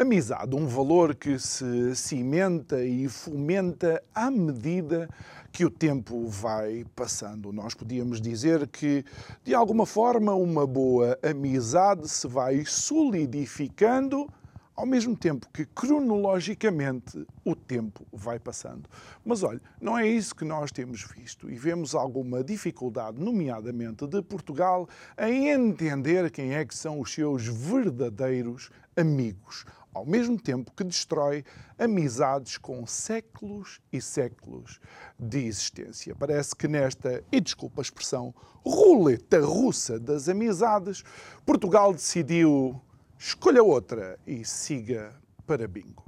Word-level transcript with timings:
Amizade, 0.00 0.54
um 0.54 0.68
valor 0.68 1.12
que 1.12 1.40
se 1.40 1.96
cimenta 1.96 2.84
e 2.84 3.08
fomenta 3.08 4.00
à 4.14 4.30
medida 4.30 5.10
que 5.50 5.64
o 5.64 5.70
tempo 5.70 6.28
vai 6.28 6.84
passando. 6.94 7.52
Nós 7.52 7.74
podíamos 7.74 8.20
dizer 8.20 8.68
que, 8.68 9.04
de 9.42 9.56
alguma 9.56 9.84
forma, 9.84 10.32
uma 10.34 10.64
boa 10.64 11.18
amizade 11.20 12.08
se 12.08 12.28
vai 12.28 12.64
solidificando 12.64 14.28
ao 14.76 14.86
mesmo 14.86 15.16
tempo 15.16 15.48
que 15.52 15.64
cronologicamente 15.64 17.26
o 17.44 17.56
tempo 17.56 18.06
vai 18.12 18.38
passando. 18.38 18.88
Mas 19.24 19.42
olha, 19.42 19.60
não 19.80 19.98
é 19.98 20.06
isso 20.06 20.32
que 20.32 20.44
nós 20.44 20.70
temos 20.70 21.02
visto 21.02 21.50
e 21.50 21.56
vemos 21.56 21.96
alguma 21.96 22.44
dificuldade, 22.44 23.20
nomeadamente 23.20 24.06
de 24.06 24.22
Portugal, 24.22 24.88
em 25.18 25.48
entender 25.48 26.30
quem 26.30 26.54
é 26.54 26.64
que 26.64 26.76
são 26.76 27.00
os 27.00 27.12
seus 27.12 27.48
verdadeiros 27.48 28.70
amigos 28.96 29.64
ao 29.92 30.06
mesmo 30.06 30.38
tempo 30.38 30.72
que 30.72 30.84
destrói 30.84 31.44
amizades 31.78 32.56
com 32.58 32.86
séculos 32.86 33.80
e 33.92 34.00
séculos 34.00 34.80
de 35.18 35.46
existência. 35.46 36.14
Parece 36.14 36.54
que 36.54 36.68
nesta, 36.68 37.22
e 37.32 37.40
desculpa 37.40 37.80
a 37.80 37.82
expressão, 37.82 38.34
roleta 38.64 39.40
russa 39.40 39.98
das 39.98 40.28
amizades, 40.28 41.02
Portugal 41.44 41.92
decidiu 41.92 42.80
escolha 43.18 43.62
outra 43.62 44.18
e 44.26 44.44
siga 44.44 45.14
para 45.46 45.66
bingo. 45.66 46.04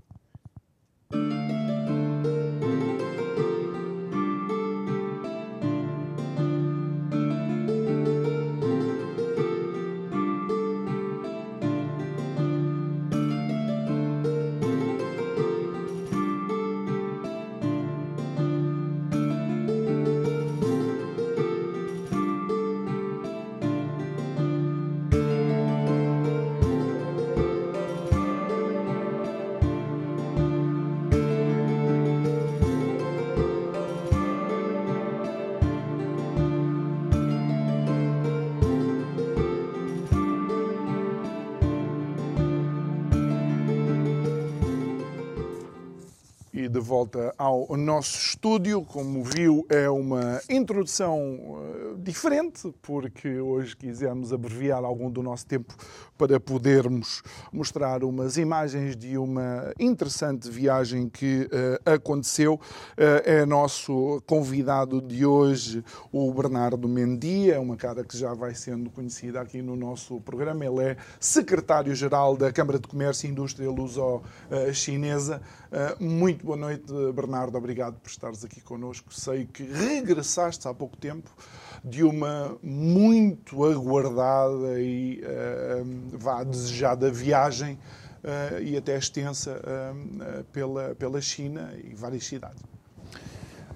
De 46.81 46.86
volta 46.86 47.34
ao 47.36 47.77
nosso 47.77 48.16
estúdio. 48.16 48.82
Como 48.82 49.22
viu, 49.22 49.66
é 49.69 49.88
uma 49.91 50.41
introdução 50.49 51.59
diferente, 52.00 52.72
porque 52.83 53.38
hoje 53.38 53.77
quisemos 53.77 54.33
abreviar 54.33 54.83
algum 54.84 55.11
do 55.11 55.22
nosso 55.22 55.47
tempo 55.47 55.75
para 56.16 56.41
podermos 56.41 57.22
mostrar 57.53 58.03
umas 58.03 58.37
imagens 58.37 58.97
de 58.97 59.16
uma 59.16 59.72
interessante 59.78 60.50
viagem 60.50 61.09
que 61.09 61.49
uh, 61.53 61.91
aconteceu. 61.91 62.55
Uh, 62.55 62.61
é 63.25 63.47
nosso 63.47 64.22
convidado 64.27 65.00
de 65.00 65.25
hoje, 65.25 65.84
o 66.11 66.33
Bernardo 66.33 66.88
Mendia, 66.88 67.61
uma 67.61 67.77
cara 67.77 68.03
que 68.05 68.17
já 68.17 68.34
vai 68.34 68.55
sendo 68.55 68.91
conhecida 68.91 69.41
aqui 69.41 69.62
no 69.62 69.77
nosso 69.77 70.21
programa. 70.21 70.65
Ele 70.65 70.82
é 70.82 70.97
secretário-geral 71.19 72.37
da 72.37 72.53
Câmara 72.53 72.78
de 72.78 72.88
Comércio 72.88 73.27
e 73.27 73.31
Indústria 73.31 73.71
Luso-Chinesa. 73.71 75.41
Muito 75.99 76.44
boa 76.44 76.56
noite, 76.56 76.93
Bernardo. 77.15 77.56
Obrigado 77.56 77.99
por 78.00 78.09
estares 78.09 78.44
aqui 78.44 78.61
connosco. 78.61 79.12
Sei 79.12 79.47
que 79.47 79.62
regressaste 79.62 80.67
há 80.67 80.75
pouco 80.75 80.97
tempo 80.97 81.31
de 81.85 82.05
uma 82.05 82.57
muito 82.63 83.65
aguardada 83.65 84.81
e 84.81 85.23
uh, 85.23 86.19
vá 86.19 86.45
desejada 86.45 87.11
viagem 87.11 87.75
uh, 88.23 88.61
e 88.63 88.77
até 88.77 88.97
extensa 88.97 89.61
uh, 89.61 90.45
pela, 90.45 90.95
pela 90.95 91.21
China 91.21 91.73
e 91.83 91.95
várias 91.95 92.25
cidades. 92.25 92.63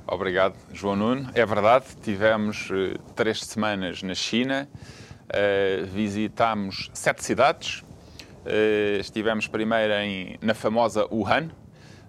Obrigado, 0.06 0.54
João 0.72 0.96
Nuno. 0.96 1.30
É 1.34 1.46
verdade, 1.46 1.86
tivemos 2.02 2.68
três 3.14 3.40
semanas 3.40 4.02
na 4.02 4.14
China, 4.14 4.68
visitámos 5.94 6.90
sete 6.92 7.24
cidades. 7.24 7.82
estivemos 9.00 9.48
primeiro 9.48 9.94
em, 9.94 10.36
na 10.42 10.52
famosa 10.52 11.06
Wuhan, 11.10 11.48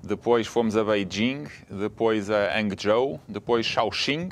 depois 0.04 0.46
fomos 0.46 0.76
a 0.76 0.84
Beijing, 0.84 1.46
depois 1.70 2.30
a 2.30 2.60
Hangzhou, 2.60 3.18
depois 3.30 3.66
Shaoxing, 3.66 4.28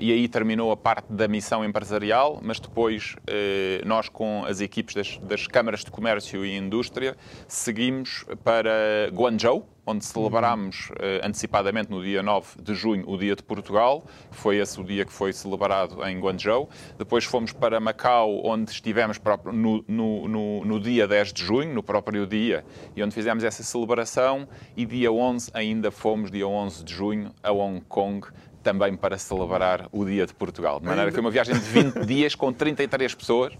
e 0.00 0.12
aí 0.12 0.28
terminou 0.28 0.72
a 0.72 0.76
parte 0.76 1.12
da 1.12 1.28
missão 1.28 1.64
empresarial, 1.64 2.40
mas 2.42 2.58
depois 2.58 3.16
uh, 3.20 3.86
nós, 3.86 4.08
com 4.08 4.44
as 4.44 4.60
equipes 4.60 4.94
das, 4.94 5.18
das, 5.18 5.46
câmaras 5.46 5.84
de 5.84 5.90
comércio 5.90 6.44
e 6.44 6.56
indústria, 6.56 7.16
seguimos 7.46 8.24
para 8.42 9.10
Guangzhou, 9.12 9.68
onde 9.86 10.04
celebramos 10.04 10.90
uh, 10.90 11.24
antecipadamente 11.24 11.90
no 11.90 12.02
dia 12.02 12.22
9 12.22 12.60
de 12.60 12.74
junho 12.74 13.08
o 13.08 13.16
Dia 13.16 13.36
de 13.36 13.42
Portugal. 13.42 14.04
Foi 14.32 14.56
esse 14.56 14.80
o 14.80 14.84
dia 14.84 15.04
que 15.04 15.12
foi 15.12 15.32
celebrado 15.32 16.04
em 16.04 16.18
Guangzhou. 16.18 16.68
Depois 16.98 17.24
fomos 17.24 17.52
para 17.52 17.78
Macau, 17.78 18.44
onde 18.44 18.72
estivemos 18.72 19.20
no, 19.52 19.84
no, 19.86 20.28
no, 20.28 20.64
no 20.64 20.80
dia 20.80 21.06
10 21.06 21.32
de 21.32 21.44
junho, 21.44 21.72
no 21.72 21.82
próprio 21.82 22.26
dia, 22.26 22.64
e 22.96 23.02
onde 23.02 23.14
fizemos 23.14 23.44
essa 23.44 23.62
celebração. 23.62 24.48
E 24.76 24.84
dia 24.84 25.12
11 25.12 25.50
ainda 25.54 25.90
fomos, 25.90 26.30
dia 26.30 26.48
11 26.48 26.84
de 26.84 26.92
junho, 26.92 27.32
a 27.42 27.52
Hong 27.52 27.80
Kong, 27.82 28.26
também 28.66 28.96
para 28.96 29.16
celebrar 29.16 29.86
o 29.92 30.04
Dia 30.04 30.26
de 30.26 30.34
Portugal. 30.34 30.80
De 30.80 30.86
maneira 30.86 31.08
que 31.08 31.14
foi 31.14 31.20
uma 31.20 31.30
viagem 31.30 31.54
de 31.54 31.60
20 31.60 32.02
dias 32.04 32.34
com 32.34 32.52
33 32.52 33.14
pessoas. 33.14 33.52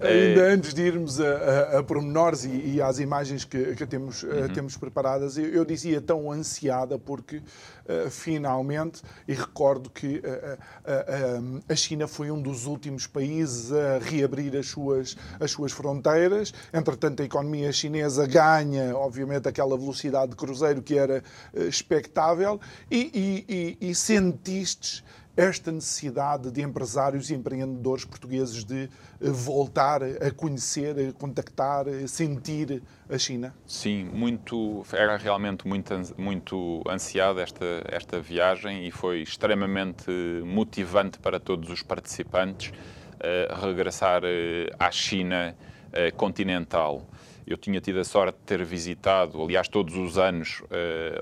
Ainda 0.00 0.42
é... 0.42 0.52
antes 0.52 0.72
de 0.72 0.82
irmos 0.82 1.20
a, 1.20 1.24
a, 1.24 1.78
a 1.78 1.82
pormenores 1.82 2.44
e, 2.44 2.74
e, 2.74 2.82
às 2.82 2.98
imagens 3.00 3.44
que, 3.44 3.74
que 3.74 3.86
temos, 3.86 4.22
eh, 4.22 4.26
uhum. 4.26 4.48
temos 4.48 4.76
preparadas, 4.76 5.36
eu, 5.36 5.46
eu, 5.46 5.64
dizia 5.64 6.00
tão 6.00 6.30
ansiada 6.30 6.98
porque 6.98 7.38
uh, 7.38 8.08
finalmente, 8.08 9.02
e 9.26 9.34
recordo 9.34 9.90
que 9.90 10.18
uh, 10.18 11.62
a 11.68 11.74
China 11.74 12.06
foi 12.06 12.30
um 12.30 12.40
dos 12.40 12.66
últimos 12.66 13.06
países 13.06 13.72
a 13.72 13.98
reabrir 13.98 14.56
as 14.56 14.68
suas, 14.68 15.16
as 15.40 15.50
suas 15.50 15.72
fronteiras. 15.72 16.54
Entretanto, 16.72 17.22
a 17.22 17.24
economia 17.24 17.72
chinesa 17.72 18.26
ganha, 18.26 18.96
obviamente, 18.96 19.48
aquela 19.48 19.76
velocidade 19.76 20.30
de 20.30 20.36
cruzeiro 20.36 20.80
que 20.80 20.96
era 20.96 21.24
uh, 21.52 21.62
expectável 21.62 22.60
e, 22.90 23.10
e, 23.48 23.78
e, 23.80 23.90
e 23.90 23.94
sentiste 23.94 25.02
esta 25.38 25.70
necessidade 25.70 26.50
de 26.50 26.62
empresários 26.62 27.30
e 27.30 27.34
empreendedores 27.34 28.04
portugueses 28.04 28.64
de 28.64 28.90
eh, 29.20 29.30
voltar 29.30 30.02
a 30.02 30.32
conhecer, 30.32 30.96
a 30.98 31.12
contactar, 31.12 31.86
a 31.88 32.08
sentir 32.08 32.82
a 33.08 33.16
China? 33.16 33.54
Sim, 33.64 34.10
muito, 34.12 34.84
era 34.92 35.16
realmente 35.16 35.64
muito, 35.64 35.94
muito 36.18 36.82
ansiada 36.90 37.40
esta, 37.40 37.64
esta 37.84 38.20
viagem 38.20 38.84
e 38.88 38.90
foi 38.90 39.22
extremamente 39.22 40.10
motivante 40.44 41.20
para 41.20 41.38
todos 41.38 41.70
os 41.70 41.84
participantes 41.84 42.72
uh, 42.72 43.64
regressar 43.64 44.24
uh, 44.24 44.74
à 44.76 44.90
China 44.90 45.54
uh, 45.86 46.16
continental. 46.16 47.08
Eu 47.46 47.56
tinha 47.56 47.80
tido 47.80 48.00
a 48.00 48.04
sorte 48.04 48.36
de 48.40 48.44
ter 48.44 48.64
visitado, 48.64 49.40
aliás, 49.40 49.68
todos 49.68 49.94
os 49.96 50.18
anos, 50.18 50.62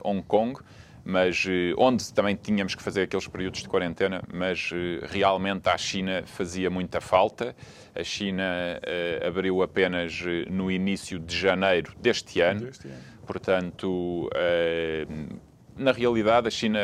Hong 0.03 0.23
Kong 0.23 0.59
mas 1.07 1.47
eh, 1.49 1.73
onde 1.79 2.13
também 2.13 2.35
tínhamos 2.35 2.75
que 2.75 2.83
fazer 2.83 3.03
aqueles 3.03 3.29
períodos 3.29 3.63
de 3.63 3.69
quarentena, 3.69 4.23
mas 4.35 4.71
eh, 4.75 5.07
realmente 5.07 5.69
à 5.69 5.79
China 5.79 6.25
fazia 6.27 6.69
muita 6.69 7.01
falta. 7.01 7.55
A 7.95 8.03
China 8.03 8.43
uh, 8.43 9.27
abriu 9.27 9.63
apenas 9.63 10.21
no 10.51 10.71
início 10.71 11.19
de 11.19 11.35
janeiro 11.35 11.95
deste 11.99 12.41
ano, 12.43 12.67
deste 12.67 12.89
ano. 12.89 12.99
portanto, 13.25 14.29
uh, 14.29 15.39
na 15.77 15.93
realidade, 15.93 16.49
a 16.49 16.51
China, 16.51 16.79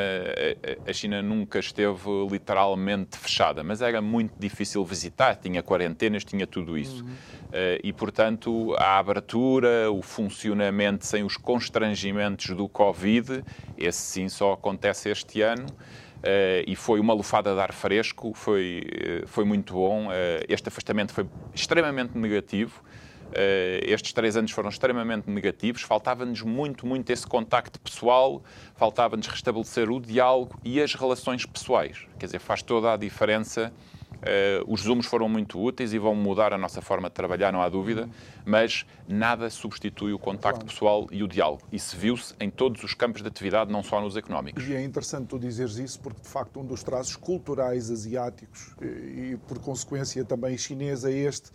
a 0.87 0.93
China 0.93 1.23
nunca 1.23 1.59
esteve 1.59 2.09
literalmente 2.31 3.17
fechada, 3.17 3.63
mas 3.63 3.81
era 3.81 4.01
muito 4.01 4.35
difícil 4.39 4.85
visitar, 4.85 5.37
tinha 5.37 5.63
quarentenas, 5.63 6.25
tinha 6.25 6.47
tudo 6.47 6.77
isso. 6.77 7.05
Uhum. 7.05 7.11
E, 7.83 7.93
portanto, 7.93 8.75
a 8.79 8.99
abertura, 8.99 9.91
o 9.91 10.03
funcionamento 10.03 11.07
sem 11.07 11.23
os 11.23 11.37
constrangimentos 11.37 12.55
do 12.57 12.69
Covid, 12.69 13.43
esse 13.77 14.01
sim 14.01 14.29
só 14.29 14.53
acontece 14.53 15.11
este 15.11 15.43
ano. 15.43 15.67
Uh, 16.23 16.63
e 16.69 16.77
foi 16.77 17.01
uma 17.01 17.13
lufada 17.13 17.53
de 17.53 17.61
ar 17.61 17.73
fresco, 17.73 18.33
foi, 18.33 18.87
uh, 19.25 19.27
foi 19.27 19.45
muito 19.45 19.75
bom. 19.75 20.07
Uh, 20.07 20.11
este 20.49 20.69
afastamento 20.69 21.13
foi 21.13 21.27
extremamente 21.53 22.17
negativo. 22.17 22.81
Estes 23.83 24.13
três 24.13 24.37
anos 24.37 24.51
foram 24.51 24.69
extremamente 24.69 25.29
negativos. 25.31 25.83
Faltava-nos 25.83 26.43
muito, 26.43 26.87
muito 26.87 27.11
esse 27.11 27.27
contacto 27.27 27.81
pessoal, 27.81 28.43
faltava-nos 28.75 29.27
restabelecer 29.27 29.91
o 29.91 30.01
diálogo 30.01 30.59
e 30.65 30.81
as 30.81 30.95
relações 30.95 31.47
pessoais. 31.47 32.07
Quer 32.19 32.27
dizer, 32.27 32.39
faz 32.39 32.63
toda 32.63 32.93
a 32.93 32.97
diferença 32.97 33.73
Uh, 34.23 34.73
os 34.73 34.83
Zooms 34.83 35.05
foram 35.05 35.29
muito 35.29 35.61
úteis 35.61 35.93
e 35.93 35.99
vão 35.99 36.15
mudar 36.15 36.53
a 36.53 36.59
nossa 36.59 36.81
forma 36.81 37.09
de 37.09 37.15
trabalhar, 37.15 37.53
não 37.53 37.61
há 37.61 37.69
dúvida, 37.69 38.09
mas 38.45 38.87
nada 39.09 39.51
substitui 39.51 40.13
o 40.13 40.19
contacto 40.19 40.65
pessoal 40.65 41.09
e 41.11 41.25
o 41.25 41.29
diálogo. 41.29 41.63
Isso 41.73 41.97
viu-se 41.97 42.33
em 42.39 42.49
todos 42.49 42.85
os 42.85 42.95
campos 42.95 43.21
de 43.21 43.27
atividade, 43.27 43.73
não 43.73 43.83
só 43.83 44.01
nos 44.01 44.17
económicos. 44.17 44.65
E 44.69 44.77
é 44.77 44.83
interessante 44.83 45.27
tu 45.27 45.41
dizeres 45.41 45.77
isso, 45.77 46.01
porque 46.01 46.21
de 46.21 46.29
facto 46.29 46.61
um 46.61 46.65
dos 46.65 46.85
traços 46.85 47.17
culturais 47.17 47.91
asiáticos 47.91 48.77
e, 48.81 48.87
e 49.33 49.39
por 49.49 49.59
consequência 49.59 50.25
também 50.25 50.57
chinês 50.57 51.05
é 51.05 51.11
este 51.11 51.51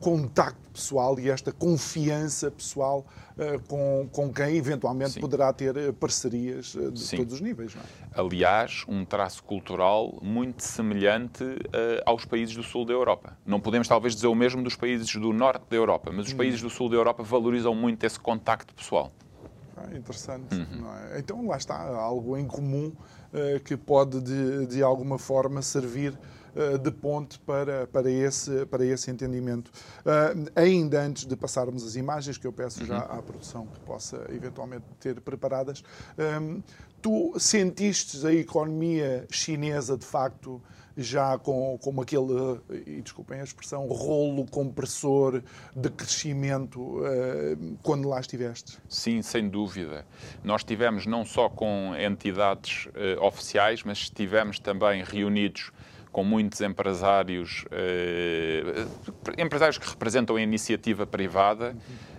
contacto 0.00 0.70
pessoal 0.72 1.18
e 1.20 1.28
esta 1.28 1.52
confiança 1.52 2.50
pessoal 2.50 3.06
uh, 3.36 3.60
com, 3.68 4.08
com 4.10 4.32
quem 4.32 4.56
eventualmente 4.56 5.12
Sim. 5.12 5.20
poderá 5.20 5.52
ter 5.52 5.76
eh, 5.76 5.92
parcerias 5.92 6.74
uh, 6.74 6.90
de 6.90 7.00
Sim. 7.00 7.18
todos 7.18 7.34
os 7.34 7.40
níveis. 7.40 7.76
É? 7.76 8.20
Aliás, 8.20 8.84
um 8.88 9.04
traço 9.04 9.42
cultural 9.44 10.18
muito 10.22 10.62
semelhante 10.62 11.44
uh, 11.44 12.02
aos 12.06 12.24
países 12.24 12.56
do 12.56 12.62
sul 12.62 12.86
da 12.86 12.94
Europa. 12.94 13.36
Não 13.44 13.60
podemos 13.60 13.86
talvez 13.86 14.14
dizer 14.14 14.28
o 14.28 14.34
mesmo 14.34 14.62
dos 14.62 14.74
países 14.74 15.14
do 15.14 15.32
norte 15.32 15.64
da 15.68 15.76
Europa, 15.76 16.10
mas 16.12 16.26
os 16.26 16.32
hum. 16.32 16.36
países 16.38 16.62
do 16.62 16.70
sul 16.70 16.88
da 16.88 16.96
Europa 16.96 17.22
valorizam 17.22 17.74
muito 17.74 18.04
esse 18.04 18.18
contacto 18.18 18.74
pessoal. 18.74 19.12
Ah, 19.76 19.94
interessante. 19.94 20.54
Uhum. 20.54 20.92
É? 21.12 21.18
Então 21.18 21.46
lá 21.46 21.56
está 21.56 21.78
algo 21.78 22.36
em 22.36 22.46
comum 22.46 22.92
que 23.64 23.76
pode 23.76 24.20
de, 24.20 24.66
de 24.66 24.82
alguma 24.82 25.16
forma 25.16 25.62
servir 25.62 26.18
de 26.82 26.90
ponte 26.90 27.38
para, 27.40 27.86
para, 27.86 28.10
esse, 28.10 28.66
para 28.66 28.84
esse 28.84 29.10
entendimento. 29.10 29.68
Uh, 30.00 30.50
ainda 30.54 31.00
antes 31.00 31.24
de 31.24 31.36
passarmos 31.36 31.84
as 31.84 31.96
imagens, 31.96 32.38
que 32.38 32.46
eu 32.46 32.52
peço 32.52 32.84
já 32.84 33.06
uhum. 33.06 33.18
à 33.18 33.22
produção 33.22 33.66
que 33.66 33.80
possa 33.80 34.26
eventualmente 34.30 34.84
ter 34.98 35.20
preparadas, 35.20 35.82
ehm, 36.18 36.60
tu 37.00 37.34
sentiste 37.38 38.26
a 38.26 38.32
economia 38.32 39.26
chinesa 39.30 39.96
de 39.96 40.04
facto 40.04 40.60
já 40.96 41.38
com, 41.38 41.78
com 41.78 42.00
aquele, 42.00 42.60
e 42.86 43.00
desculpem 43.00 43.40
a 43.40 43.44
expressão, 43.44 43.86
rolo 43.86 44.44
compressor 44.46 45.42
de 45.74 45.88
crescimento 45.88 46.80
uh, 46.80 47.78
quando 47.82 48.08
lá 48.08 48.20
estiveste? 48.20 48.78
Sim, 48.88 49.22
sem 49.22 49.48
dúvida. 49.48 50.04
Nós 50.44 50.60
estivemos 50.60 51.06
não 51.06 51.24
só 51.24 51.48
com 51.48 51.94
entidades 51.96 52.86
uh, 52.86 53.24
oficiais, 53.24 53.82
mas 53.82 53.98
estivemos 53.98 54.58
também 54.58 55.02
reunidos 55.02 55.70
com 56.12 56.24
muitos 56.24 56.60
empresários, 56.60 57.64
eh, 57.70 58.86
empresários 59.38 59.78
que 59.78 59.88
representam 59.88 60.36
a 60.36 60.42
iniciativa 60.42 61.06
privada 61.06 61.76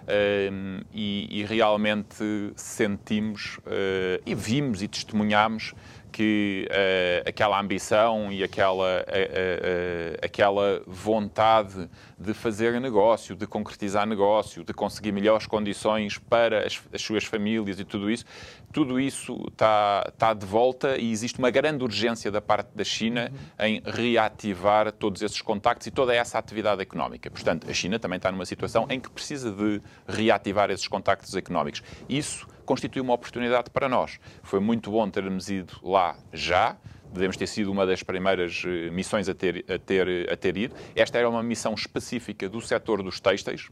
eh, 0.08 0.50
e, 0.94 1.42
e, 1.42 1.46
realmente 1.46 2.54
sentimos 2.56 3.60
eh, 3.66 4.22
e 4.26 4.34
vimos 4.34 4.82
e 4.82 4.88
testemunhamos 4.88 5.74
que 6.12 6.68
uh, 6.70 7.30
aquela 7.30 7.60
ambição 7.60 8.32
e 8.32 8.44
aquela, 8.44 9.02
uh, 9.02 9.02
uh, 9.02 10.18
aquela 10.22 10.84
vontade 10.86 11.90
de 12.20 12.34
fazer 12.34 12.80
negócio, 12.80 13.36
de 13.36 13.48
concretizar 13.48 14.06
negócio, 14.06 14.64
de 14.64 14.74
conseguir 14.74 15.12
melhores 15.12 15.48
condições 15.48 16.18
para 16.18 16.66
as, 16.66 16.82
as 16.94 17.02
suas 17.02 17.24
famílias 17.24 17.80
e 17.80 17.86
tudo 17.86 18.12
isso, 18.12 18.26
tudo 18.72 19.00
isso 19.00 19.44
está, 19.50 20.12
tá 20.18 20.34
de 20.34 20.46
volta 20.46 20.98
e 20.98 21.12
existe 21.12 21.40
uma 21.40 21.50
grande 21.50 21.84
urgência 21.84 22.30
da 22.30 22.42
parte 22.42 22.70
da 22.76 22.84
China 22.84 23.32
uhum. 23.32 23.66
em 23.66 23.82
reativar 23.86 24.92
todos 24.92 25.22
esses 25.22 25.42
contactos 25.42 25.88
e 25.88 25.92
toda 25.92 26.14
essa 26.14 26.38
atividade 26.38 26.82
económica. 26.82 27.30
Portanto, 27.32 27.70
a 27.70 27.74
China 27.74 27.98
também 27.98 28.18
está 28.18 28.32
numa 28.32 28.46
situação 28.46 28.86
em 28.90 29.00
que 29.00 29.10
precisa 29.10 29.52
de 29.52 29.82
reativar 30.08 30.70
esses 30.70 30.88
contactos 30.88 31.36
económicos. 31.36 31.82
Isso 32.08 32.48
constitui 32.72 33.02
uma 33.02 33.14
oportunidade 33.14 33.70
para 33.70 33.90
nós. 33.90 34.18
Foi 34.44 34.62
muito 34.62 34.90
bom 34.90 35.10
termos 35.10 35.50
ido 35.50 35.74
lá 35.84 36.16
já, 36.32 36.78
devemos 37.12 37.36
ter 37.36 37.46
sido 37.46 37.70
uma 37.70 37.86
das 37.86 38.02
primeiras 38.02 38.64
eh, 38.66 38.90
missões 38.90 39.28
a 39.28 39.34
ter, 39.34 39.66
a 39.70 39.78
ter, 39.78 40.32
a 40.32 40.38
ter 40.38 40.56
ido. 40.56 40.74
Esta 40.96 41.18
era 41.18 41.30
uma 41.30 41.44
missão 41.44 41.74
específica 41.74 42.48
do 42.48 42.62
setor 42.62 43.04
dos 43.04 43.20
têxteis, 43.20 43.70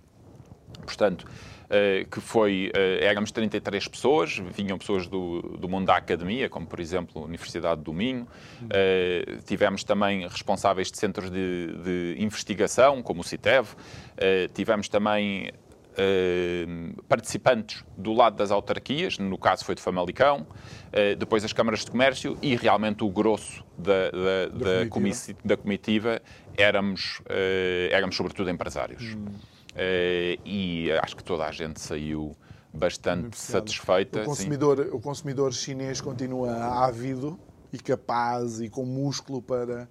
portanto, 0.81 1.25
Uh, 1.69 2.09
que 2.09 2.19
foi, 2.19 2.71
uh, 2.73 3.03
éramos 3.03 3.31
33 3.31 3.87
pessoas, 3.87 4.41
vinham 4.57 4.75
pessoas 4.79 5.05
do, 5.05 5.39
do 5.39 5.69
mundo 5.69 5.85
da 5.85 5.97
academia, 5.97 6.49
como 6.49 6.65
por 6.65 6.79
exemplo 6.79 7.21
a 7.21 7.25
Universidade 7.25 7.83
do 7.83 7.93
Minho, 7.93 8.27
tivemos 9.45 9.83
também 9.83 10.27
responsáveis 10.27 10.91
de 10.91 10.97
centros 10.97 11.29
de, 11.29 11.67
de 11.83 12.15
investigação, 12.17 13.03
como 13.03 13.21
o 13.21 13.23
CITEV, 13.23 13.67
tivemos 14.55 14.89
também 14.89 15.51
participantes 17.07 17.83
do 17.97 18.13
lado 18.13 18.35
das 18.35 18.51
autarquias, 18.51 19.17
no 19.17 19.37
caso 19.37 19.65
foi 19.65 19.75
de 19.75 19.81
Famalicão, 19.81 20.41
uh, 20.41 21.15
depois 21.17 21.43
as 21.43 21.53
câmaras 21.53 21.81
de 21.81 21.91
comércio 21.91 22.37
e 22.41 22.55
realmente 22.55 23.03
o 23.03 23.09
grosso 23.09 23.63
da, 23.77 24.09
da, 24.11 24.47
da, 24.47 24.83
da 24.83 24.89
comitiva. 24.89 25.57
comitiva 25.57 26.21
éramos, 26.57 27.19
uh, 27.19 27.91
éramos 27.91 28.15
sobretudo 28.15 28.49
empresários. 28.49 29.15
Hum. 29.15 29.25
e 30.45 30.91
acho 31.01 31.15
que 31.15 31.23
toda 31.23 31.45
a 31.45 31.51
gente 31.51 31.79
saiu 31.79 32.35
bastante 32.73 33.37
satisfeita. 33.37 34.21
O 34.21 34.25
consumidor, 34.25 34.79
o 34.91 34.99
consumidor 34.99 35.53
chinês 35.53 36.01
continua 36.01 36.53
ávido 36.85 37.39
e 37.71 37.77
capaz 37.77 38.59
e 38.61 38.69
com 38.69 38.85
músculo 38.85 39.41
para 39.41 39.87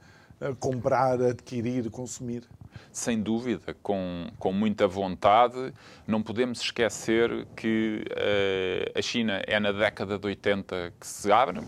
comprar, 0.60 1.20
adquirir, 1.22 1.90
consumir 1.90 2.44
sem 2.92 3.20
dúvida, 3.20 3.74
com, 3.82 4.26
com 4.38 4.52
muita 4.52 4.86
vontade. 4.86 5.72
Não 6.06 6.22
podemos 6.22 6.60
esquecer 6.60 7.46
que 7.56 8.04
uh, 8.10 8.98
a 8.98 9.02
China 9.02 9.42
é 9.46 9.58
na 9.60 9.72
década 9.72 10.18
de 10.18 10.26
80 10.26 10.92
que 10.98 11.06
se 11.06 11.30
abre. 11.30 11.60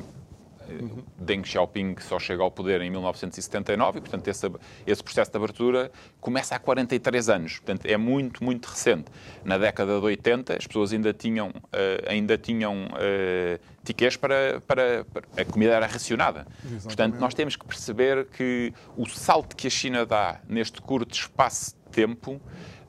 Uhum. 0.80 1.02
Deng 1.18 1.44
Xiaoping 1.44 1.96
só 2.00 2.18
chega 2.18 2.42
ao 2.42 2.50
poder 2.50 2.80
em 2.80 2.90
1979 2.90 3.98
e, 3.98 4.00
portanto, 4.00 4.28
esse, 4.28 4.50
esse, 4.86 5.02
processo 5.02 5.30
de 5.30 5.36
abertura 5.36 5.90
começa 6.20 6.54
há 6.54 6.58
43 6.58 7.28
anos. 7.28 7.58
Portanto, 7.58 7.86
é 7.86 7.96
muito, 7.96 8.42
muito 8.44 8.66
recente. 8.66 9.06
Na 9.44 9.58
década 9.58 9.98
de 9.98 10.04
80, 10.04 10.56
as 10.56 10.66
pessoas 10.66 10.92
ainda 10.92 11.12
tinham, 11.12 11.48
uh, 11.48 12.08
ainda 12.08 12.36
tinham 12.36 12.86
uh, 12.86 13.60
tickets 13.84 14.16
para, 14.16 14.60
para, 14.66 15.04
para, 15.04 15.22
A 15.36 15.44
comida 15.44 15.72
era 15.72 15.86
racionada. 15.86 16.46
Exatamente. 16.58 16.82
Portanto, 16.84 17.14
nós 17.18 17.34
temos 17.34 17.56
que 17.56 17.64
perceber 17.64 18.26
que 18.26 18.72
o 18.96 19.06
salto 19.06 19.56
que 19.56 19.66
a 19.66 19.70
China 19.70 20.04
dá 20.04 20.40
neste 20.48 20.80
curto 20.80 21.14
espaço 21.14 21.79
tempo 21.90 22.40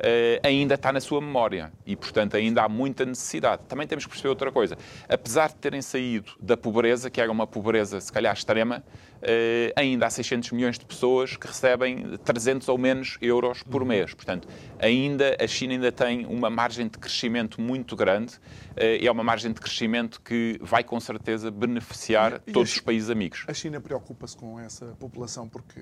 uh, 0.01 0.39
ainda 0.43 0.75
está 0.75 0.91
na 0.91 0.99
sua 0.99 1.21
memória 1.21 1.71
e, 1.85 1.95
portanto, 1.95 2.35
ainda 2.35 2.63
há 2.63 2.69
muita 2.69 3.05
necessidade. 3.05 3.63
Também 3.65 3.87
temos 3.87 4.05
que 4.05 4.09
perceber 4.09 4.29
outra 4.29 4.51
coisa. 4.51 4.77
Apesar 5.07 5.49
de 5.49 5.55
terem 5.55 5.81
saído 5.81 6.31
da 6.39 6.57
pobreza, 6.57 7.09
que 7.09 7.21
era 7.21 7.31
uma 7.31 7.47
pobreza 7.47 7.99
se 8.01 8.11
calhar 8.11 8.33
extrema, 8.33 8.83
uh, 9.17 9.73
ainda 9.75 10.07
há 10.07 10.09
600 10.09 10.51
milhões 10.51 10.79
de 10.79 10.85
pessoas 10.85 11.37
que 11.37 11.47
recebem 11.47 12.17
300 12.23 12.67
ou 12.67 12.77
menos 12.77 13.17
euros 13.21 13.63
por 13.63 13.81
uhum. 13.81 13.87
mês. 13.87 14.13
Portanto, 14.13 14.47
ainda 14.79 15.37
a 15.39 15.47
China 15.47 15.73
ainda 15.73 15.91
tem 15.91 16.25
uma 16.25 16.49
margem 16.49 16.87
de 16.87 16.97
crescimento 16.97 17.61
muito 17.61 17.95
grande 17.95 18.35
uh, 18.71 19.01
é 19.01 19.11
uma 19.11 19.23
margem 19.23 19.51
de 19.51 19.59
crescimento 19.59 20.21
que 20.21 20.59
vai 20.61 20.83
com 20.83 20.99
certeza 20.99 21.51
beneficiar 21.51 22.41
e, 22.45 22.51
todos 22.51 22.71
os 22.73 22.79
países 22.79 23.09
amigos. 23.09 23.43
A 23.47 23.53
China 23.53 23.79
preocupa-se 23.79 24.37
com 24.37 24.59
essa 24.59 24.85
população 24.99 25.47
porque 25.47 25.81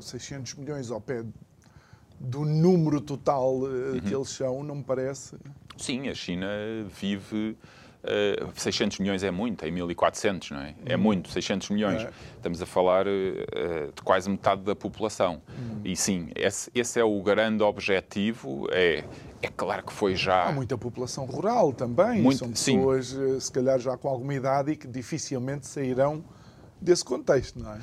600 0.00 0.54
milhões 0.54 0.90
ao 0.90 1.00
pé 1.00 1.24
do 2.20 2.44
número 2.44 3.00
total 3.00 3.54
uh, 3.54 3.64
uhum. 3.64 4.00
que 4.00 4.14
eles 4.14 4.28
são, 4.28 4.62
não 4.62 4.76
me 4.76 4.84
parece. 4.84 5.36
Sim, 5.76 6.08
a 6.08 6.14
China 6.14 6.46
vive. 7.00 7.56
Uh, 8.02 8.48
eh, 8.48 8.48
600 8.54 8.98
milhões 8.98 9.22
é 9.22 9.30
muito, 9.30 9.62
é 9.62 9.70
1400, 9.70 10.52
não 10.52 10.60
é? 10.60 10.74
É 10.86 10.96
uhum. 10.96 11.02
muito, 11.02 11.28
600 11.30 11.68
milhões. 11.68 12.02
É. 12.02 12.10
Estamos 12.36 12.62
a 12.62 12.66
falar 12.66 13.06
uh, 13.06 13.92
de 13.94 14.02
quase 14.02 14.28
metade 14.30 14.62
da 14.62 14.74
população. 14.74 15.42
Uhum. 15.48 15.80
E 15.84 15.94
sim, 15.94 16.30
esse, 16.34 16.70
esse, 16.74 16.98
é 16.98 17.04
o 17.04 17.22
grande 17.22 17.62
objetivo. 17.62 18.66
É, 18.70 19.04
é 19.42 19.48
claro 19.48 19.82
que 19.82 19.92
foi 19.92 20.14
já. 20.14 20.44
Há 20.44 20.52
muita 20.52 20.78
população 20.78 21.26
rural 21.26 21.74
também. 21.74 22.22
Muito, 22.22 22.38
São 22.38 22.50
pessoas, 22.50 23.08
sim. 23.08 23.40
se 23.40 23.52
calhar, 23.52 23.78
já 23.78 23.96
com 23.98 24.08
alguma 24.08 24.34
idade 24.34 24.72
e 24.72 24.76
que 24.76 24.88
dificilmente 24.88 25.66
sairão 25.66 26.24
desse 26.80 27.04
contexto, 27.04 27.58
não 27.58 27.72
é? 27.72 27.76
Uh, 27.76 27.80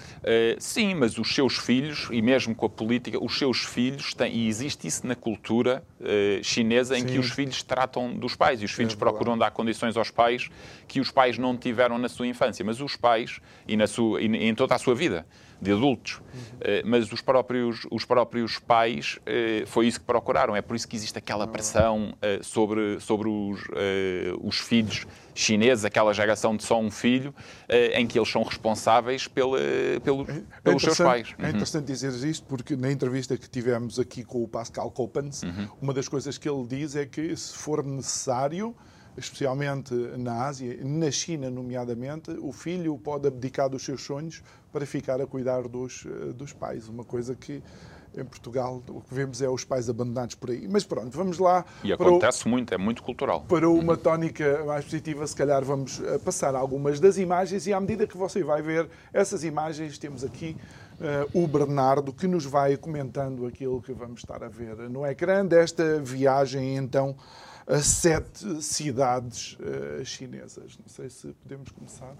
sim, 0.59 0.95
mas 0.95 1.17
os 1.17 1.33
seus 1.33 1.57
filhos, 1.57 2.07
e 2.11 2.21
mesmo 2.21 2.55
com 2.55 2.65
a 2.65 2.69
política, 2.69 3.23
os 3.23 3.37
seus 3.37 3.59
filhos 3.59 4.13
têm, 4.13 4.33
e 4.33 4.47
existe 4.47 4.87
isso 4.87 5.05
na 5.05 5.15
cultura 5.15 5.83
uh, 5.99 6.43
chinesa, 6.43 6.97
em 6.97 7.01
sim. 7.01 7.07
que 7.07 7.19
os 7.19 7.29
filhos 7.29 7.61
tratam 7.63 8.13
dos 8.13 8.35
pais, 8.35 8.61
e 8.61 8.65
os 8.65 8.71
filhos 8.71 8.93
é 8.93 8.97
procuram 8.97 9.37
dar 9.37 9.51
condições 9.51 9.95
aos 9.95 10.09
pais 10.09 10.49
que 10.87 10.99
os 10.99 11.11
pais 11.11 11.37
não 11.37 11.55
tiveram 11.55 11.97
na 11.97 12.09
sua 12.09 12.27
infância, 12.27 12.65
mas 12.65 12.81
os 12.81 12.95
pais, 12.95 13.39
e, 13.67 13.77
na 13.77 13.87
sua, 13.87 14.21
e 14.21 14.25
em 14.25 14.55
toda 14.55 14.75
a 14.75 14.79
sua 14.79 14.95
vida, 14.95 15.25
de 15.61 15.71
adultos. 15.71 16.21
Uhum. 16.33 16.81
Mas 16.85 17.11
os 17.11 17.21
próprios, 17.21 17.87
os 17.91 18.05
próprios 18.05 18.59
pais 18.59 19.19
foi 19.65 19.87
isso 19.87 19.99
que 19.99 20.05
procuraram. 20.05 20.55
É 20.55 20.61
por 20.61 20.75
isso 20.75 20.87
que 20.87 20.95
existe 20.95 21.17
aquela 21.17 21.47
pressão 21.47 22.13
sobre, 22.41 22.99
sobre 22.99 23.27
os, 23.27 23.61
os 24.41 24.59
filhos 24.59 25.05
chineses, 25.33 25.85
aquela 25.85 26.13
geração 26.13 26.55
de 26.55 26.63
só 26.63 26.79
um 26.79 26.91
filho, 26.91 27.33
em 27.93 28.05
que 28.07 28.17
eles 28.17 28.29
são 28.29 28.43
responsáveis 28.43 29.27
pela, 29.27 29.59
pelo, 30.03 30.23
é 30.29 30.43
pelos 30.63 30.81
seus 30.81 30.97
pais. 30.97 31.33
É 31.37 31.43
uhum. 31.43 31.49
interessante 31.49 31.85
dizer 31.85 32.13
isto 32.27 32.45
porque 32.45 32.75
na 32.75 32.91
entrevista 32.91 33.37
que 33.37 33.49
tivemos 33.49 33.99
aqui 33.99 34.23
com 34.23 34.43
o 34.43 34.47
Pascal 34.47 34.91
Coppens, 34.91 35.43
uhum. 35.43 35.67
uma 35.81 35.93
das 35.93 36.07
coisas 36.07 36.37
que 36.37 36.49
ele 36.49 36.65
diz 36.67 36.95
é 36.95 37.05
que 37.05 37.35
se 37.35 37.55
for 37.55 37.83
necessário 37.83 38.75
especialmente 39.17 39.93
na 40.17 40.45
Ásia, 40.45 40.77
na 40.83 41.09
China, 41.09 41.49
nomeadamente, 41.49 42.31
o 42.39 42.51
filho 42.51 42.97
pode 42.97 43.27
abdicar 43.27 43.69
dos 43.69 43.83
seus 43.83 44.01
sonhos 44.03 44.43
para 44.71 44.85
ficar 44.85 45.19
a 45.19 45.25
cuidar 45.25 45.67
dos, 45.67 46.05
eh, 46.05 46.33
dos 46.33 46.53
pais. 46.53 46.87
Uma 46.87 47.03
coisa 47.03 47.35
que 47.35 47.61
em 48.15 48.25
Portugal 48.25 48.81
o 48.87 49.01
que 49.01 49.13
vemos 49.13 49.41
é 49.41 49.49
os 49.49 49.63
pais 49.63 49.89
abandonados 49.89 50.35
por 50.35 50.49
aí. 50.49 50.67
Mas 50.67 50.83
pronto, 50.83 51.15
vamos 51.15 51.37
lá. 51.39 51.65
E 51.83 51.91
acontece 51.91 52.45
o, 52.45 52.49
muito, 52.49 52.73
é 52.73 52.77
muito 52.77 53.03
cultural. 53.03 53.41
Para 53.41 53.69
uma 53.69 53.93
uhum. 53.93 53.99
tónica 53.99 54.63
mais 54.65 54.85
positiva, 54.85 55.25
se 55.25 55.35
calhar 55.35 55.63
vamos 55.63 56.01
eh, 56.01 56.17
passar 56.19 56.55
algumas 56.55 56.99
das 56.99 57.17
imagens 57.17 57.67
e 57.67 57.73
à 57.73 57.79
medida 57.79 58.07
que 58.07 58.17
você 58.17 58.43
vai 58.43 58.61
ver 58.61 58.89
essas 59.13 59.43
imagens, 59.43 59.97
temos 59.97 60.23
aqui 60.23 60.55
uh, 60.99 61.43
o 61.43 61.47
Bernardo 61.47 62.13
que 62.13 62.27
nos 62.27 62.45
vai 62.45 62.77
comentando 62.77 63.45
aquilo 63.45 63.81
que 63.81 63.93
vamos 63.93 64.19
estar 64.19 64.43
a 64.43 64.47
ver 64.47 64.75
no 64.89 65.05
ecrã 65.05 65.45
desta 65.45 65.99
viagem 65.99 66.75
então 66.75 67.15
a 67.67 67.79
sete 67.79 68.61
cidades 68.61 69.57
uh, 69.59 70.03
chinesas. 70.05 70.77
Não 70.79 70.87
sei 70.87 71.09
se 71.09 71.33
podemos 71.33 71.69
começar. 71.69 72.15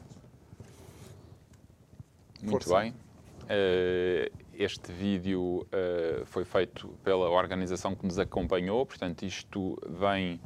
Muito 2.42 2.66
Força. 2.66 2.82
bem. 2.82 2.92
Uh, 2.92 4.30
este 4.54 4.92
vídeo 4.92 5.66
uh, 5.72 6.26
foi 6.26 6.44
feito 6.44 6.90
pela 7.02 7.30
organização 7.30 7.96
que 7.96 8.06
nos 8.06 8.20
acompanhou, 8.20 8.86
portanto, 8.86 9.24
isto 9.24 9.80
vem. 9.88 10.40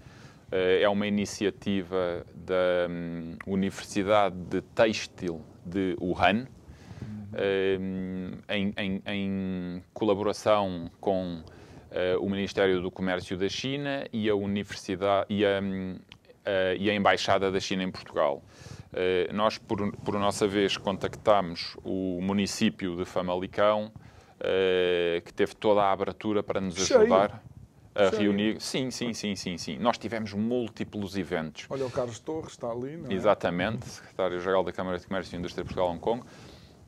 é 0.52 0.88
uma 0.90 1.08
iniciativa 1.08 2.26
da 2.36 2.88
um, 2.90 3.38
Universidade 3.48 4.36
de 4.50 4.62
Têxtil 4.62 5.42
de 5.66 5.96
Wuhan, 6.00 6.46
um, 7.34 8.32
em, 8.50 8.74
em, 8.78 9.02
em 9.06 9.84
colaboração 9.94 10.92
com 11.00 11.42
o 12.20 12.30
Ministério 12.30 12.82
do 12.82 12.90
Comércio 12.90 13.38
da 13.38 13.50
China 13.50 14.06
e 14.14 14.30
a 14.30 14.36
Universidade 14.36 15.26
e 15.30 15.46
a, 15.46 15.60
uh, 15.60 16.76
e 16.78 16.90
a 16.90 16.94
Embaixada 16.94 17.52
da 17.52 17.60
China 17.60 17.84
em 17.84 17.92
Portugal. 17.92 18.44
Uh, 18.92 19.34
nós, 19.34 19.58
por, 19.58 19.92
por 19.98 20.18
nossa 20.20 20.48
vez, 20.48 20.78
contactámos 20.78 21.76
o 21.84 22.20
município 22.22 22.96
de 22.96 23.06
Famalicão, 23.06 23.92
que 25.24 25.32
teve 25.32 25.56
toda 25.56 25.84
a 25.84 25.92
abertura 25.92 26.42
para 26.42 26.60
nos 26.60 26.76
ajudar 26.76 27.44
a 27.94 28.10
reunir. 28.10 28.60
Sim, 28.60 28.90
sim, 28.90 29.14
sim, 29.14 29.36
sim, 29.36 29.58
sim. 29.58 29.78
Nós 29.78 29.98
tivemos 29.98 30.34
múltiplos 30.34 31.16
eventos. 31.18 31.66
Olha, 31.70 31.86
o 31.86 31.92
Carlos 31.92 32.20
Torres 32.20 32.54
está 32.54 32.70
ali, 32.70 32.98
não 32.98 33.12
é? 33.12 33.14
Exatamente, 33.14 33.86
secretário-geral 33.86 34.64
da 34.64 34.72
Câmara 34.72 34.98
de 34.98 35.06
Comércio 35.06 35.36
e 35.36 35.38
Indústria 35.38 35.64
de 35.64 35.68
Portugal 35.68 35.92
Hong 35.92 36.00
Kong. 36.00 36.24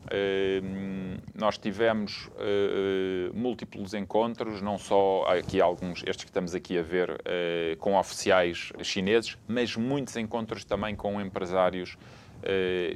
Uh, 0.03 1.21
nós 1.33 1.57
tivemos 1.57 2.27
uh, 2.27 3.33
múltiplos 3.33 3.93
encontros, 3.93 4.61
não 4.61 4.77
só 4.77 5.25
aqui 5.27 5.61
alguns, 5.61 6.03
estes 6.05 6.25
que 6.25 6.29
estamos 6.29 6.53
aqui 6.53 6.77
a 6.77 6.81
ver, 6.83 7.11
uh, 7.11 7.77
com 7.79 7.97
oficiais 7.97 8.73
chineses, 8.81 9.37
mas 9.47 9.75
muitos 9.75 10.15
encontros 10.17 10.65
também 10.65 10.95
com 10.95 11.21
empresários 11.21 11.97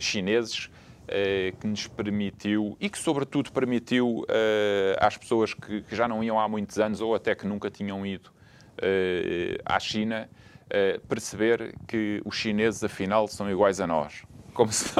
chineses, 0.01 0.69
que 1.61 1.67
nos 1.67 1.87
permitiu, 1.87 2.75
e 2.81 2.89
que 2.89 2.97
sobretudo 2.97 3.49
permitiu 3.49 4.25
às 4.99 5.15
pessoas 5.15 5.53
que, 5.53 5.81
já 5.89 6.05
não 6.05 6.21
iam 6.21 6.37
há 6.37 6.49
muitos 6.49 6.77
anos 6.77 6.99
ou 6.99 7.15
até 7.15 7.33
que 7.33 7.47
nunca 7.47 7.71
tinham 7.71 8.05
ido 8.05 8.29
à 9.63 9.79
China, 9.79 10.29
perceber 11.07 11.73
que 11.87 12.21
os 12.25 12.35
chineses 12.35 12.83
afinal 12.83 13.25
são 13.29 13.49
iguais 13.49 13.79
a 13.79 13.87
nós 13.87 14.25
como 14.57 14.73
se, 14.73 14.91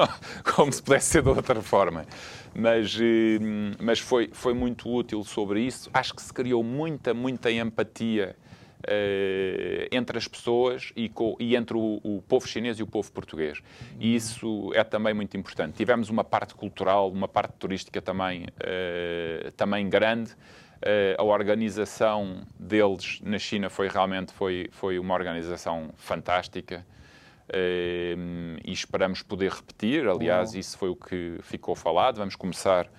como 0.56 0.72
se 0.72 0.82
pudesse 0.84 1.08
ser 1.08 1.24
de 1.24 1.30
outra 1.30 1.62
forma. 1.62 2.06
Mas, 2.54 2.98
eh, 3.00 3.40
mas 3.80 4.00
foi, 4.00 4.30
foi 4.32 4.54
muito 4.54 4.90
útil 4.90 5.24
sobre 5.24 5.62
isso. 5.62 5.90
Acho 5.94 6.14
que 6.14 6.22
se 6.22 6.32
criou 6.32 6.64
muita, 6.64 7.14
muita 7.14 7.52
empatia 7.52 8.36
uh, 8.80 9.88
entre 9.92 10.18
as 10.18 10.28
pessoas 10.28 10.92
e, 10.96 11.10
com, 11.10 11.36
e 11.40 11.56
entre 11.56 11.76
o, 11.76 12.00
o, 12.04 12.22
povo 12.28 12.48
chinês 12.48 12.80
e 12.80 12.84
o 12.84 12.88
povo 12.88 13.12
português. 13.12 13.62
E 14.00 14.16
isso 14.16 14.72
é 14.74 14.84
também 14.84 15.14
muito 15.14 15.36
importante. 15.36 15.74
Tivemos 15.76 16.10
uma 16.10 16.24
parte 16.24 16.54
cultural, 16.54 17.10
uma 17.10 17.28
parte 17.28 17.54
turística 17.58 18.02
também, 18.02 18.46
uh, 18.46 19.52
também 19.52 19.90
grande. 19.90 20.32
Uh, 20.78 21.20
a 21.20 21.24
organização 21.24 22.44
deles 22.60 23.20
na 23.24 23.40
China 23.40 23.70
foi 23.70 23.88
realmente 23.88 24.32
foi, 24.32 24.70
foi 24.72 25.00
uma 25.00 25.16
organização 25.16 25.90
fantástica. 25.96 26.86
Ehm, 27.54 28.58
e 28.64 28.72
esperamos 28.72 29.22
poder 29.22 29.52
repetir. 29.52 30.08
Aliás, 30.08 30.54
isso 30.54 30.78
foi 30.78 30.90
o 30.90 30.96
que 30.96 31.38
ficou 31.42 31.76
falado. 31.76 32.18
Vamos 32.18 32.36
começar, 32.36 32.90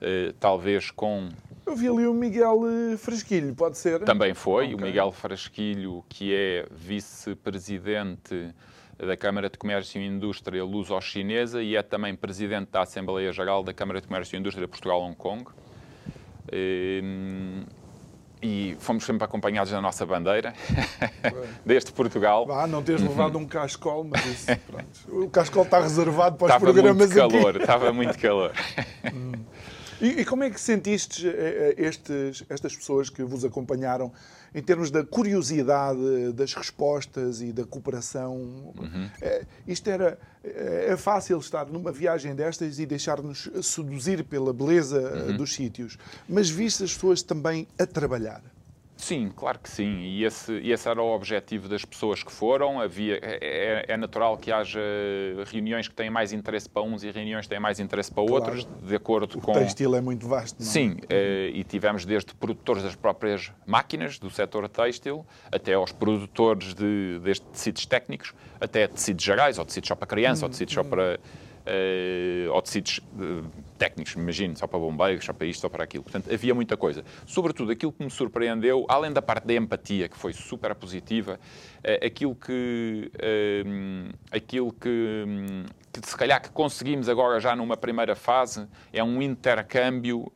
eh, 0.00 0.32
talvez, 0.40 0.90
com. 0.90 1.28
Eu 1.66 1.76
vi 1.76 1.88
ali 1.88 2.06
o 2.06 2.14
Miguel 2.14 2.62
eh, 2.92 2.96
Frasquilho, 2.96 3.54
pode 3.54 3.76
ser? 3.76 4.00
Também 4.04 4.32
foi. 4.32 4.66
Okay. 4.66 4.74
O 4.74 4.80
Miguel 4.80 5.12
Frasquilho, 5.12 6.02
que 6.08 6.34
é 6.34 6.66
vice-presidente 6.70 8.54
da 8.96 9.16
Câmara 9.16 9.48
de 9.48 9.58
Comércio 9.58 10.00
e 10.00 10.06
Indústria 10.06 10.64
Luso-Chinesa 10.64 11.62
e 11.62 11.76
é 11.76 11.82
também 11.82 12.16
presidente 12.16 12.70
da 12.70 12.82
Assembleia 12.82 13.30
Geral 13.30 13.62
da 13.62 13.72
Câmara 13.72 14.00
de 14.00 14.08
Comércio 14.08 14.34
e 14.34 14.38
Indústria 14.40 14.66
Portugal-Hong 14.66 15.14
Kong. 15.14 15.44
E 18.40 18.76
fomos 18.78 19.04
sempre 19.04 19.24
acompanhados 19.24 19.72
na 19.72 19.80
nossa 19.80 20.06
bandeira, 20.06 20.54
desde 21.66 21.90
Portugal. 21.90 22.46
Ah, 22.50 22.66
não 22.66 22.82
teres 22.82 23.02
levado 23.02 23.36
um 23.36 23.46
cascol, 23.46 24.04
mas 24.04 24.24
isso, 24.26 24.46
pronto. 24.66 25.24
O 25.24 25.28
cascol 25.28 25.64
está 25.64 25.80
reservado 25.80 26.36
para 26.36 26.44
os 26.44 26.50
estava 26.50 26.64
programas 26.72 26.96
muito 26.96 27.14
calor, 27.14 27.50
aqui. 27.50 27.58
Estava 27.58 27.92
muito 27.92 28.18
calor. 28.18 28.52
Hum. 29.12 29.32
E, 30.00 30.20
e, 30.20 30.24
como 30.24 30.44
é 30.44 30.50
que 30.50 30.60
sentiste 30.60 31.26
eh, 31.26 31.74
eh, 31.76 31.82
estes, 31.82 32.44
estas 32.48 32.76
pessoas 32.76 33.10
que 33.10 33.22
vos 33.24 33.44
acompanharam 33.44 34.12
em 34.54 34.62
termos 34.62 34.90
da 34.90 35.04
curiosidade, 35.04 36.32
das 36.32 36.54
respostas 36.54 37.40
e 37.42 37.52
da 37.52 37.64
cooperação? 37.64 38.36
Uhum. 38.78 39.10
É, 39.20 39.44
isto 39.66 39.88
era 39.88 40.18
é 40.44 40.96
fácil 40.96 41.38
estar 41.38 41.66
numa 41.66 41.92
viagem 41.92 42.34
destas 42.34 42.78
e 42.78 42.86
deixar-nos 42.86 43.50
seduzir 43.62 44.24
pela 44.24 44.52
beleza 44.52 45.00
uhum. 45.00 45.36
dos 45.36 45.52
sítios, 45.54 45.98
mas 46.28 46.48
viste 46.48 46.84
as 46.84 46.94
pessoas 46.94 47.22
também 47.22 47.66
a 47.78 47.84
trabalhar. 47.84 48.42
Sim, 48.98 49.30
claro 49.34 49.60
que 49.60 49.70
sim. 49.70 50.00
E 50.00 50.24
esse, 50.24 50.52
esse 50.58 50.88
era 50.88 51.00
o 51.00 51.14
objetivo 51.14 51.68
das 51.68 51.84
pessoas 51.84 52.24
que 52.24 52.32
foram. 52.32 52.80
Havia, 52.80 53.18
é, 53.22 53.84
é, 53.88 53.92
é 53.92 53.96
natural 53.96 54.36
que 54.36 54.50
haja 54.50 54.80
reuniões 55.46 55.86
que 55.86 55.94
têm 55.94 56.10
mais 56.10 56.32
interesse 56.32 56.68
para 56.68 56.82
uns 56.82 57.04
e 57.04 57.10
reuniões 57.10 57.46
que 57.46 57.50
têm 57.50 57.60
mais 57.60 57.78
interesse 57.78 58.10
para 58.10 58.26
claro. 58.26 58.44
outros, 58.44 58.68
de 58.82 58.96
acordo 58.96 59.38
o 59.38 59.40
com. 59.40 59.52
O 59.52 59.54
textil 59.54 59.94
é 59.94 60.00
muito 60.00 60.26
vasto, 60.26 60.60
não 60.60 60.66
é? 60.66 60.70
Sim, 60.70 60.96
eh, 61.08 61.52
e 61.54 61.62
tivemos 61.62 62.04
desde 62.04 62.34
produtores 62.34 62.82
das 62.82 62.96
próprias 62.96 63.52
máquinas 63.64 64.18
do 64.18 64.28
setor 64.30 64.68
têxtil, 64.68 65.24
até 65.50 65.74
aos 65.74 65.92
produtores 65.92 66.74
de, 66.74 67.20
desde 67.22 67.44
tecidos 67.46 67.86
técnicos, 67.86 68.34
até 68.60 68.88
tecidos 68.88 69.24
gerais, 69.24 69.58
ou 69.60 69.64
tecidos 69.64 69.86
só 69.86 69.94
para 69.94 70.08
criança, 70.08 70.44
hum, 70.44 70.48
ou 70.48 70.50
tecidos 70.50 70.76
hum. 70.76 70.82
só 70.82 70.84
para 70.84 71.20
uh, 71.68 72.52
ou 72.52 72.62
tecidos 72.62 72.98
uh, 72.98 73.44
técnicos, 73.78 74.14
imagino, 74.14 74.56
só 74.56 74.66
para 74.66 74.78
bombeiros, 74.78 75.24
só 75.24 75.32
para 75.32 75.46
isto, 75.46 75.60
só 75.60 75.68
para 75.68 75.84
aquilo. 75.84 76.02
Portanto, 76.02 76.32
havia 76.32 76.54
muita 76.54 76.76
coisa. 76.76 77.04
Sobretudo, 77.24 77.72
aquilo 77.72 77.92
que 77.92 78.04
me 78.04 78.10
surpreendeu, 78.10 78.84
além 78.88 79.12
da 79.12 79.22
parte 79.22 79.46
da 79.46 79.54
empatia, 79.54 80.08
que 80.08 80.16
foi 80.16 80.32
super 80.32 80.74
positiva, 80.74 81.38
uh, 81.78 82.06
aquilo 82.06 82.34
que, 82.34 83.10
aquilo 84.30 84.72
que, 84.72 85.24
se 86.02 86.16
calhar, 86.16 86.42
que 86.42 86.50
conseguimos 86.50 87.08
agora 87.08 87.40
já 87.40 87.54
numa 87.54 87.76
primeira 87.76 88.14
fase, 88.14 88.66
é 88.92 89.02
um 89.02 89.22
intercâmbio 89.22 90.30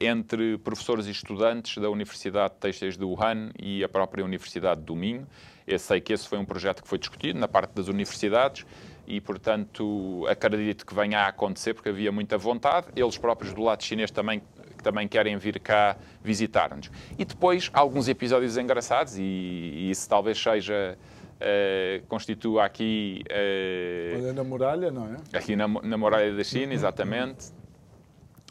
entre 0.00 0.58
professores 0.58 1.06
e 1.06 1.10
estudantes 1.10 1.80
da 1.80 1.90
Universidade 1.90 2.54
de 2.54 2.60
Teixeira 2.60 2.96
de 2.96 3.04
Wuhan 3.04 3.50
e 3.58 3.84
a 3.84 3.88
própria 3.88 4.24
Universidade 4.24 4.80
do 4.80 4.96
Minho. 4.96 5.26
Eu 5.66 5.78
sei 5.78 6.00
que 6.00 6.12
esse 6.12 6.28
foi 6.28 6.38
um 6.38 6.44
projeto 6.44 6.82
que 6.82 6.88
foi 6.88 6.98
discutido 6.98 7.38
na 7.38 7.48
parte 7.48 7.72
das 7.72 7.88
universidades 7.88 8.64
e, 9.06 9.20
portanto, 9.20 10.26
acredito 10.28 10.84
que 10.84 10.94
venha 10.94 11.20
a 11.20 11.28
acontecer 11.28 11.74
porque 11.74 11.88
havia 11.88 12.10
muita 12.10 12.36
vontade. 12.36 12.88
Eles 12.96 13.16
próprios 13.16 13.52
do 13.54 13.62
lado 13.62 13.82
chinês 13.82 14.10
também 14.10 14.42
também 14.82 15.08
querem 15.08 15.36
vir 15.36 15.58
cá 15.58 15.96
visitar-nos. 16.22 16.90
E 17.18 17.24
depois 17.24 17.70
alguns 17.72 18.08
episódios 18.08 18.56
engraçados, 18.56 19.18
e, 19.18 19.22
e 19.22 19.90
isso 19.90 20.08
talvez 20.08 20.38
seja 20.38 20.96
uh, 21.36 22.06
constitua 22.06 22.64
aqui. 22.64 23.24
Uh, 23.30 24.32
na 24.32 24.44
muralha, 24.44 24.90
não 24.90 25.06
é? 25.06 25.16
Aqui 25.36 25.56
na, 25.56 25.66
na 25.66 25.96
muralha 25.96 26.32
da 26.34 26.44
China, 26.44 26.72
exatamente. 26.72 27.48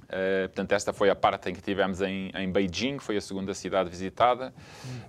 Uh, 0.05 0.47
portanto, 0.47 0.71
esta 0.73 0.93
foi 0.93 1.09
a 1.09 1.15
parte 1.15 1.49
em 1.49 1.53
que 1.53 1.61
tivemos 1.61 2.01
em, 2.01 2.31
em 2.35 2.51
Beijing, 2.51 2.99
foi 2.99 3.17
a 3.17 3.21
segunda 3.21 3.53
cidade 3.53 3.89
visitada. 3.89 4.53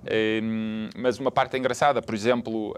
Uh, 0.04 0.90
mas 0.96 1.18
uma 1.18 1.30
parte 1.30 1.56
engraçada, 1.56 2.00
por 2.00 2.14
exemplo, 2.14 2.74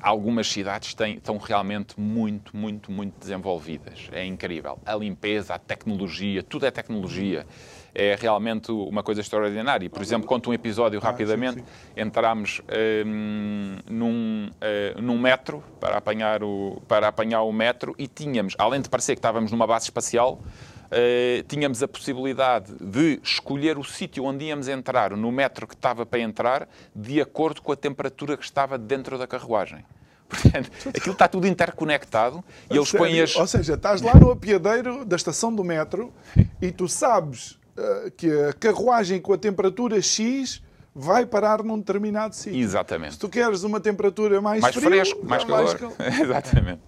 algumas 0.00 0.48
cidades 0.48 0.94
têm, 0.94 1.16
estão 1.16 1.36
realmente 1.38 1.98
muito, 1.98 2.56
muito, 2.56 2.90
muito 2.90 3.18
desenvolvidas. 3.18 4.08
É 4.12 4.24
incrível. 4.24 4.78
A 4.84 4.94
limpeza, 4.94 5.54
a 5.54 5.58
tecnologia, 5.58 6.42
tudo 6.42 6.66
é 6.66 6.70
tecnologia. 6.70 7.46
É 7.94 8.16
realmente 8.20 8.70
uma 8.70 9.02
coisa 9.02 9.20
extraordinária. 9.20 9.86
E, 9.86 9.88
por 9.88 10.02
exemplo, 10.02 10.28
conto 10.28 10.50
um 10.50 10.52
episódio 10.52 11.00
ah, 11.02 11.04
rapidamente. 11.04 11.64
Entramos 11.96 12.62
um, 13.04 13.78
num, 13.90 14.50
uh, 14.50 15.02
num 15.02 15.18
metro 15.18 15.64
para 15.80 15.96
apanhar, 15.96 16.44
o, 16.44 16.80
para 16.86 17.08
apanhar 17.08 17.42
o 17.42 17.52
metro 17.52 17.94
e 17.98 18.06
tínhamos, 18.06 18.54
além 18.58 18.80
de 18.80 18.88
parecer 18.88 19.14
que 19.14 19.18
estávamos 19.18 19.50
numa 19.50 19.66
base 19.66 19.86
espacial, 19.86 20.40
Uh, 20.88 21.42
tínhamos 21.46 21.82
a 21.82 21.88
possibilidade 21.88 22.72
de 22.80 23.20
escolher 23.22 23.76
o 23.76 23.84
sítio 23.84 24.24
onde 24.24 24.46
íamos 24.46 24.68
entrar, 24.68 25.14
no 25.14 25.30
metro 25.30 25.66
que 25.66 25.74
estava 25.74 26.06
para 26.06 26.18
entrar, 26.18 26.66
de 26.96 27.20
acordo 27.20 27.60
com 27.60 27.72
a 27.72 27.76
temperatura 27.76 28.38
que 28.38 28.44
estava 28.44 28.78
dentro 28.78 29.18
da 29.18 29.26
carruagem. 29.26 29.84
Portanto, 30.28 30.70
aquilo 30.88 31.12
está 31.12 31.28
tudo 31.28 31.46
interconectado 31.46 32.42
e 32.70 32.76
eles 32.76 32.90
põem 32.90 33.20
as... 33.20 33.36
Ou 33.36 33.46
seja, 33.46 33.74
estás 33.74 34.00
lá 34.00 34.14
no 34.14 34.30
apiadeiro 34.30 35.04
da 35.04 35.16
estação 35.16 35.54
do 35.54 35.62
metro 35.62 36.12
e 36.60 36.70
tu 36.70 36.88
sabes 36.88 37.52
uh, 37.76 38.10
que 38.16 38.30
a 38.30 38.52
carruagem 38.54 39.20
com 39.20 39.34
a 39.34 39.38
temperatura 39.38 40.00
X 40.00 40.62
vai 40.94 41.26
parar 41.26 41.62
num 41.62 41.78
determinado 41.78 42.34
sítio. 42.34 42.60
Exatamente. 42.60 43.14
Se 43.14 43.18
tu 43.18 43.28
queres 43.28 43.62
uma 43.62 43.78
temperatura 43.78 44.40
mais, 44.40 44.60
mais 44.60 44.74
frio, 44.74 44.88
fresco, 44.88 45.24
mais 45.24 45.44
calor. 45.44 45.64
Mais 45.64 45.74
calor. 45.74 45.94
Exatamente 46.20 46.87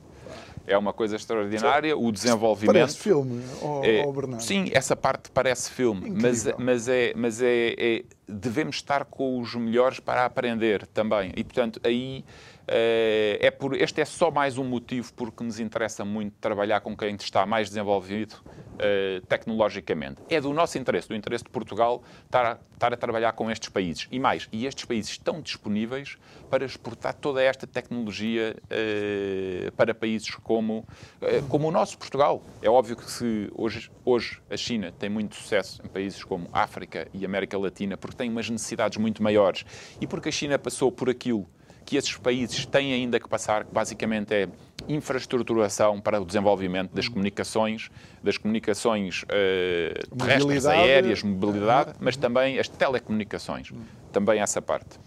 é 0.70 0.78
uma 0.78 0.92
coisa 0.92 1.16
extraordinária. 1.16 1.96
O 1.96 2.12
desenvolvimento. 2.12 2.74
Parece 2.74 2.98
filme, 2.98 3.42
oh, 3.60 3.80
é, 3.84 4.04
oh 4.06 4.12
Bernardo. 4.12 4.42
Sim, 4.42 4.70
essa 4.72 4.94
parte 4.94 5.30
parece 5.30 5.70
filme, 5.70 6.08
mas, 6.10 6.46
mas, 6.56 6.88
é, 6.88 7.12
mas 7.16 7.42
é, 7.42 7.74
é, 7.76 8.04
devemos 8.28 8.76
estar 8.76 9.04
com 9.04 9.40
os 9.40 9.54
melhores 9.54 9.98
para 9.98 10.24
aprender 10.24 10.86
também. 10.86 11.32
E, 11.36 11.42
portanto, 11.42 11.80
aí 11.82 12.24
é 12.72 13.50
por, 13.50 13.74
este 13.74 14.00
é 14.00 14.04
só 14.04 14.30
mais 14.30 14.56
um 14.56 14.64
motivo 14.64 15.12
porque 15.14 15.42
nos 15.42 15.58
interessa 15.58 16.04
muito 16.04 16.34
trabalhar 16.40 16.80
com 16.80 16.96
quem 16.96 17.16
está 17.16 17.44
mais 17.44 17.68
desenvolvido 17.68 18.34
uh, 18.80 19.26
tecnologicamente. 19.26 20.20
É 20.28 20.40
do 20.40 20.52
nosso 20.52 20.78
interesse, 20.78 21.08
do 21.08 21.14
interesse 21.14 21.44
de 21.44 21.50
Portugal, 21.50 22.02
estar 22.24 22.46
a, 22.46 22.58
estar 22.74 22.92
a 22.92 22.96
trabalhar 22.96 23.32
com 23.32 23.50
estes 23.50 23.68
países. 23.68 24.08
E 24.10 24.18
mais, 24.18 24.48
e 24.52 24.66
estes 24.66 24.84
países 24.84 25.10
estão 25.10 25.40
disponíveis 25.40 26.16
para 26.48 26.64
exportar 26.64 27.14
toda 27.14 27.42
esta 27.42 27.66
tecnologia 27.66 28.56
uh, 28.64 29.72
para 29.72 29.94
países 29.94 30.30
como, 30.36 30.78
uh, 31.20 31.46
como 31.48 31.68
o 31.68 31.70
nosso 31.70 31.98
Portugal. 31.98 32.42
É 32.62 32.70
óbvio 32.70 32.96
que 32.96 33.10
se 33.10 33.50
hoje, 33.54 33.90
hoje 34.04 34.40
a 34.50 34.56
China 34.56 34.92
tem 34.96 35.10
muito 35.10 35.34
sucesso 35.34 35.82
em 35.84 35.88
países 35.88 36.22
como 36.24 36.48
África 36.52 37.08
e 37.12 37.24
América 37.24 37.58
Latina 37.58 37.96
porque 37.96 38.16
tem 38.16 38.30
umas 38.30 38.48
necessidades 38.48 38.98
muito 38.98 39.22
maiores 39.22 39.64
e 40.00 40.06
porque 40.06 40.28
a 40.28 40.32
China 40.32 40.58
passou 40.58 40.90
por 40.90 41.10
aquilo 41.10 41.48
que 41.84 41.96
esses 41.96 42.16
países 42.16 42.64
têm 42.66 42.92
ainda 42.92 43.18
que 43.18 43.28
passar, 43.28 43.64
que 43.64 43.72
basicamente 43.72 44.34
é 44.34 44.48
infraestruturação 44.88 46.00
para 46.00 46.20
o 46.20 46.24
desenvolvimento 46.24 46.92
das 46.92 47.08
comunicações, 47.08 47.90
das 48.22 48.38
comunicações 48.38 49.22
uh, 49.24 50.16
terrestres, 50.16 50.66
aéreas, 50.66 51.22
mobilidade, 51.22 51.92
mas 52.00 52.16
também 52.16 52.58
as 52.58 52.68
telecomunicações, 52.68 53.72
também 54.12 54.40
essa 54.40 54.60
parte. 54.62 54.98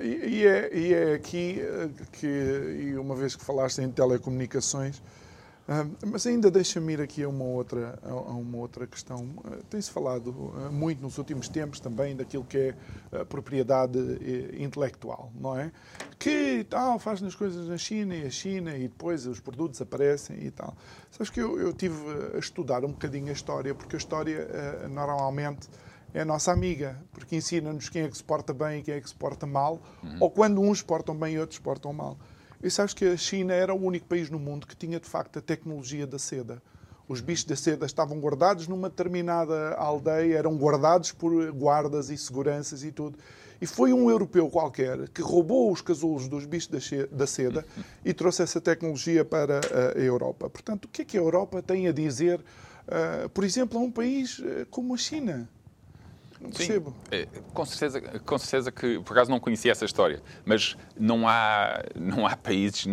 E, 0.00 0.06
e, 0.06 0.46
é, 0.46 0.70
e 0.72 0.94
é 0.94 1.14
aqui 1.14 1.60
eh, 1.60 1.88
que, 2.12 2.26
e 2.26 2.96
uma 2.96 3.14
vez 3.14 3.36
que 3.36 3.44
falaste 3.44 3.82
em 3.82 3.90
telecomunicações, 3.90 5.02
mas 6.06 6.26
ainda 6.26 6.50
deixa-me 6.50 6.92
ir 6.92 7.00
aqui 7.00 7.22
a 7.22 7.28
uma 7.28 7.44
outra, 7.44 7.98
a 8.02 8.32
uma 8.32 8.58
outra 8.58 8.86
questão. 8.86 9.26
Ah, 9.44 9.58
tem-se 9.70 9.90
falado 9.90 10.52
ah, 10.56 10.70
muito 10.70 11.00
nos 11.00 11.16
últimos 11.16 11.48
tempos 11.48 11.80
também 11.80 12.14
daquilo 12.14 12.44
que 12.44 12.58
é 12.58 12.74
a 13.20 13.24
propriedade 13.24 13.98
eh, 13.98 14.62
intelectual, 14.62 15.32
não 15.34 15.58
é? 15.58 15.72
Que 16.18 16.64
tal, 16.68 16.98
faz 16.98 17.22
nas 17.22 17.34
coisas 17.34 17.66
na 17.66 17.78
China 17.78 18.14
e 18.14 18.26
a 18.26 18.30
China 18.30 18.76
e 18.76 18.88
depois 18.88 19.26
os 19.26 19.40
produtos 19.40 19.80
aparecem 19.80 20.36
e 20.44 20.50
tal. 20.50 20.76
Sabes 21.10 21.30
que 21.30 21.40
eu, 21.40 21.58
eu 21.58 21.72
tive 21.72 21.96
a 22.34 22.38
estudar 22.38 22.84
um 22.84 22.88
bocadinho 22.88 23.28
a 23.28 23.32
história, 23.32 23.74
porque 23.74 23.96
a 23.96 23.98
história 23.98 24.48
normalmente 24.90 25.68
é 26.12 26.20
a 26.20 26.24
nossa 26.24 26.52
amiga, 26.52 26.96
porque 27.12 27.36
ensina-nos 27.36 27.88
quem 27.88 28.02
é 28.02 28.08
que 28.08 28.16
se 28.16 28.22
porta 28.22 28.54
bem 28.54 28.78
e 28.78 28.82
quem 28.82 28.94
é 28.94 29.00
que 29.00 29.08
se 29.08 29.14
porta 29.14 29.46
mal, 29.46 29.82
uhum. 30.02 30.16
ou 30.20 30.30
quando 30.30 30.60
uns 30.60 30.80
portam 30.80 31.14
bem 31.16 31.34
e 31.34 31.38
outros 31.40 31.58
portam 31.58 31.92
mal. 31.92 32.16
E 32.64 32.70
sabes 32.70 32.94
que 32.94 33.04
a 33.04 33.14
China 33.14 33.52
era 33.52 33.74
o 33.74 33.86
único 33.86 34.06
país 34.06 34.30
no 34.30 34.38
mundo 34.38 34.66
que 34.66 34.74
tinha 34.74 34.98
de 34.98 35.06
facto 35.06 35.38
a 35.38 35.42
tecnologia 35.42 36.06
da 36.06 36.18
seda. 36.18 36.62
Os 37.06 37.20
bichos 37.20 37.44
da 37.44 37.54
seda 37.54 37.84
estavam 37.84 38.18
guardados 38.18 38.66
numa 38.66 38.88
determinada 38.88 39.74
aldeia, 39.74 40.38
eram 40.38 40.56
guardados 40.56 41.12
por 41.12 41.52
guardas 41.52 42.08
e 42.08 42.16
seguranças 42.16 42.82
e 42.82 42.90
tudo. 42.90 43.18
E 43.60 43.66
foi 43.66 43.92
um 43.92 44.08
europeu 44.08 44.48
qualquer 44.48 45.10
que 45.10 45.20
roubou 45.20 45.70
os 45.70 45.82
casulos 45.82 46.26
dos 46.26 46.46
bichos 46.46 46.70
da 47.12 47.26
seda 47.26 47.66
e 48.02 48.14
trouxe 48.14 48.42
essa 48.42 48.62
tecnologia 48.62 49.26
para 49.26 49.60
a 49.94 49.98
Europa. 49.98 50.48
Portanto, 50.48 50.86
o 50.86 50.88
que 50.88 51.02
é 51.02 51.04
que 51.04 51.18
a 51.18 51.20
Europa 51.20 51.60
tem 51.60 51.86
a 51.86 51.92
dizer, 51.92 52.40
uh, 52.40 53.28
por 53.28 53.44
exemplo, 53.44 53.78
a 53.78 53.82
um 53.82 53.90
país 53.90 54.38
uh, 54.38 54.66
como 54.70 54.94
a 54.94 54.96
China? 54.96 55.46
Não 56.44 56.50
percebo. 56.50 56.94
Sim, 57.10 57.16
é, 57.16 57.28
com, 57.52 57.64
certeza, 57.64 58.00
com 58.20 58.38
certeza 58.38 58.70
que, 58.70 59.00
por 59.00 59.14
acaso 59.14 59.30
não 59.30 59.40
conhecia 59.40 59.72
essa 59.72 59.84
história, 59.84 60.22
mas 60.44 60.76
não 60.98 61.26
há, 61.26 61.82
não 61.98 62.26
há 62.26 62.36
países 62.36 62.84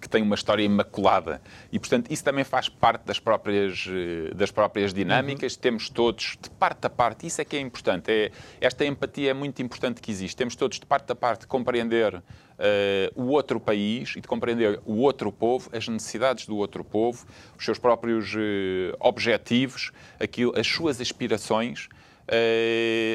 que 0.00 0.08
têm 0.08 0.22
uma 0.22 0.34
história 0.34 0.62
imaculada. 0.62 1.40
E, 1.70 1.78
portanto, 1.78 2.10
isso 2.10 2.24
também 2.24 2.44
faz 2.44 2.68
parte 2.68 3.04
das 3.04 3.20
próprias, 3.20 3.86
eh, 3.88 4.32
das 4.34 4.50
próprias 4.50 4.94
dinâmicas. 4.94 5.54
Uhum. 5.54 5.60
Temos 5.60 5.90
todos, 5.90 6.38
de 6.40 6.48
parte 6.50 6.86
a 6.86 6.90
parte, 6.90 7.26
isso 7.26 7.40
é 7.40 7.44
que 7.44 7.56
é 7.56 7.60
importante. 7.60 8.10
É, 8.10 8.32
esta 8.60 8.84
empatia 8.86 9.30
é 9.30 9.34
muito 9.34 9.60
importante 9.60 10.00
que 10.00 10.10
existe. 10.10 10.34
Temos 10.34 10.56
todos, 10.56 10.80
de 10.80 10.86
parte 10.86 11.12
a 11.12 11.14
parte, 11.14 11.46
compreender 11.46 12.22
Uh, 12.54 13.10
o 13.20 13.30
outro 13.30 13.58
país 13.58 14.14
e 14.16 14.20
de 14.20 14.28
compreender 14.28 14.80
o 14.86 14.98
outro 14.98 15.32
povo, 15.32 15.68
as 15.72 15.88
necessidades 15.88 16.46
do 16.46 16.56
outro 16.56 16.84
povo, 16.84 17.26
os 17.58 17.64
seus 17.64 17.80
próprios 17.80 18.32
uh, 18.32 18.96
objetivos, 19.00 19.90
aquilo, 20.20 20.56
as 20.56 20.64
suas 20.64 21.00
aspirações 21.00 21.88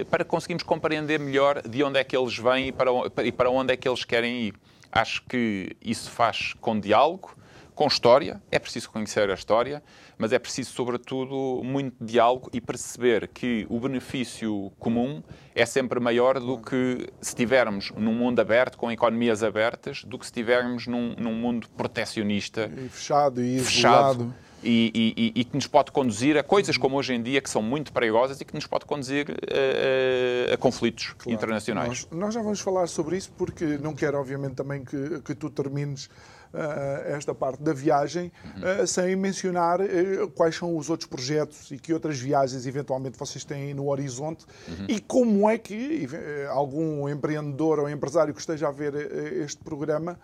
para 0.10 0.24
conseguirmos 0.24 0.63
compreender 0.63 1.19
melhor 1.19 1.62
de 1.62 1.84
onde 1.84 2.00
é 2.00 2.04
que 2.04 2.15
eles 2.15 2.38
vêm 2.38 2.67
e 2.67 2.72
para, 2.72 2.91
e 3.24 3.32
para 3.32 3.50
onde 3.50 3.74
é 3.74 3.78
que 3.78 3.88
eles 3.88 4.04
querem 4.04 4.41
ir. 4.48 4.54
Acho 4.91 5.24
que 5.28 5.76
isso 5.82 6.10
faz 6.10 6.54
com 6.60 6.80
diálogo, 6.80 7.36
com 7.80 7.88
história, 7.88 8.41
é 8.52 8.60
preciso 8.60 8.89
conhecer 8.89 9.30
a 9.30 9.34
história, 9.34 9.82
mas 10.17 10.34
é 10.34 10.38
preciso, 10.38 10.74
sobretudo, 10.74 11.62
muito 11.63 11.95
diálogo 12.04 12.50
e 12.52 12.60
perceber 12.60 13.30
que 13.30 13.65
o 13.69 13.80
benefício 13.80 14.69
comum 14.78 15.24
é 15.56 15.65
sempre 15.65 15.98
maior 15.98 16.41
do 16.41 16.58
que 16.58 17.08
se 17.22 17.30
estivermos 17.30 17.91
num 17.91 18.13
mundo 18.13 18.41
aberto, 18.41 18.78
com 18.78 18.91
economias 18.91 19.43
abertas, 19.43 20.04
do 20.04 20.19
que 20.19 20.26
se 20.26 20.32
estivermos 20.32 20.88
num, 20.88 21.15
num 21.17 21.34
mundo 21.34 21.69
protecionista. 21.69 22.69
E 22.69 22.89
fechado 22.89 23.41
e 23.41 23.60
fechado. 23.60 24.36
E, 24.63 25.13
e, 25.36 25.41
e, 25.41 25.43
que 25.43 25.56
nos 25.56 25.67
pode 25.67 25.91
conduzir 25.91 26.38
a 26.38 26.43
coisas 26.43 26.78
como 26.78 26.98
hoje 26.98 27.13
em 27.13 27.22
dia 27.22 27.41
que 27.41 27.50
são 27.50 27.62
muito 27.62 27.91
perigosas 27.93 28.39
e 28.41 28.45
que 28.45 28.54
nos 28.54 28.67
pode 28.67 28.86
conduzir 28.86 29.28
a, 29.30 30.52
a, 30.52 30.54
a 30.54 30.58
conflitos 30.58 31.13
claro. 31.17 31.32
internacionais. 31.32 32.08
Nós, 32.12 32.19
nós, 32.19 32.34
já 32.34 32.41
vamos 32.41 32.60
falar 32.60 32.88
sobre 32.88 33.17
isso 33.17 33.32
porque 33.38 33.78
não 33.78 33.93
quero, 33.93 34.17
obviamente, 34.17 34.56
também 34.56 34.84
que, 34.84 35.22
que 35.22 35.34
tu 35.34 35.50
termines 35.50 36.10
uh, 36.54 37.15
esta 37.15 37.34
parte 37.34 37.62
da 37.62 37.74
viagem 37.74 38.32
uhum. 38.43 38.84
uh, 38.84 38.88
sem 38.88 39.15
mencionar 39.15 39.80
uh, 39.82 40.30
quais 40.32 40.56
são 40.56 40.76
os 40.76 40.89
outros 40.89 41.10
projetos 41.10 41.72
e 41.72 41.78
que 41.78 41.93
outras 41.93 42.19
viagens 42.19 42.65
eventualmente 42.65 43.17
vocês 43.17 43.43
têm 43.43 43.74
no 43.74 43.89
horizonte 43.89 44.45
uhum. 44.67 44.86
e 44.88 45.00
como 45.00 45.50
é 45.50 45.58
que 45.58 46.08
algum 46.50 47.08
empreendedor 47.08 47.80
ou 47.80 47.89
empresário 47.89 48.34
que 48.34 48.39
esteja 48.39 48.67
a 48.67 48.72
ver 48.72 48.93
este 49.41 49.63
programa 49.63 50.19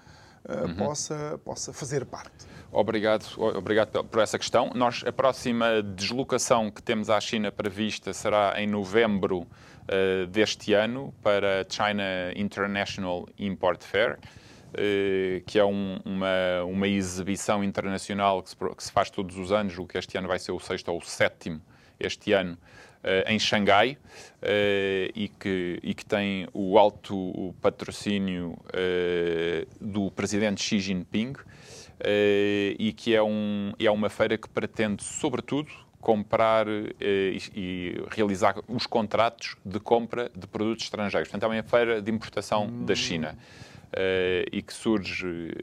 uhum. 0.47 0.75
possa, 0.75 1.39
possa 1.43 1.73
fazer 1.73 2.05
parte. 2.05 2.45
Obrigado, 2.71 3.25
obrigado 3.37 4.03
por 4.03 4.21
essa 4.21 4.37
questão. 4.37 4.71
Nós, 4.75 5.03
a 5.05 5.11
próxima 5.11 5.81
deslocação 5.81 6.69
que 6.69 6.83
temos 6.83 7.09
à 7.09 7.19
China 7.21 7.51
prevista 7.51 8.11
será 8.11 8.53
em 8.57 8.67
novembro 8.67 9.39
uh, 9.41 10.27
deste 10.27 10.73
ano 10.73 11.13
para 11.23 11.61
a 11.61 11.65
China 11.69 12.03
International 12.35 13.27
Import 13.39 13.81
Fair, 13.81 14.17
uh, 14.17 15.41
que 15.45 15.57
é 15.57 15.63
um, 15.63 15.99
uma, 16.03 16.63
uma 16.65 16.87
exibição 16.87 17.63
internacional 17.63 18.43
que 18.43 18.49
se, 18.49 18.55
que 18.55 18.83
se, 18.83 18.91
faz 18.91 19.09
todos 19.09 19.37
os 19.37 19.51
anos, 19.51 19.77
o 19.77 19.85
que 19.85 19.97
este 19.97 20.17
ano 20.17 20.27
vai 20.27 20.39
ser 20.39 20.51
o 20.51 20.59
sexto 20.59 20.89
ou 20.89 20.97
o 20.97 21.01
sétimo 21.01 21.61
este 21.97 22.33
ano, 22.33 22.57
em 23.27 23.37
Xangai, 23.37 23.97
e, 25.15 25.29
que, 25.39 25.79
e 25.83 25.93
que 25.93 26.05
tem 26.05 26.47
o 26.53 26.77
alto 26.77 27.53
patrocínio 27.61 28.57
do 29.79 30.09
presidente 30.11 30.61
Xi 30.61 30.79
Jinping. 30.79 31.33
Eh, 31.99 32.75
e 32.77 32.91
que 32.91 33.15
é, 33.15 33.23
um, 33.23 33.71
é 33.79 33.89
uma 33.89 34.09
feira 34.09 34.37
que 34.37 34.49
pretende, 34.49 35.03
sobretudo, 35.03 35.71
comprar 36.01 36.67
eh, 36.67 37.37
e, 37.55 38.03
realizar 38.09 38.55
os 38.67 38.85
contratos 38.85 39.55
de 39.63 39.79
compra 39.79 40.29
de 40.35 40.45
produtos 40.45 40.83
estrangeiros. 40.83 41.29
Portanto, 41.29 41.51
é 41.51 41.55
uma 41.55 41.63
feira 41.63 42.01
de 42.01 42.11
importação 42.11 42.65
hum. 42.65 42.85
da 42.85 42.95
China. 42.95 43.37
E 44.51 44.61
que 44.61 44.73
surge 44.73 45.53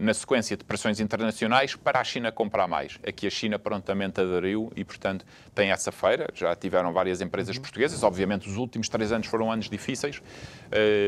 na 0.00 0.14
sequência 0.14 0.56
de 0.56 0.64
pressões 0.64 1.00
internacionais 1.00 1.74
para 1.74 2.00
a 2.00 2.04
China 2.04 2.30
comprar 2.30 2.68
mais. 2.68 2.98
Aqui 3.06 3.26
a 3.26 3.30
China 3.30 3.58
prontamente 3.58 4.20
aderiu 4.20 4.70
e, 4.76 4.84
portanto, 4.84 5.24
tem 5.54 5.70
essa 5.70 5.90
feira. 5.90 6.28
Já 6.34 6.54
tiveram 6.54 6.92
várias 6.92 7.20
empresas 7.20 7.56
uhum. 7.56 7.62
portuguesas. 7.62 8.02
Obviamente, 8.02 8.48
os 8.48 8.56
últimos 8.56 8.88
três 8.88 9.12
anos 9.12 9.26
foram 9.26 9.50
anos 9.50 9.68
difíceis 9.68 10.22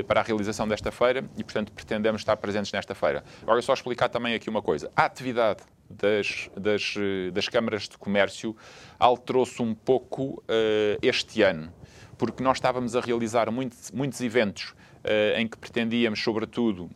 para 0.07 0.21
a 0.21 0.23
realização 0.23 0.67
desta 0.67 0.91
feira 0.91 1.25
e, 1.37 1.45
portanto, 1.45 1.73
pretendemos 1.73 2.21
estar 2.21 2.37
presentes 2.37 2.73
nesta 2.73 2.95
feira. 2.95 3.25
Agora, 3.43 3.63
só 3.63 3.75
explicar 3.75 4.09
também 4.09 4.35
aqui 4.35 4.49
uma 4.49 4.63
coisa. 4.63 4.91
A 4.97 5.05
atividade 5.05 5.63
das, 5.89 6.49
das, 6.57 6.95
das 7.33 7.49
câmaras 7.49 7.89
de 7.89 7.99
comércio 7.99 8.57
alterou-se 8.99 9.61
um 9.61 9.75
pouco 9.75 10.43
uh, 10.43 10.99
este 11.03 11.43
ano, 11.43 11.73
porque 12.17 12.43
nós 12.43 12.59
estávamos 12.59 12.95
a 12.95 13.01
realizar 13.01 13.51
muito, 13.51 13.77
muitos 13.93 14.21
eventos 14.21 14.75
em 15.37 15.49
que 15.49 15.57
pretendíamos, 15.57 16.23
sobretudo, 16.23 16.91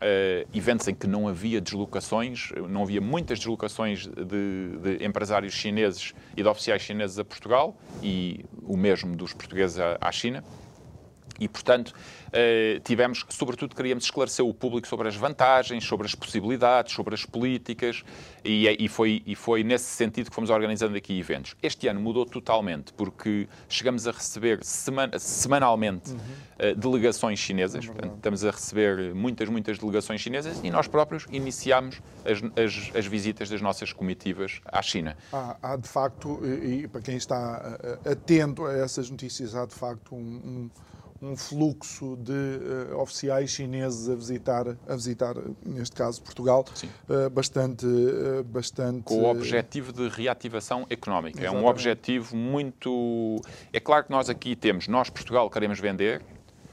uh, 0.00 0.48
eventos 0.52 0.88
em 0.88 0.94
que 0.94 1.06
não 1.06 1.28
havia 1.28 1.60
deslocações, 1.60 2.50
não 2.68 2.82
havia 2.82 3.00
muitas 3.00 3.38
deslocações 3.38 4.06
de, 4.06 4.96
de, 4.98 5.04
empresários 5.04 5.52
chineses 5.52 6.14
e 6.36 6.42
de 6.42 6.48
oficiais 6.48 6.82
chineses 6.82 7.18
a 7.18 7.24
Portugal 7.24 7.76
e 8.02 8.44
o 8.62 8.76
mesmo 8.76 9.14
dos 9.16 9.32
portugueses 9.32 9.78
à, 9.78 9.98
à 10.00 10.10
China. 10.10 10.42
E, 11.40 11.48
portanto, 11.48 11.94
eh, 12.32 12.80
tivemos, 12.84 13.24
sobretudo, 13.30 13.74
queríamos 13.74 14.04
esclarecer 14.04 14.44
o 14.44 14.52
público 14.54 14.86
sobre 14.86 15.08
as 15.08 15.16
vantagens, 15.16 15.82
sobre 15.84 16.06
as 16.06 16.14
possibilidades, 16.14 16.92
sobre 16.94 17.14
as 17.14 17.24
políticas, 17.24 18.04
e, 18.44 18.68
e, 18.78 18.88
foi, 18.88 19.22
e 19.26 19.34
foi 19.34 19.64
nesse 19.64 19.86
sentido 19.86 20.28
que 20.28 20.34
fomos 20.34 20.50
organizando 20.50 20.96
aqui 20.96 21.18
eventos. 21.18 21.56
Este 21.62 21.88
ano 21.88 22.00
mudou 22.00 22.24
totalmente, 22.26 22.92
porque 22.92 23.48
chegamos 23.68 24.06
a 24.06 24.12
receber 24.12 24.62
semana, 24.62 25.18
semanalmente 25.18 26.12
uhum. 26.12 26.74
delegações 26.76 27.38
chinesas, 27.38 27.84
é 27.84 27.86
portanto, 27.88 28.14
estamos 28.16 28.44
a 28.44 28.50
receber 28.50 29.14
muitas, 29.14 29.48
muitas 29.48 29.78
delegações 29.78 30.20
chinesas, 30.20 30.60
e 30.62 30.70
nós 30.70 30.86
próprios 30.86 31.26
iniciámos 31.30 32.00
as, 32.24 32.38
as, 32.58 32.96
as 32.96 33.06
visitas 33.06 33.48
das 33.48 33.60
nossas 33.60 33.92
comitivas 33.92 34.60
à 34.66 34.82
China. 34.82 35.16
Há, 35.32 35.56
há 35.62 35.76
de 35.76 35.88
facto, 35.88 36.40
e, 36.44 36.82
e, 36.82 36.88
para 36.88 37.00
quem 37.00 37.16
está 37.16 37.78
atento 38.04 38.66
a 38.66 38.74
essas 38.74 39.10
notícias, 39.10 39.54
há 39.54 39.66
de 39.66 39.74
facto 39.74 40.14
um, 40.14 40.18
um 40.18 40.70
um 41.22 41.36
fluxo 41.36 42.16
de 42.16 42.32
uh, 42.32 42.98
oficiais 42.98 43.50
chineses 43.50 44.08
a 44.08 44.14
visitar, 44.14 44.66
a 44.88 44.94
visitar, 44.94 45.34
neste 45.64 45.94
caso, 45.94 46.22
Portugal, 46.22 46.64
uh, 47.08 47.28
bastante, 47.30 47.84
uh, 47.84 48.42
bastante... 48.44 49.02
Com 49.02 49.22
o 49.22 49.24
objetivo 49.26 49.92
de 49.92 50.08
reativação 50.08 50.86
económica. 50.88 51.38
Exatamente. 51.38 51.62
É 51.62 51.66
um 51.66 51.68
objetivo 51.68 52.36
muito... 52.36 53.40
É 53.72 53.78
claro 53.78 54.04
que 54.04 54.10
nós 54.10 54.30
aqui 54.30 54.56
temos, 54.56 54.88
nós, 54.88 55.10
Portugal, 55.10 55.50
queremos 55.50 55.78
vender, 55.78 56.22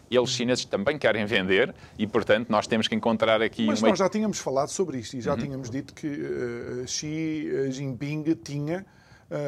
eles 0.09 0.29
chineses 0.29 0.63
também 0.63 0.97
querem 0.97 1.25
vender 1.25 1.75
e, 1.99 2.07
portanto, 2.07 2.49
nós 2.49 2.65
temos 2.67 2.87
que 2.87 2.95
encontrar 2.95 3.41
aqui... 3.41 3.65
Mas 3.65 3.81
uma... 3.81 3.89
nós 3.89 3.99
já 3.99 4.07
tínhamos 4.07 4.39
falado 4.39 4.69
sobre 4.69 4.99
isto 4.99 5.17
e 5.17 5.21
já 5.21 5.33
uhum. 5.33 5.39
tínhamos 5.39 5.69
dito 5.69 5.93
que 5.93 6.85
Xi 6.87 7.69
Jinping 7.71 8.23
tinha 8.41 8.85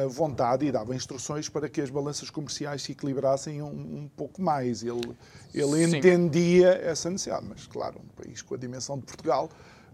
vontade 0.08 0.66
e 0.66 0.72
dava 0.72 0.94
instruções 0.94 1.48
para 1.48 1.68
que 1.68 1.80
as 1.80 1.90
balanças 1.90 2.28
comerciais 2.28 2.82
se 2.82 2.92
equilibrassem 2.92 3.62
um, 3.62 3.66
um 3.66 4.10
pouco 4.14 4.42
mais. 4.42 4.82
Ele, 4.82 5.16
ele 5.54 5.84
entendia 5.84 6.68
essa 6.82 7.08
necessidade, 7.08 7.46
mas, 7.48 7.66
claro, 7.66 8.00
um 8.00 8.22
país 8.22 8.42
com 8.42 8.54
a 8.54 8.58
dimensão 8.58 8.98
de 8.98 9.04
Portugal 9.04 9.48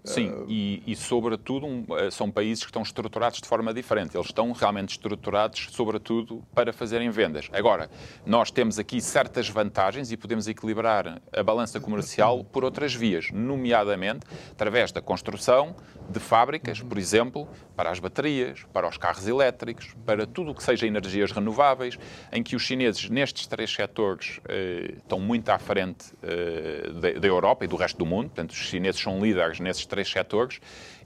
Sim, 0.07 0.31
uh... 0.31 0.47
e, 0.49 0.83
e, 0.87 0.95
sobretudo 0.95 1.67
um, 1.67 1.85
eh, 1.99 2.11
são 2.11 2.31
países 2.31 2.63
que 2.63 2.71
estão 2.71 2.83
estruturados 2.83 3.41
de 3.41 3.49
forma 3.49 3.75
diferente. 3.75 4.17
Eles 4.17 4.29
estão 4.29 4.53
realmente 4.53 4.91
estruturados, 4.91 5.69
sobretudo, 5.73 6.45
para 6.55 6.73
fazerem 6.73 7.11
vendas. 7.11 7.49
Agora, 7.53 7.91
nós 8.25 8.51
temos 8.51 8.79
aqui 8.79 9.01
certas 9.01 9.49
vantagens 9.49 10.13
e 10.13 10.17
podemos 10.17 10.47
equilibrar 10.47 11.21
a 11.33 11.43
balança 11.43 11.81
comercial 11.81 12.45
por 12.45 12.65
outras 12.65 12.95
vias, 12.95 13.31
nomeadamente 13.33 14.21
através 14.53 14.93
da 14.93 15.03
construção 15.03 15.75
de 16.09 16.21
fábricas, 16.21 16.81
por 16.81 16.99
exemplo, 16.99 17.49
para 17.77 17.91
as 17.91 18.01
baterias, 18.01 18.65
para 18.73 18.89
os 18.89 18.97
carros 18.97 19.29
elétricos, 19.29 19.95
para 20.05 20.27
tudo 20.27 20.51
o 20.53 20.55
que 20.55 20.63
seja 20.63 20.87
energias 20.87 21.31
renováveis, 21.31 21.99
em 22.33 22.43
que 22.43 22.57
os 22.57 22.63
chineses, 22.63 23.11
nestes 23.11 23.47
três 23.47 23.71
setores, 23.73 24.41
eh, 24.49 24.95
estão 24.97 25.21
muito 25.21 25.51
à 25.51 25.59
frente 25.59 26.07
eh, 26.23 27.19
da 27.21 27.27
Europa 27.29 27.65
e 27.65 27.69
do 27.69 27.77
resto 27.77 27.99
do 27.99 28.07
mundo. 28.07 28.29
Portanto, 28.29 28.51
os 28.51 28.57
chineses 28.57 29.01
são 29.01 29.21
líderes 29.21 29.61
nesses 29.61 29.85
três 29.85 30.09
setores 30.09 30.59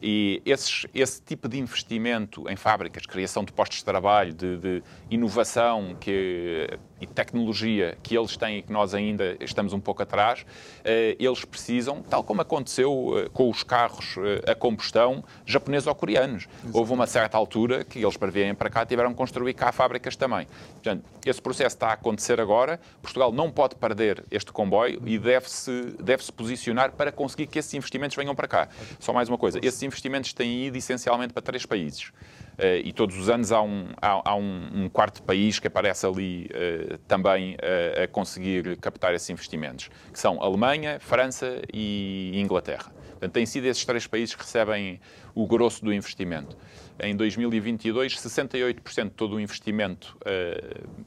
e 0.02 0.42
esses, 0.44 0.86
esse 0.94 1.20
tipo 1.22 1.48
de 1.48 1.58
investimento 1.58 2.48
em 2.48 2.56
fábricas, 2.56 3.04
criação 3.06 3.44
de 3.44 3.52
postos 3.52 3.78
de 3.78 3.84
trabalho, 3.84 4.32
de, 4.32 4.56
de 4.56 4.82
inovação 5.10 5.96
que, 6.00 6.68
e 7.00 7.06
tecnologia 7.06 7.96
que 8.02 8.16
eles 8.16 8.36
têm 8.36 8.58
e 8.58 8.62
que 8.62 8.72
nós 8.72 8.94
ainda 8.94 9.36
estamos 9.40 9.72
um 9.72 9.80
pouco 9.80 10.02
atrás, 10.02 10.44
eh, 10.84 11.16
eles 11.18 11.44
precisam, 11.44 12.02
tal 12.02 12.22
como 12.22 12.42
aconteceu 12.42 13.14
eh, 13.18 13.28
com 13.32 13.48
os 13.48 13.62
carros 13.62 14.16
eh, 14.18 14.50
a 14.50 14.54
combustão 14.54 15.24
japoneses 15.46 15.86
ou 15.86 15.94
coreanos. 15.94 16.48
Exato. 16.62 16.78
Houve 16.78 16.92
uma 16.92 17.06
certa 17.06 17.36
altura 17.36 17.84
que 17.84 17.98
eles, 17.98 18.16
para 18.16 18.30
virem 18.30 18.54
para 18.54 18.68
cá, 18.68 18.84
tiveram 18.84 19.10
que 19.10 19.16
construir 19.16 19.54
cá 19.54 19.72
fábricas 19.72 20.16
também. 20.16 20.46
Portanto, 20.74 21.04
esse 21.24 21.40
processo 21.40 21.76
está 21.76 21.88
a 21.88 21.92
acontecer 21.92 22.40
agora. 22.40 22.80
Portugal 23.02 23.32
não 23.32 23.50
pode 23.50 23.76
perder 23.76 24.24
este 24.30 24.52
comboio 24.52 25.02
e 25.06 25.18
deve-se 25.18 25.94
deve 26.00 26.22
-se 26.22 26.32
posicionar 26.32 26.92
para 26.92 27.10
conseguir 27.12 27.46
que 27.46 27.58
esses 27.58 27.72
investimentos 27.74 28.16
venham 28.16 28.34
para 28.34 28.48
cá. 28.48 28.68
Só 28.98 29.12
mais 29.12 29.28
uma 29.28 29.38
coisa, 29.38 29.58
esses 29.62 29.82
investimentos 29.94 30.32
têm 30.32 30.66
ido 30.66 30.76
essencialmente 30.76 31.32
para 31.32 31.42
três 31.42 31.66
países. 31.66 32.08
Uh, 32.58 32.80
e 32.84 32.92
todos 32.92 33.16
os 33.16 33.30
anos 33.30 33.52
há 33.52 33.62
um, 33.62 33.88
há, 34.00 34.30
há 34.30 34.34
um, 34.34 34.84
um 34.84 34.88
quarto 34.88 35.22
país 35.22 35.58
que 35.58 35.66
aparece 35.66 36.04
ali 36.04 36.50
uh, 36.50 36.98
também 37.08 37.54
uh, 37.54 38.04
a 38.04 38.06
conseguir 38.08 38.76
captar 38.76 39.14
esses 39.14 39.30
investimentos, 39.30 39.88
que 40.12 40.18
são 40.18 40.42
Alemanha, 40.42 40.98
França 41.00 41.62
e 41.72 42.32
Inglaterra. 42.34 42.92
Portanto, 43.10 43.32
têm 43.32 43.46
sido 43.46 43.66
esses 43.66 43.84
três 43.84 44.06
países 44.06 44.34
que 44.34 44.42
recebem 44.42 45.00
o 45.34 45.46
grosso 45.46 45.84
do 45.84 45.92
investimento. 45.92 46.56
Em 47.02 47.16
2022, 47.16 48.16
68% 48.16 49.04
de 49.04 49.10
todo 49.10 49.36
o 49.36 49.40
investimento, 49.40 50.16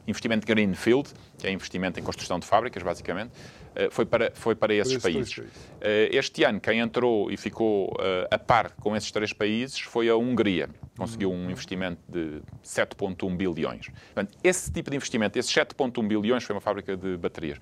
investimento 0.07 0.45
Greenfield, 0.47 1.09
que 1.37 1.45
é 1.45 1.51
investimento 1.51 1.99
em 1.99 2.03
construção 2.03 2.39
de 2.39 2.47
fábricas, 2.47 2.81
basicamente, 2.81 3.31
eh, 3.75 3.89
foi 3.91 4.05
para, 4.05 4.31
foi 4.33 4.55
para 4.55 4.73
esses 4.73 4.97
países. 4.97 5.41
Eh, 5.81 6.09
este 6.11 6.43
ano, 6.43 6.59
quem 6.59 6.79
entrou 6.79 7.31
e 7.31 7.37
ficou 7.37 7.95
a 8.29 8.39
par 8.39 8.71
com 8.71 8.95
esses 8.95 9.11
três 9.11 9.33
países 9.33 9.79
foi 9.79 10.09
a 10.09 10.15
Hungria. 10.15 10.69
Conseguiu 10.97 11.31
um 11.31 11.49
investimento 11.49 11.99
de 12.07 12.41
7,1 12.63 13.35
bilhões. 13.35 13.87
Portanto, 14.13 14.37
esse 14.43 14.71
tipo 14.71 14.89
de 14.89 14.95
investimento, 14.95 15.37
esses 15.37 15.51
7,1 15.51 16.07
bilhões, 16.07 16.43
foi 16.43 16.55
uma 16.55 16.61
fábrica 16.61 16.95
de 16.95 17.17
baterias. 17.17 17.59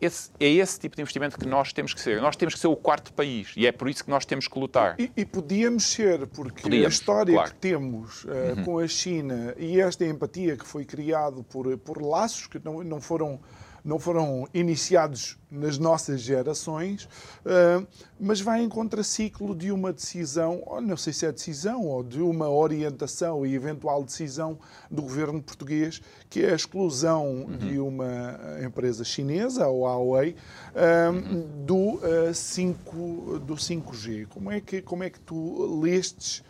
Esse, 0.00 0.30
é 0.38 0.46
esse 0.46 0.78
tipo 0.78 0.94
de 0.94 1.02
investimento 1.02 1.38
que 1.38 1.46
nós 1.46 1.72
temos 1.72 1.94
que 1.94 2.00
ser. 2.00 2.20
Nós 2.20 2.36
temos 2.36 2.54
que 2.54 2.60
ser 2.60 2.66
o 2.66 2.76
quarto 2.76 3.12
país 3.12 3.52
e 3.56 3.66
é 3.66 3.72
por 3.72 3.88
isso 3.88 4.04
que 4.04 4.10
nós 4.10 4.26
temos 4.26 4.46
que 4.46 4.58
lutar. 4.58 4.94
E, 4.98 5.10
e 5.16 5.24
podíamos 5.24 5.84
ser, 5.84 6.26
porque 6.26 6.62
podíamos, 6.62 6.86
a 6.86 6.88
história 6.88 7.44
que 7.44 7.54
temos 7.54 8.24
uh, 8.24 8.28
uhum. 8.28 8.64
com 8.64 8.78
a 8.78 8.86
China 8.86 9.54
e 9.56 9.80
esta 9.80 10.04
empatia 10.04 10.56
que 10.56 10.66
foi 10.66 10.84
criado 10.84 11.42
por, 11.44 11.76
por 11.78 12.02
laços 12.02 12.46
que 12.46 12.60
não, 12.62 12.82
não 12.84 13.00
foram 13.00 13.40
não 13.86 14.00
foram 14.00 14.48
iniciados 14.52 15.38
nas 15.48 15.78
nossas 15.78 16.20
gerações, 16.20 17.08
eh, 17.44 17.86
mas 18.18 18.40
vai 18.40 18.60
em 18.60 18.68
contraciclo 18.68 19.54
de 19.54 19.70
uma 19.70 19.92
decisão, 19.92 20.60
ou 20.66 20.80
não 20.80 20.96
sei 20.96 21.12
se 21.12 21.24
é 21.24 21.30
decisão, 21.30 21.86
ou 21.86 22.02
de 22.02 22.20
uma 22.20 22.50
orientação 22.50 23.46
e 23.46 23.54
eventual 23.54 24.02
decisão 24.02 24.58
do 24.90 25.02
governo 25.02 25.40
português, 25.40 26.02
que 26.28 26.42
é 26.42 26.50
a 26.50 26.56
exclusão 26.56 27.44
uhum. 27.44 27.56
de 27.58 27.78
uma 27.78 28.36
empresa 28.66 29.04
chinesa, 29.04 29.64
a 29.64 29.68
Huawei, 29.68 30.34
uhum. 30.74 31.64
do, 31.64 32.00
5, 32.34 33.38
do 33.38 33.54
5G. 33.54 34.26
Como 34.26 34.50
é 34.50 34.60
que, 34.60 34.82
como 34.82 35.04
é 35.04 35.10
que 35.10 35.20
tu 35.20 35.80
lestes 35.80 36.42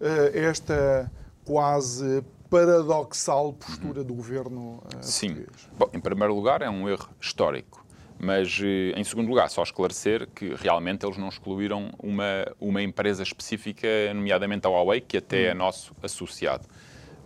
eh, 0.00 0.30
esta 0.48 1.10
quase 1.44 2.22
paradoxal 2.50 3.52
postura 3.52 4.00
uhum. 4.00 4.06
do 4.06 4.14
governo 4.14 4.82
uh, 4.84 5.02
Sim. 5.02 5.34
Português. 5.34 5.68
Bom, 5.78 5.90
em 5.92 6.00
primeiro 6.00 6.34
lugar, 6.34 6.62
é 6.62 6.70
um 6.70 6.88
erro 6.88 7.08
histórico. 7.20 7.84
Mas, 8.16 8.60
eh, 8.62 8.98
em 8.98 9.02
segundo 9.02 9.28
lugar, 9.28 9.50
só 9.50 9.62
esclarecer 9.62 10.28
que 10.34 10.54
realmente 10.54 11.04
eles 11.04 11.18
não 11.18 11.28
excluíram 11.28 11.90
uma, 11.98 12.46
uma 12.60 12.80
empresa 12.80 13.22
específica, 13.22 13.88
nomeadamente 14.14 14.66
a 14.66 14.70
Huawei, 14.70 15.00
que 15.00 15.16
até 15.16 15.46
é 15.46 15.50
uhum. 15.50 15.58
nosso 15.58 15.92
associado. 16.00 16.64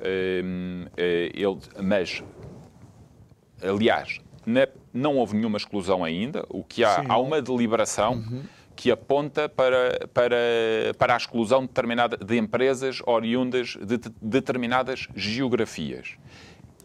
Uh, 0.00 0.86
uh, 0.86 0.90
ele, 0.96 1.58
mas, 1.82 2.22
aliás, 3.62 4.18
não 4.92 5.16
houve 5.16 5.36
nenhuma 5.36 5.58
exclusão 5.58 6.02
ainda. 6.02 6.44
O 6.48 6.64
que 6.64 6.82
há, 6.82 7.02
Sim. 7.02 7.06
há 7.08 7.18
uma 7.18 7.42
deliberação. 7.42 8.14
Uhum 8.14 8.42
que 8.78 8.92
aponta 8.92 9.48
para, 9.48 10.06
para, 10.14 10.36
para 10.96 11.14
a 11.14 11.16
exclusão 11.16 11.62
determinada 11.62 12.16
de 12.16 12.38
empresas 12.38 13.02
oriundas 13.04 13.76
de, 13.76 13.98
de 13.98 14.12
determinadas 14.22 15.08
geografias. 15.16 16.10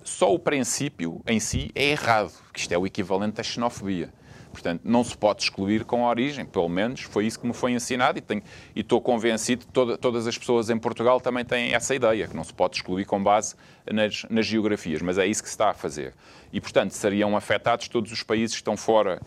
Só 0.03 0.33
o 0.33 0.39
princípio 0.39 1.21
em 1.27 1.39
si 1.39 1.69
é 1.75 1.91
errado, 1.91 2.33
que 2.51 2.61
isto 2.61 2.71
é 2.71 2.77
o 2.79 2.87
equivalente 2.87 3.39
à 3.39 3.43
xenofobia. 3.43 4.11
Portanto, 4.51 4.81
não 4.83 5.03
se 5.03 5.15
pode 5.15 5.43
excluir 5.43 5.85
com 5.85 6.05
a 6.07 6.09
origem, 6.09 6.45
pelo 6.45 6.67
menos 6.67 7.01
foi 7.01 7.27
isso 7.27 7.39
que 7.39 7.45
me 7.45 7.53
foi 7.53 7.73
ensinado 7.73 8.17
e, 8.17 8.21
tenho, 8.21 8.41
e 8.75 8.81
estou 8.81 8.99
convencido 8.99 9.67
que 9.67 9.71
toda, 9.71 9.95
todas 9.95 10.25
as 10.25 10.35
pessoas 10.35 10.71
em 10.71 10.77
Portugal 10.79 11.21
também 11.21 11.45
têm 11.45 11.75
essa 11.75 11.93
ideia, 11.93 12.27
que 12.27 12.35
não 12.35 12.43
se 12.43 12.53
pode 12.53 12.75
excluir 12.77 13.05
com 13.05 13.21
base 13.21 13.55
nas, 13.91 14.25
nas 14.31 14.47
geografias, 14.47 15.01
mas 15.03 15.19
é 15.19 15.27
isso 15.27 15.43
que 15.43 15.49
se 15.49 15.53
está 15.53 15.69
a 15.69 15.73
fazer. 15.75 16.15
E, 16.51 16.59
portanto, 16.59 16.91
seriam 16.91 17.37
afetados 17.37 17.87
todos 17.87 18.11
os 18.11 18.23
países 18.23 18.55
que 18.55 18.61
estão 18.61 18.75
fora 18.75 19.21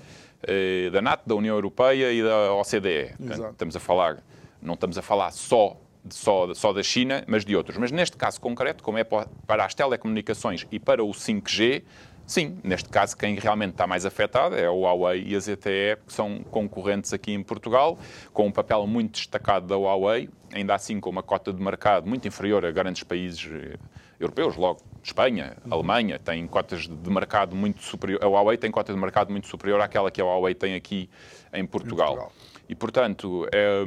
da 0.92 1.03
NATO, 1.03 1.27
da 1.27 1.35
União 1.35 1.55
Europeia 1.55 2.12
e 2.12 2.22
da 2.22 2.53
OCDE. 2.55 3.14
Portanto, 3.18 3.53
estamos 3.53 3.77
a 3.77 3.81
falar, 3.81 4.22
não 4.61 4.75
estamos 4.75 4.99
a 4.99 5.03
falar 5.03 5.31
só, 5.33 5.77
só, 6.09 6.53
só 6.55 6.72
da 6.72 6.83
China, 6.83 7.25
mas 7.27 7.44
de 7.44 7.57
outros. 7.57 7.77
Mas 7.79 7.90
neste 7.90 8.16
caso 8.16 8.40
concreto, 8.40 8.83
como 8.83 8.99
é 8.99 9.05
para 9.05 9.64
as 9.64 9.75
telecomunicações 9.75 10.66
e 10.70 10.79
para 10.79 11.03
o 11.05 11.11
5G, 11.11 11.83
Sim, 12.27 12.59
neste 12.64 12.88
caso 12.88 13.16
quem 13.16 13.37
realmente 13.37 13.70
está 13.70 13.87
mais 13.87 14.05
afetado 14.05 14.57
é 14.57 14.68
o 14.68 14.81
Huawei 14.81 15.22
e 15.29 15.37
a 15.37 15.38
ZTE, 15.38 15.96
que 16.05 16.12
são 16.12 16.40
concorrentes 16.51 17.12
aqui 17.12 17.33
em 17.33 17.40
Portugal, 17.40 17.96
com 18.33 18.49
um 18.49 18.51
papel 18.51 18.85
muito 18.85 19.12
destacado 19.12 19.68
da 19.68 19.77
Huawei, 19.77 20.29
ainda 20.53 20.75
assim 20.75 20.99
com 20.99 21.09
uma 21.09 21.22
cota 21.22 21.53
de 21.53 21.62
mercado 21.62 22.09
muito 22.09 22.27
inferior 22.27 22.66
a 22.66 22.72
grandes 22.72 23.05
países 23.05 23.49
eh, 23.49 23.77
europeus, 24.18 24.57
logo 24.57 24.81
Espanha, 25.07 25.57
uhum. 25.64 25.75
Alemanha, 25.75 26.19
têm 26.19 26.47
cotas 26.47 26.88
de 26.88 27.11
mercado 27.11 27.55
muito 27.55 27.83
superior, 27.83 28.23
a 28.23 28.27
Huawei 28.27 28.57
tem 28.57 28.71
cota 28.71 28.92
de 28.92 28.99
mercado 28.99 29.31
muito 29.31 29.47
superior 29.47 29.81
àquela 29.81 30.11
que 30.11 30.21
a 30.21 30.25
Huawei 30.25 30.55
tem 30.55 30.75
aqui 30.75 31.09
em 31.53 31.64
Portugal. 31.64 32.16
Portugal. 32.16 32.33
E, 32.69 32.75
portanto, 32.75 33.47
é, 33.53 33.85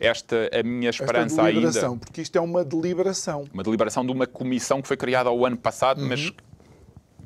esta 0.00 0.50
a 0.58 0.62
minha 0.62 0.88
esperança 0.88 1.42
esta 1.42 1.42
deliberação, 1.42 1.92
ainda... 1.92 2.06
porque 2.06 2.22
isto 2.22 2.36
é 2.36 2.40
uma 2.40 2.64
deliberação. 2.64 3.44
Uma 3.52 3.62
deliberação 3.62 4.04
de 4.04 4.12
uma 4.12 4.26
comissão 4.26 4.80
que 4.80 4.88
foi 4.88 4.96
criada 4.96 5.28
ao 5.28 5.44
ano 5.44 5.56
passado, 5.56 6.00
uhum. 6.00 6.08
mas 6.08 6.32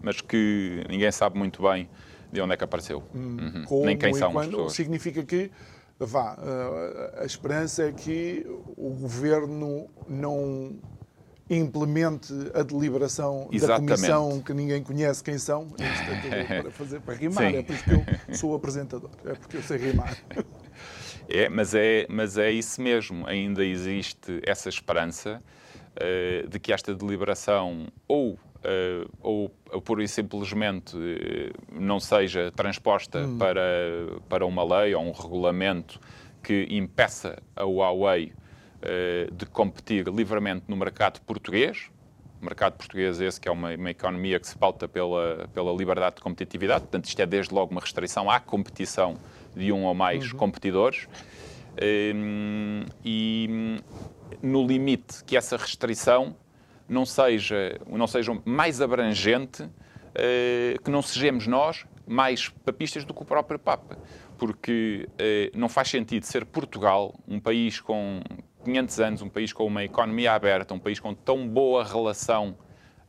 mas 0.02 0.20
que 0.20 0.84
ninguém 0.88 1.12
sabe 1.12 1.38
muito 1.38 1.62
bem 1.62 1.88
de 2.32 2.40
onde 2.40 2.54
é 2.54 2.56
que 2.56 2.64
apareceu. 2.64 3.02
Hum, 3.14 3.64
uhum. 3.68 3.84
Nem 3.84 3.96
quem 3.96 4.14
são 4.14 4.36
as 4.38 4.46
pessoas. 4.46 4.72
Significa 4.72 5.22
que, 5.22 5.50
vá, 5.98 6.38
eh, 6.40 7.22
a 7.22 7.24
esperança 7.26 7.82
é 7.84 7.92
que 7.92 8.46
o 8.76 8.90
governo 8.90 9.88
não 10.08 10.78
implemente 11.50 12.32
a 12.54 12.62
deliberação 12.62 13.48
Exatamente. 13.50 13.88
da 13.88 13.96
comissão 13.96 14.40
que 14.40 14.54
ninguém 14.54 14.82
conhece 14.82 15.22
quem 15.22 15.36
são. 15.36 15.66
Isto 15.66 16.34
é 16.34 16.62
para 16.62 16.70
fazer 16.70 17.00
para 17.00 17.14
rimar, 17.14 17.50
Sim. 17.50 17.56
é 17.56 17.62
por 17.62 17.74
isso 17.74 17.84
que 17.84 17.90
eu 17.92 18.34
sou 18.36 18.54
apresentador, 18.54 19.10
é 19.24 19.34
porque 19.34 19.56
eu 19.56 19.62
sei 19.62 19.78
rimar. 19.78 20.16
É, 21.32 21.48
mas 21.48 21.74
é, 21.76 22.06
mas 22.08 22.36
é 22.36 22.50
isso 22.50 22.82
mesmo. 22.82 23.24
Ainda 23.24 23.64
existe 23.64 24.40
essa 24.44 24.68
esperança 24.68 25.40
uh, 25.94 26.48
de 26.48 26.58
que 26.58 26.72
esta 26.72 26.94
deliberação 26.94 27.86
ou 28.08 28.38
Uh, 28.60 29.08
ou, 29.22 29.50
ou 29.72 29.80
pura 29.80 30.04
e 30.04 30.08
simplesmente 30.08 30.94
uh, 30.94 31.80
não 31.80 31.98
seja 31.98 32.52
transposta 32.54 33.20
hum. 33.20 33.38
para, 33.38 33.62
para 34.28 34.44
uma 34.44 34.62
lei 34.62 34.94
ou 34.94 35.02
um 35.02 35.12
regulamento 35.12 35.98
que 36.42 36.66
impeça 36.68 37.38
a 37.56 37.64
Huawei 37.64 38.34
de 39.32 39.46
competir 39.46 40.08
livremente 40.08 40.64
no 40.68 40.76
mercado 40.76 41.20
português. 41.20 41.90
O 42.40 42.44
mercado 42.44 42.76
português 42.78 43.20
esse 43.20 43.38
que 43.38 43.48
é 43.48 43.52
uma, 43.52 43.74
uma, 43.74 43.90
economia 43.90 44.40
que 44.40 44.48
se 44.48 44.56
pauta 44.56 44.88
pela, 44.88 45.46
pela 45.52 45.70
liberdade 45.72 46.16
de 46.16 46.22
competitividade, 46.22 46.80
portanto 46.80 47.04
isto 47.04 47.20
é 47.20 47.26
desde 47.26 47.52
logo 47.54 47.70
uma 47.72 47.82
restrição 47.82 48.30
à 48.30 48.40
competição 48.40 49.18
de 49.54 49.70
um 49.70 49.84
ou 49.84 49.94
mais 49.94 50.32
uhum. 50.32 50.38
competidores. 50.38 51.06
e 53.04 53.78
no 54.42 54.66
limite 54.66 55.22
que 55.24 55.36
essa 55.36 55.56
restrição 55.56 56.34
não 56.88 57.06
seja, 57.06 57.78
não 57.88 58.06
seja 58.06 58.32
mais 58.44 58.80
abrangente, 58.80 59.68
eh, 60.14 60.76
que 60.84 60.90
não 60.90 61.00
sejamos 61.00 61.46
nós 61.46 61.86
mais 62.06 62.48
papistas 62.48 63.04
do 63.04 63.14
que 63.14 63.22
o 63.22 63.24
próprio 63.24 63.58
Papa. 63.58 63.96
Porque 64.36 65.08
eh, 65.18 65.50
não 65.54 65.68
faz 65.68 65.88
sentido 65.88 66.24
ser 66.24 66.44
Portugal, 66.44 67.14
um 67.28 67.38
país 67.38 67.80
com 67.80 68.20
500 68.64 69.00
anos, 69.00 69.22
um 69.22 69.28
país 69.28 69.52
com 69.52 69.66
uma 69.66 69.84
economia 69.84 70.32
aberta, 70.32 70.74
um 70.74 70.78
país 70.78 71.00
com 71.00 71.14
tão 71.14 71.48
boa 71.48 71.84
relação 71.84 72.56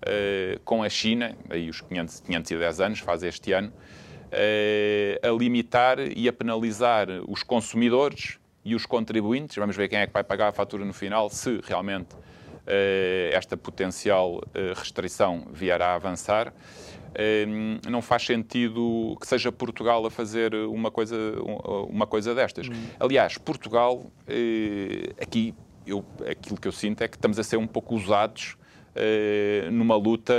eh, 0.01 0.59
com 0.63 0.83
a 0.83 0.89
China, 0.89 1.35
aí 1.49 1.69
os 1.69 1.81
500, 1.81 2.21
510 2.21 2.81
anos, 2.81 2.99
faz 2.99 3.23
este 3.23 3.51
ano, 3.53 3.71
a 5.21 5.27
limitar 5.37 5.99
e 5.99 6.27
a 6.29 6.31
penalizar 6.31 7.07
os 7.27 7.43
consumidores 7.43 8.39
e 8.63 8.73
os 8.73 8.85
contribuintes. 8.85 9.57
Vamos 9.57 9.75
ver 9.75 9.89
quem 9.89 9.99
é 9.99 10.07
que 10.07 10.13
vai 10.13 10.23
pagar 10.23 10.47
a 10.47 10.51
fatura 10.53 10.85
no 10.85 10.93
final, 10.93 11.29
se 11.29 11.59
realmente 11.63 12.15
eh, 12.65 13.31
esta 13.33 13.57
potencial 13.57 14.41
restrição 14.75 15.47
vier 15.51 15.81
a 15.81 15.95
avançar, 15.95 16.53
não 17.89 18.02
faz 18.02 18.26
sentido 18.26 19.17
que 19.19 19.28
seja 19.28 19.52
Portugal 19.52 20.06
a 20.06 20.12
fazer 20.12 20.54
uma 20.54 20.89
coisa, 20.89 21.15
uma 21.89 22.08
coisa 22.08 22.34
destas. 22.34 22.67
Hum. 22.67 22.74
Aliás, 23.00 23.38
Portugal, 23.38 24.12
aqui, 25.21 25.54
eu, 25.86 26.06
aquilo 26.30 26.60
que 26.60 26.67
eu 26.67 26.71
sinto 26.71 27.02
é 27.02 27.08
que 27.08 27.17
estamos 27.17 27.38
a 27.39 27.43
ser 27.43 27.58
um 27.58 27.67
pouco 27.67 27.95
usados 27.95 28.58
numa 29.71 29.95
luta 29.95 30.34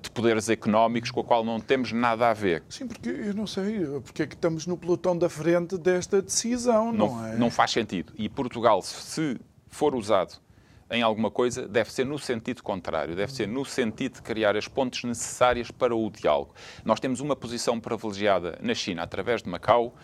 de 0.00 0.10
poderes 0.10 0.48
económicos 0.48 1.10
com 1.10 1.20
a 1.20 1.24
qual 1.24 1.44
não 1.44 1.58
temos 1.58 1.92
nada 1.92 2.30
a 2.30 2.32
ver. 2.32 2.62
Sim, 2.68 2.86
porque 2.86 3.08
eu 3.08 3.34
não 3.34 3.46
sei 3.46 3.84
porque 4.04 4.22
é 4.22 4.26
que 4.26 4.34
estamos 4.34 4.66
no 4.66 4.76
pelotão 4.76 5.16
da 5.16 5.28
frente 5.28 5.76
desta 5.76 6.22
decisão, 6.22 6.92
não, 6.92 7.16
não 7.16 7.26
é? 7.26 7.36
Não 7.36 7.50
faz 7.50 7.72
sentido. 7.72 8.12
E 8.16 8.28
Portugal, 8.28 8.80
se 8.82 9.38
for 9.68 9.94
usado 9.94 10.45
em 10.90 11.02
alguma 11.02 11.30
coisa 11.30 11.66
deve 11.66 11.92
ser 11.92 12.04
no 12.06 12.18
sentido 12.18 12.62
contrário, 12.62 13.16
deve 13.16 13.32
ser 13.32 13.48
no 13.48 13.64
sentido 13.64 14.14
de 14.14 14.22
criar 14.22 14.56
as 14.56 14.68
pontes 14.68 15.02
necessárias 15.04 15.70
para 15.70 15.94
o 15.94 16.10
diálogo. 16.10 16.54
Nós 16.84 17.00
temos 17.00 17.20
uma 17.20 17.34
posição 17.34 17.80
privilegiada 17.80 18.58
na 18.62 18.74
China 18.74 19.02
através 19.02 19.42
de 19.42 19.48
Macau 19.48 19.94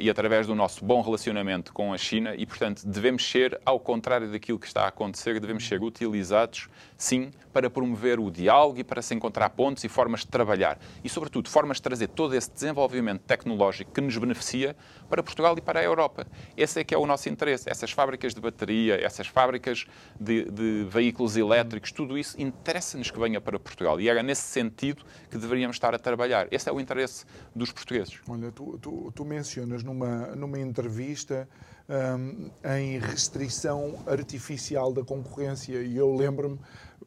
e 0.00 0.08
através 0.08 0.46
do 0.46 0.54
nosso 0.54 0.84
bom 0.84 1.02
relacionamento 1.02 1.72
com 1.72 1.92
a 1.92 1.98
China 1.98 2.34
e, 2.36 2.46
portanto, 2.46 2.86
devemos 2.86 3.28
ser, 3.28 3.60
ao 3.64 3.78
contrário 3.78 4.30
daquilo 4.30 4.58
que 4.58 4.66
está 4.66 4.84
a 4.84 4.88
acontecer, 4.88 5.38
devemos 5.38 5.66
ser 5.66 5.82
utilizados, 5.82 6.68
sim, 6.96 7.30
para 7.52 7.68
promover 7.68 8.18
o 8.18 8.30
diálogo 8.30 8.78
e 8.78 8.84
para 8.84 9.02
se 9.02 9.14
encontrar 9.14 9.50
pontos 9.50 9.84
e 9.84 9.88
formas 9.88 10.20
de 10.20 10.28
trabalhar. 10.28 10.78
E, 11.04 11.08
sobretudo, 11.08 11.50
formas 11.50 11.76
de 11.76 11.82
trazer 11.82 12.08
todo 12.08 12.34
esse 12.34 12.50
desenvolvimento 12.50 13.20
tecnológico 13.22 13.92
que 13.92 14.00
nos 14.00 14.16
beneficia 14.16 14.74
para 15.08 15.22
Portugal 15.22 15.54
e 15.58 15.60
para 15.60 15.80
a 15.80 15.82
Europa. 15.82 16.26
Esse 16.56 16.80
é 16.80 16.84
que 16.84 16.94
é 16.94 16.98
o 16.98 17.06
nosso 17.06 17.28
interesse. 17.28 17.68
Essas 17.68 17.90
fábricas 17.90 18.34
de 18.34 18.40
bateria, 18.40 18.98
essas 19.04 19.26
fábricas 19.26 19.86
de, 20.18 20.50
de 20.50 20.86
veículos 20.88 21.36
elétricos, 21.36 21.92
tudo 21.92 22.16
isso 22.16 22.40
interessa-nos 22.40 23.10
que 23.10 23.18
venha 23.18 23.40
para 23.40 23.58
Portugal. 23.58 24.00
E 24.00 24.08
era 24.08 24.22
nesse 24.22 24.42
sentido 24.42 25.04
que 25.30 25.36
deveríamos 25.36 25.76
estar 25.76 25.94
a 25.94 25.98
trabalhar. 25.98 26.48
Esse 26.50 26.68
é 26.68 26.72
o 26.72 26.80
interesse 26.80 27.24
dos 27.54 27.70
portugueses. 27.72 28.18
Olha, 28.28 28.50
tu, 28.50 28.78
tu, 28.78 29.12
tu 29.14 29.24
mencionas 29.24 29.65
numa, 29.66 30.34
numa 30.36 30.58
entrevista 30.58 31.48
um, 31.88 32.50
em 32.76 32.98
restrição 32.98 33.98
artificial 34.06 34.92
da 34.92 35.04
concorrência 35.04 35.82
e 35.82 35.96
eu 35.96 36.14
lembro-me, 36.14 36.58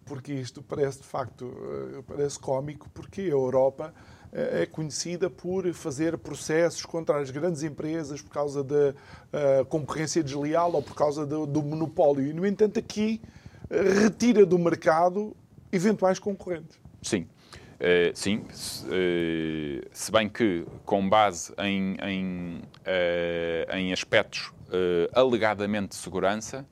porque 0.06 0.34
isto 0.34 0.62
parece 0.62 1.00
de 1.00 1.06
facto, 1.06 1.46
eh, 1.46 2.04
parece 2.08 2.40
cómico, 2.40 2.90
porque 2.94 3.22
a 3.22 3.26
Europa 3.26 3.94
é 4.32 4.66
conhecida 4.66 5.30
por 5.30 5.72
fazer 5.74 6.18
processos 6.18 6.86
contra 6.86 7.20
as 7.20 7.32
grandes 7.32 7.64
empresas 7.64 8.22
por 8.22 8.32
causa 8.32 8.64
da 8.64 8.90
uh, 8.92 9.66
concorrência 9.66 10.24
desleal 10.24 10.74
ou 10.74 10.84
por 10.84 10.96
causa 10.96 11.26
do, 11.26 11.46
do, 11.46 11.64
monopólio. 11.64 12.28
E, 12.28 12.34
no 12.34 12.46
entanto, 12.46 12.78
aqui 12.78 13.22
eh, 13.70 13.82
retira 14.04 14.46
do 14.46 14.60
mercado 14.60 15.36
eventuais 15.72 16.20
concorrentes. 16.20 16.78
Sim. 17.02 17.28
Uh, 17.80 18.12
sim, 18.14 18.44
se, 18.52 18.86
uh, 18.86 19.90
se 19.94 20.12
bem 20.12 20.28
que 20.28 20.66
com 20.86 21.08
base 21.08 21.54
em, 21.58 21.96
em, 22.02 22.62
em 23.74 23.94
aspectos 23.94 24.52
alegadamente 25.14 25.90
de 25.90 25.96
segurança, 25.96 26.66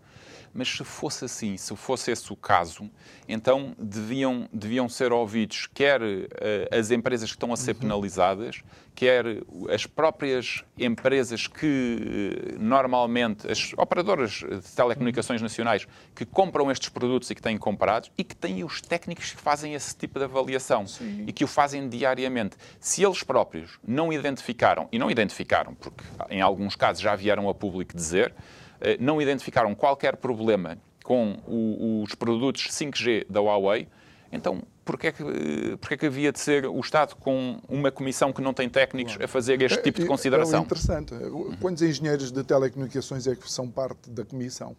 mas 0.57 0.67
se 0.67 0.83
fosse 0.83 1.23
assim, 1.23 1.55
se 1.55 1.75
fosse 1.75 2.09
esse 2.09 2.33
o 2.33 2.35
caso, 2.35 2.89
então 3.29 3.75
deviam, 3.77 4.49
deviam 4.51 4.89
ser 4.89 5.11
ouvidos 5.11 5.67
quer 5.67 6.01
uh, 6.01 6.25
as 6.71 6.89
empresas 6.89 7.29
que 7.29 7.35
estão 7.35 7.53
a 7.53 7.57
ser 7.57 7.75
uhum. 7.75 7.81
penalizadas, 7.81 8.63
quer 8.95 9.23
as 9.71 9.85
próprias 9.85 10.63
empresas 10.75 11.45
que 11.45 12.55
uh, 12.55 12.59
normalmente, 12.59 13.49
as 13.49 13.71
operadoras 13.77 14.31
de 14.31 14.75
telecomunicações 14.75 15.39
uhum. 15.39 15.45
nacionais 15.45 15.87
que 16.15 16.25
compram 16.25 16.71
estes 16.71 16.89
produtos 16.89 17.29
e 17.29 17.35
que 17.35 17.41
têm 17.41 17.55
comprados 17.55 18.11
e 18.17 18.23
que 18.23 18.35
têm 18.35 18.63
os 18.63 18.81
técnicos 18.81 19.29
que 19.29 19.39
fazem 19.39 19.75
esse 19.75 19.95
tipo 19.95 20.17
de 20.17 20.25
avaliação 20.25 20.87
Sim. 20.87 21.25
e 21.27 21.31
que 21.31 21.43
o 21.43 21.47
fazem 21.47 21.87
diariamente. 21.87 22.57
Se 22.79 23.03
eles 23.03 23.21
próprios 23.21 23.77
não 23.87 24.11
identificaram, 24.11 24.89
e 24.91 24.97
não 24.97 25.11
identificaram, 25.11 25.75
porque 25.75 26.03
em 26.31 26.41
alguns 26.41 26.75
casos 26.75 26.99
já 26.99 27.15
vieram 27.15 27.47
a 27.47 27.53
público 27.53 27.95
dizer, 27.95 28.33
eh, 28.33 28.66
não 28.99 29.21
identificaram 29.21 29.73
qualquer 29.75 30.15
problema 30.17 30.77
com 31.03 31.37
o, 31.47 32.03
os 32.03 32.13
produtos 32.15 32.67
5G 32.67 33.25
da 33.29 33.39
Huawei, 33.39 33.87
então 34.31 34.61
porquê 34.87 35.07
é, 35.07 35.11
que, 35.11 35.21
eh, 35.23 35.77
porquê 35.77 35.93
é 35.95 35.97
que 35.97 36.05
havia 36.05 36.31
de 36.31 36.39
ser 36.39 36.65
o 36.65 36.79
Estado 36.79 37.15
com 37.17 37.59
uma 37.67 37.91
comissão 37.91 38.31
que 38.31 38.41
não 38.41 38.53
tem 38.53 38.69
técnicos 38.69 39.17
a 39.21 39.27
fazer 39.27 39.61
este 39.61 39.81
tipo 39.83 39.99
de 39.99 40.05
é, 40.05 40.07
consideração? 40.07 40.59
É, 40.59 40.61
é 40.61 40.65
interessante. 40.65 41.13
Quantos 41.59 41.83
engenheiros 41.83 42.31
de 42.31 42.43
telecomunicações 42.43 43.27
é 43.27 43.35
que 43.35 43.51
são 43.51 43.69
parte 43.69 44.09
da 44.09 44.23
comissão? 44.23 44.75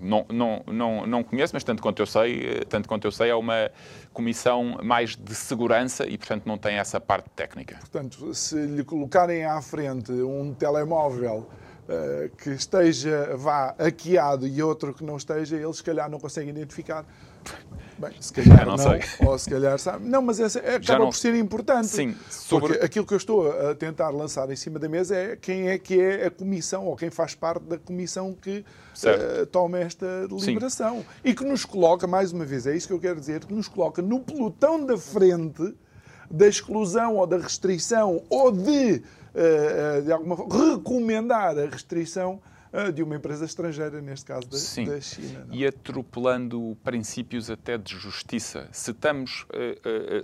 Não, 0.00 0.26
não, 0.30 0.62
não, 0.66 1.06
não 1.06 1.22
conheço, 1.22 1.54
mas 1.54 1.62
tanto 1.62 1.82
quanto 1.82 2.00
eu 2.00 2.06
sei, 2.06 2.60
eh, 2.60 2.64
tanto 2.64 2.88
quanto 2.88 3.06
eu 3.06 3.12
sei, 3.12 3.30
é 3.30 3.34
uma 3.34 3.70
comissão 4.12 4.78
mais 4.82 5.14
de 5.14 5.34
segurança 5.34 6.06
e, 6.06 6.16
portanto, 6.16 6.46
não 6.46 6.56
tem 6.56 6.76
essa 6.76 6.98
parte 6.98 7.28
técnica. 7.30 7.76
Portanto, 7.76 8.32
se 8.32 8.56
lhe 8.56 8.82
colocarem 8.82 9.44
à 9.44 9.60
frente 9.60 10.10
um 10.10 10.54
telemóvel 10.54 11.46
que 12.38 12.50
esteja 12.50 13.36
vá 13.36 13.74
hackeado 13.78 14.46
e 14.46 14.62
outro 14.62 14.94
que 14.94 15.04
não 15.04 15.16
esteja, 15.16 15.56
eles 15.56 15.76
se 15.76 15.82
calhar 15.82 16.10
não 16.10 16.18
conseguem 16.18 16.50
identificar 16.50 17.04
Bem, 17.98 18.10
se 18.20 18.32
calhar 18.32 18.64
não 18.66 18.76
não, 18.76 18.78
sei. 18.78 19.00
ou 19.26 19.38
se 19.38 19.48
calhar 19.50 19.78
sabe. 19.78 20.08
Não, 20.08 20.20
mas 20.22 20.40
essa 20.40 20.58
acaba 20.60 21.00
não- 21.00 21.10
por 21.10 21.14
ser 21.16 21.34
importante. 21.36 21.88
Sim, 21.88 22.16
sobre- 22.30 22.68
Porque 22.72 22.84
aquilo 22.84 23.06
que 23.06 23.12
eu 23.12 23.18
estou 23.18 23.52
a 23.70 23.74
tentar 23.74 24.08
lançar 24.10 24.50
em 24.50 24.56
cima 24.56 24.78
da 24.78 24.88
mesa 24.88 25.14
é 25.14 25.36
quem 25.36 25.68
é 25.68 25.78
que 25.78 26.00
é 26.00 26.26
a 26.26 26.30
comissão 26.30 26.86
ou 26.86 26.96
quem 26.96 27.10
faz 27.10 27.34
parte 27.34 27.62
da 27.64 27.78
comissão 27.78 28.32
que 28.34 28.64
eh, 29.04 29.44
toma 29.52 29.78
esta 29.78 30.26
deliberação. 30.26 31.04
E 31.22 31.34
que 31.34 31.44
nos 31.44 31.64
coloca, 31.64 32.06
mais 32.06 32.32
uma 32.32 32.44
vez, 32.44 32.66
é 32.66 32.74
isso 32.74 32.88
que 32.88 32.94
eu 32.94 32.98
quero 33.00 33.20
dizer, 33.20 33.44
que 33.44 33.52
nos 33.54 33.68
coloca 33.68 34.00
no 34.02 34.20
pelotão 34.20 34.84
da 34.84 34.96
frente 34.96 35.74
da 36.30 36.46
exclusão 36.46 37.16
ou 37.16 37.26
da 37.26 37.36
restrição 37.38 38.22
ou 38.28 38.50
de, 38.52 39.02
eh, 39.34 39.96
eh, 39.98 40.00
de 40.02 40.12
alguma 40.12 40.36
forma, 40.36 40.70
recomendar 40.70 41.58
a 41.58 41.66
restrição 41.66 42.40
eh, 42.72 42.90
de 42.90 43.02
uma 43.02 43.14
empresa 43.16 43.44
estrangeira, 43.44 44.00
neste 44.00 44.26
caso 44.26 44.48
da, 44.48 44.56
Sim. 44.56 44.86
da 44.86 45.00
China. 45.00 45.44
não 45.46 45.54
é? 45.54 45.56
E 45.58 45.66
atropelando 45.66 46.76
princípios 46.82 47.48
até 47.50 47.78
de 47.78 47.96
justiça. 47.96 48.68
Se 48.72 48.90
estamos, 48.90 49.46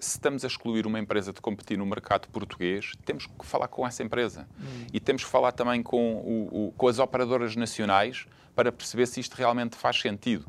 se 0.01 0.09
estamos 0.17 0.45
a 0.45 0.49
excluir 0.49 0.87
uma 0.87 0.99
empresa 0.99 1.33
de 1.33 1.41
competir 1.41 1.79
no 1.79 1.87
mercado 1.87 2.29
português, 2.29 2.93
temos 3.05 3.27
que 3.27 3.47
falar 3.47 3.69
com 3.69 3.87
essa 3.87 4.03
empresa. 4.03 4.47
E 4.93 4.99
temos 4.99 5.23
que 5.25 5.31
falar 5.31 5.53
também 5.53 5.83
com, 5.83 6.15
o- 6.17 6.67
o- 6.69 6.73
com 6.77 6.89
as 6.89 6.99
operadoras 6.99 7.55
nacionais 7.57 8.27
para 8.55 8.73
perceber 8.73 9.07
se 9.07 9.21
isto 9.21 9.35
realmente 9.35 9.77
faz 9.77 10.01
sentido. 10.01 10.45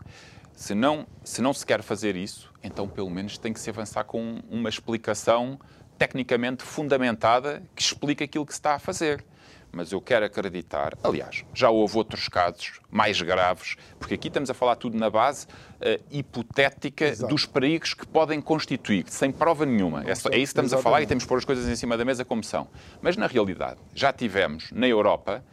Se 0.61 0.75
não, 0.75 1.07
se 1.23 1.41
não 1.41 1.53
se 1.53 1.65
quer 1.65 1.81
fazer 1.81 2.15
isso, 2.15 2.53
então 2.63 2.87
pelo 2.87 3.09
menos 3.09 3.35
tem 3.35 3.51
que 3.51 3.59
se 3.59 3.67
avançar 3.71 4.03
com 4.03 4.41
uma 4.47 4.69
explicação 4.69 5.59
tecnicamente 5.97 6.61
fundamentada 6.61 7.63
que 7.75 7.81
explique 7.81 8.23
aquilo 8.23 8.45
que 8.45 8.53
se 8.53 8.59
está 8.59 8.75
a 8.75 8.79
fazer. 8.79 9.25
Mas 9.71 9.91
eu 9.91 9.99
quero 9.99 10.23
acreditar, 10.23 10.93
aliás, 11.03 11.43
já 11.51 11.71
houve 11.71 11.97
outros 11.97 12.27
casos 12.29 12.79
mais 12.91 13.19
graves, 13.19 13.75
porque 13.97 14.13
aqui 14.13 14.27
estamos 14.27 14.51
a 14.51 14.53
falar 14.53 14.75
tudo 14.75 14.95
na 14.99 15.09
base 15.09 15.47
eh, 15.79 15.99
hipotética 16.11 17.05
Exato. 17.05 17.33
dos 17.33 17.47
perigos 17.47 17.95
que 17.95 18.05
podem 18.05 18.39
constituir, 18.39 19.05
sem 19.07 19.31
prova 19.31 19.65
nenhuma. 19.65 20.03
É, 20.07 20.13
só- 20.13 20.29
é 20.29 20.33
isso 20.37 20.53
que 20.53 20.59
estamos 20.59 20.73
a 20.73 20.77
falar 20.77 20.97
e 20.99 21.05
Exatamente. 21.05 21.07
temos 21.09 21.23
que 21.23 21.27
pôr 21.29 21.37
as 21.39 21.45
coisas 21.45 21.67
em 21.67 21.75
cima 21.75 21.97
da 21.97 22.05
mesa 22.05 22.23
como 22.23 22.43
são. 22.43 22.67
Mas 23.01 23.17
na 23.17 23.25
realidade, 23.25 23.79
já 23.95 24.13
tivemos 24.13 24.69
na 24.71 24.87
Europa 24.87 25.43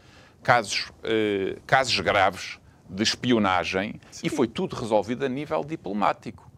casos, 0.42 0.92
eh, 1.02 1.56
casos 1.66 1.98
graves 2.00 2.58
de 2.88 3.03
espionagem 3.03 4.01
e 4.22 4.29
foi 4.29 4.48
tudo 4.48 4.74
resolvido 4.77 5.24
a 5.24 5.29
nível 5.29 5.64
diplomático. 5.64 6.51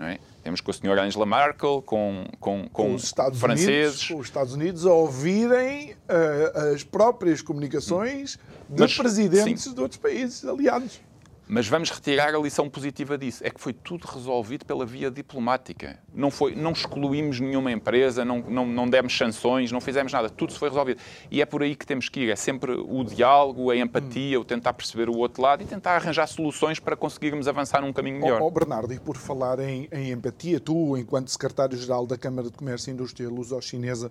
é? 0.00 0.18
Temos 0.42 0.60
com 0.60 0.70
a 0.70 0.74
senhora 0.74 1.02
Angela 1.02 1.26
Merkel, 1.26 1.82
com, 1.82 2.24
com, 2.38 2.62
com, 2.62 2.68
com 2.68 2.94
os 2.94 3.04
Estados 3.04 3.40
franceses. 3.40 4.00
Unidos, 4.00 4.08
com 4.08 4.18
os 4.18 4.26
Estados 4.26 4.52
Unidos 4.54 4.86
a 4.86 4.92
ouvirem 4.92 5.96
eh, 6.08 6.72
as 6.72 6.84
próprias 6.84 7.42
comunicações 7.42 8.38
de 8.68 8.80
Mas, 8.80 8.96
presidentes 8.96 9.64
sim. 9.64 9.74
de 9.74 9.80
outros 9.80 10.00
países 10.00 10.44
aliados. 10.44 11.00
Mas 11.46 11.68
vamos 11.68 11.90
retirar 11.90 12.34
a 12.34 12.38
lição 12.38 12.68
positiva 12.68 13.18
disso. 13.18 13.44
É 13.46 13.50
que 13.50 13.60
foi 13.60 13.72
tudo 13.72 14.06
resolvido 14.06 14.64
pela 14.64 14.86
via 14.86 15.10
diplomática. 15.10 15.98
Não, 16.12 16.30
foi, 16.30 16.54
não 16.56 16.72
excluímos 16.72 17.38
nenhuma 17.38 17.70
empresa, 17.70 18.24
não, 18.24 18.40
não, 18.40 18.66
não 18.66 18.88
demos 18.88 19.16
sanções, 19.16 19.70
não 19.70 19.80
fizemos 19.80 20.12
nada. 20.12 20.28
Tudo 20.28 20.52
se 20.52 20.58
foi 20.58 20.70
resolvido. 20.70 21.00
E 21.30 21.40
é 21.40 21.46
por 21.46 21.62
aí 21.62 21.76
que 21.76 21.86
temos 21.86 22.08
que 22.08 22.20
ir. 22.20 22.30
É 22.30 22.36
sempre 22.36 22.72
o 22.72 23.04
diálogo, 23.04 23.70
a 23.70 23.76
empatia, 23.76 24.40
o 24.40 24.44
tentar 24.44 24.72
perceber 24.72 25.08
o 25.08 25.16
outro 25.16 25.42
lado 25.42 25.62
e 25.62 25.66
tentar 25.66 25.96
arranjar 25.96 26.26
soluções 26.26 26.80
para 26.80 26.96
conseguirmos 26.96 27.46
avançar 27.46 27.80
num 27.80 27.92
caminho 27.92 28.20
melhor. 28.20 28.42
Ó 28.42 28.46
ó, 28.46 28.50
Bernardo, 28.50 28.92
e 28.92 28.98
por 28.98 29.16
falar 29.16 29.58
em, 29.58 29.88
em 29.92 30.12
empatia, 30.12 30.60
tu, 30.60 30.96
enquanto 30.96 31.30
secretário-geral 31.30 32.06
da 32.06 32.16
Câmara 32.16 32.48
de 32.48 32.56
Comércio 32.56 32.90
e 32.90 32.92
Indústria 32.92 33.28
Luso-Chinesa, 33.28 34.10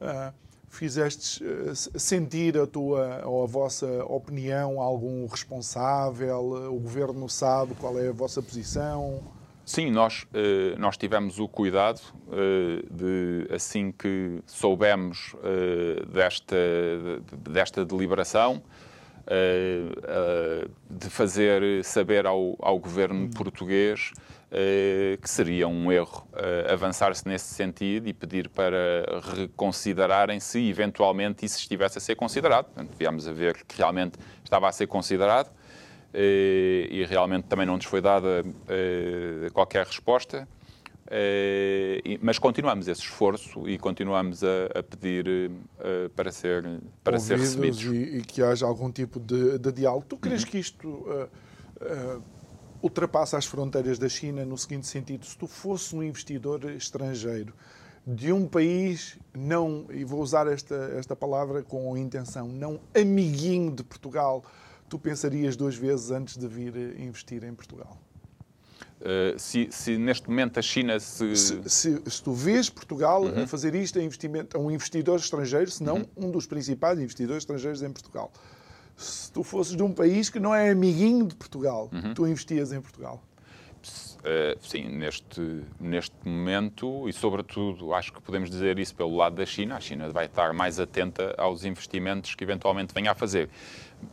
ah, 0.00 0.32
fizestes 0.70 1.42
se- 1.74 1.90
sentir 1.98 2.56
a 2.56 2.66
tua 2.66 3.22
ou 3.26 3.42
a 3.42 3.46
vossa 3.46 4.04
opinião 4.04 4.80
a 4.80 4.84
algum 4.84 5.26
responsável? 5.26 6.40
O 6.72 6.78
governo 6.78 7.28
sabe 7.28 7.74
qual 7.74 7.98
é 7.98 8.08
a 8.08 8.12
vossa 8.12 8.40
posição? 8.40 9.20
Sim, 9.66 9.90
nós, 9.90 10.26
eh, 10.34 10.74
nós 10.78 10.96
tivemos 10.96 11.38
o 11.38 11.46
cuidado 11.46 12.00
eh, 12.32 12.82
de, 12.90 13.54
assim 13.54 13.92
que 13.92 14.40
soubemos 14.46 15.36
eh, 15.44 16.04
desta, 16.12 16.56
de- 16.56 17.50
desta 17.52 17.84
deliberação, 17.84 18.62
eh, 19.26 19.82
eh, 20.02 20.68
de 20.88 21.08
fazer 21.10 21.84
saber 21.84 22.26
ao, 22.26 22.56
ao 22.58 22.78
governo 22.80 23.28
português 23.30 24.10
eh, 24.16 24.20
que 25.20 25.30
seria 25.30 25.68
um 25.68 25.92
erro 25.92 26.26
eh, 26.34 26.72
avançar-se 26.72 27.26
nesse 27.28 27.54
sentido 27.54 28.08
e 28.08 28.12
pedir 28.12 28.48
para 28.48 28.76
reconsiderarem 29.36 30.40
se 30.40 30.68
eventualmente 30.68 31.44
isso 31.46 31.58
estivesse 31.58 31.98
a 31.98 32.00
ser 32.00 32.16
considerado. 32.16 32.64
Portanto, 32.66 32.90
viemos 32.98 33.28
a 33.28 33.32
ver 33.32 33.64
que 33.64 33.76
realmente 33.76 34.18
estava 34.42 34.68
a 34.68 34.72
ser 34.72 34.86
considerado 34.88 35.50
eh, 36.12 36.88
e 36.90 37.04
realmente 37.04 37.44
também 37.44 37.64
não 37.66 37.76
nos 37.76 37.84
foi 37.84 38.00
dada 38.00 38.44
eh, 38.68 39.48
qualquer 39.52 39.86
resposta. 39.86 40.48
Eh, 41.12 42.18
mas 42.22 42.38
continuamos 42.38 42.86
esse 42.86 43.00
esforço 43.02 43.68
e 43.68 43.76
continuamos 43.78 44.42
a, 44.44 44.82
pedir 44.82 45.50
eh, 45.80 46.08
para 46.14 46.30
ser, 46.30 46.64
para 47.02 47.18
ser 47.18 47.36
recebidos. 47.38 47.82
e, 47.84 48.22
que 48.26 48.42
haja 48.42 48.64
algum 48.64 48.90
tipo 48.92 49.18
de, 49.18 49.58
de 49.58 49.72
diálogo. 49.72 50.04
Tu 50.08 50.14
Uhum. 50.14 50.20
crees 50.20 50.44
que 50.44 50.58
isto 50.58 50.86
uh, 50.88 51.28
uh, 51.80 52.22
ultrapassa 52.82 53.36
as 53.38 53.46
fronteiras 53.46 53.98
da 53.98 54.08
China 54.08 54.44
no 54.44 54.56
seguinte 54.56 54.86
sentido? 54.86 55.24
Se 55.26 55.36
tu 55.36 55.46
fosse 55.46 55.94
um 55.94 56.02
investidor 56.02 56.64
estrangeiro 56.72 57.52
de 58.06 58.32
um 58.32 58.46
país 58.46 59.18
não, 59.34 59.86
e 59.90 60.04
vou 60.04 60.20
usar 60.22 60.46
esta, 60.46 60.74
esta 60.98 61.14
palavra 61.14 61.62
com 61.62 61.96
intenção, 61.96 62.48
não 62.48 62.80
amiguinho 62.94 63.70
de 63.70 63.82
Portugal, 63.84 64.42
tu 64.88 64.98
pensarias 64.98 65.54
duas 65.56 65.76
vezes 65.76 66.10
antes 66.10 66.36
de 66.36 66.48
vir 66.48 66.74
eh, 66.76 67.02
investir 67.02 67.44
em 67.44 67.54
Portugal? 67.54 67.96
Eh, 69.02 69.34
se, 69.38 69.68
se 69.70 69.96
neste 69.96 70.28
momento 70.28 70.58
a 70.58 70.62
China 70.62 70.98
se. 70.98 71.34
Se, 71.36 71.68
se- 71.68 72.02
se 72.06 72.22
tu 72.22 72.32
vês 72.32 72.68
Portugal 72.68 73.22
Uhum. 73.24 73.44
a 73.44 73.46
fazer 73.46 73.74
isto 73.74 73.98
a, 73.98 74.02
investimento, 74.02 74.56
a 74.56 74.60
um 74.60 74.70
investidor 74.70 75.18
estrangeiro, 75.18 75.70
se 75.70 75.82
não 75.82 76.06
um 76.16 76.30
dos 76.30 76.46
principais 76.46 76.98
investidores 76.98 77.42
estrangeiros 77.42 77.82
em 77.82 77.90
Portugal, 77.92 78.30
se 79.02 79.32
tu 79.32 79.42
fosses 79.42 79.74
de 79.76 79.82
um 79.82 79.92
país 79.92 80.28
que 80.30 80.38
não 80.38 80.54
é 80.54 80.70
amiguinho 80.70 81.26
de 81.26 81.34
Portugal, 81.34 81.88
Uhum. 81.92 82.14
tu 82.14 82.26
investias 82.26 82.72
em 82.72 82.80
Portugal. 82.80 83.22
Eh, 84.22 84.58
sim, 84.60 84.86
neste, 84.88 85.62
neste 85.80 86.14
momento, 86.28 87.08
e 87.08 87.12
sobretudo 87.12 87.94
acho 87.94 88.12
que 88.12 88.20
podemos 88.20 88.50
dizer 88.50 88.78
isso 88.78 88.94
pelo 88.94 89.16
lado 89.16 89.36
da 89.36 89.46
China, 89.46 89.76
a 89.76 89.80
China 89.80 90.10
vai 90.10 90.26
estar 90.26 90.52
mais 90.52 90.78
atenta 90.78 91.34
aos 91.38 91.64
investimentos 91.64 92.34
que 92.34 92.44
eventualmente 92.44 92.92
venha 92.92 93.12
a 93.12 93.14
fazer. 93.14 93.48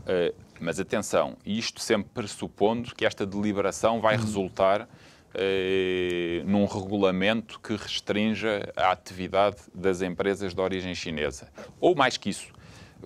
Eh, 0.06 0.34
mas 0.62 0.80
atenção, 0.80 1.36
isto 1.46 1.82
sempre 1.82 2.10
pressupondo 2.14 2.96
que 2.96 3.06
esta 3.06 3.26
deliberação 3.26 4.00
vai 4.00 4.16
resultar 4.16 4.88
eh, 5.34 6.42
num 6.46 6.66
regulamento 6.66 7.60
que 7.60 7.76
restrinja 7.76 8.72
a 8.78 8.92
atividade 8.92 9.58
das 9.76 10.02
empresas 10.02 10.54
de 10.54 10.62
origem 10.62 10.96
chinesa. 10.96 11.50
Ou 11.82 11.94
mais 11.94 12.16
que 12.16 12.30
isso, 12.30 12.48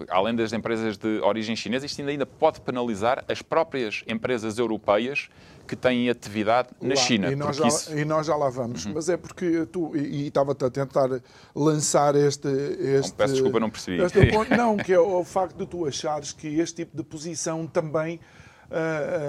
além 0.10 0.36
das 0.36 0.54
empresas 0.54 0.98
de 0.98 1.20
origem 1.22 1.56
chinesa, 1.56 1.86
isto 1.86 2.02
ainda 2.02 2.26
pode 2.26 2.62
penalizar 2.62 3.24
as 3.28 3.42
próprias 3.42 4.04
empresas 4.08 4.58
europeias 4.58 5.30
que 5.68 5.76
têm 5.76 6.10
atividade 6.10 6.70
na 6.82 6.90
Lá, 6.90 6.96
China. 6.96 7.32
E 7.32 7.36
nós, 7.36 7.56
já, 7.56 7.68
isso- 7.68 7.92
Uhum. 7.92 8.00
e 8.00 8.06
nós 8.06 8.28
já 8.28 8.36
lá 8.36 8.50
vamos. 8.50 8.86
Mas 8.88 9.08
é 9.10 9.16
porque 9.18 9.66
tu, 9.72 9.96
e 9.96 10.24
e 10.24 10.28
estava-te 10.28 10.66
a 10.66 10.70
tentar 10.70 11.08
lançar 11.56 12.16
este. 12.16 12.48
este 12.48 13.14
peço 13.14 13.34
desculpa, 13.34 13.60
não 13.60 13.70
percebi. 13.70 14.02
este 14.02 14.56
não, 14.58 14.76
que 14.78 14.92
é 14.94 15.00
o 15.00 15.24
facto 15.24 15.56
de 15.58 15.66
tu 15.66 15.86
achares 15.86 16.34
que 16.34 16.48
este 16.60 16.78
tipo 16.84 16.98
de 16.98 17.04
posição 17.04 17.66
também 17.68 18.20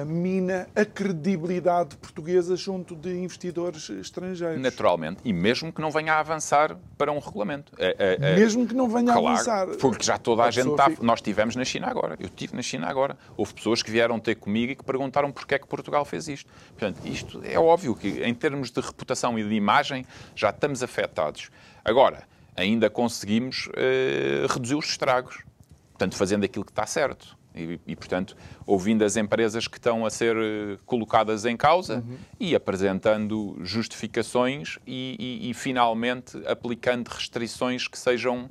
mina 0.07 0.69
a 0.75 0.85
credibilidade 0.85 1.97
portuguesa 1.97 2.55
junto 2.57 2.95
de 2.95 3.11
investidores 3.13 3.89
estrangeiros. 3.91 4.61
Naturalmente, 4.61 5.21
e 5.25 5.33
mesmo 5.33 5.73
que 5.73 5.81
não 5.81 5.91
venha 5.91 6.15
a 6.15 6.21
avançar 6.21 6.77
para 6.97 7.11
um 7.11 7.19
regulamento. 7.19 7.73
É- 7.79 7.97
é- 7.99 8.33
é- 8.33 8.37
Mesmo 8.37 8.67
que 8.67 8.75
não 8.75 8.89
venha 8.89 9.11
a 9.13 9.15
Claro, 9.15 9.29
avançar. 9.29 9.67
porque 9.79 10.05
já 10.05 10.17
toda 10.19 10.43
a, 10.43 10.47
a 10.47 10.51
gente 10.51 10.69
está. 10.71 10.91
fica- 10.91 11.03
Nós 11.03 11.19
estivemos 11.19 11.57
na 11.57 11.65
China 11.65 11.89
agora. 11.89 12.17
Eu 12.21 12.27
estive 12.27 12.55
na 12.55 12.63
China 12.63 12.87
agora. 12.89 13.17
Houve 13.37 13.55
pessoas 13.55 13.83
que 13.83 13.91
vieram 13.91 14.19
ter 14.21 14.37
comigo 14.37 14.73
e 14.73 14.77
que 14.77 14.85
perguntaram 14.85 15.33
porque 15.33 15.55
é 15.55 15.59
que 15.59 15.67
Portugal 15.67 16.05
fez 16.05 16.29
isto. 16.29 16.51
Portanto, 16.79 16.99
isto 17.07 17.41
é 17.45 17.59
óbvio 17.59 17.95
que, 17.95 18.09
em 18.23 18.35
termos 18.35 18.71
de 18.71 18.81
reputação 18.81 19.39
e 19.39 19.43
de 19.49 19.55
imagem, 19.55 20.07
já 20.35 20.51
estamos 20.51 20.83
afetados. 20.83 21.51
Agora, 21.85 22.23
ainda 22.57 22.89
conseguimos 22.91 23.69
eh, 23.75 24.47
reduzir 24.49 24.75
os 24.77 24.87
estragos. 24.87 25.43
Portanto, 25.91 26.17
fazendo 26.17 26.45
aquilo 26.45 26.65
que 26.65 26.73
está 26.73 26.87
certo. 26.87 27.37
E, 27.55 27.79
e, 27.87 27.95
portanto, 27.97 28.35
ouvindo 28.67 29.05
as 29.05 29.17
empresas 29.17 29.69
que 29.69 29.77
estão 29.77 30.07
a 30.07 30.11
ser 30.11 30.35
eh, 30.37 30.79
colocadas 30.87 31.45
em 31.45 31.57
causa 31.57 32.03
e 32.41 32.55
apresentando 32.55 33.59
justificações 33.63 34.79
e, 34.87 35.17
e- 35.45 35.51
e, 35.51 35.55
finalmente, 35.55 36.41
aplicando 36.47 37.09
restrições 37.09 37.87
que 37.87 37.99
sejam 37.99 38.49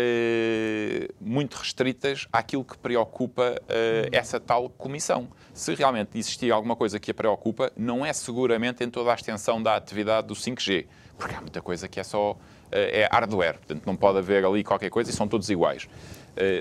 eh, 0.00 1.08
muito 1.20 1.54
restritas 1.54 2.26
àquilo 2.32 2.64
que 2.64 2.76
preocupa 2.76 3.60
eh, 3.68 4.08
essa 4.12 4.38
tal 4.38 4.68
comissão. 4.68 5.28
Se 5.54 5.74
realmente 5.74 6.18
existir 6.18 6.50
alguma 6.52 6.76
coisa 6.76 6.98
que 7.00 7.10
a 7.10 7.14
preocupa, 7.14 7.72
não 7.76 8.04
é 8.04 8.12
seguramente 8.12 8.84
em 8.84 8.90
toda 8.90 9.10
a 9.10 9.14
extensão 9.14 9.62
da 9.62 9.76
atividade 9.76 10.26
do 10.26 10.34
5G, 10.34 10.86
porque 11.16 11.34
há 11.34 11.40
muita 11.40 11.62
coisa 11.62 11.88
que 11.88 11.98
é 11.98 12.04
só 12.04 12.36
é 12.72 13.08
hardware, 13.12 13.58
portanto 13.58 13.86
não 13.86 13.94
pode 13.94 14.18
haver 14.18 14.44
ali 14.44 14.64
qualquer 14.64 14.90
coisa 14.90 15.08
e 15.08 15.12
são 15.14 15.28
todos 15.28 15.48
iguais. 15.48 15.88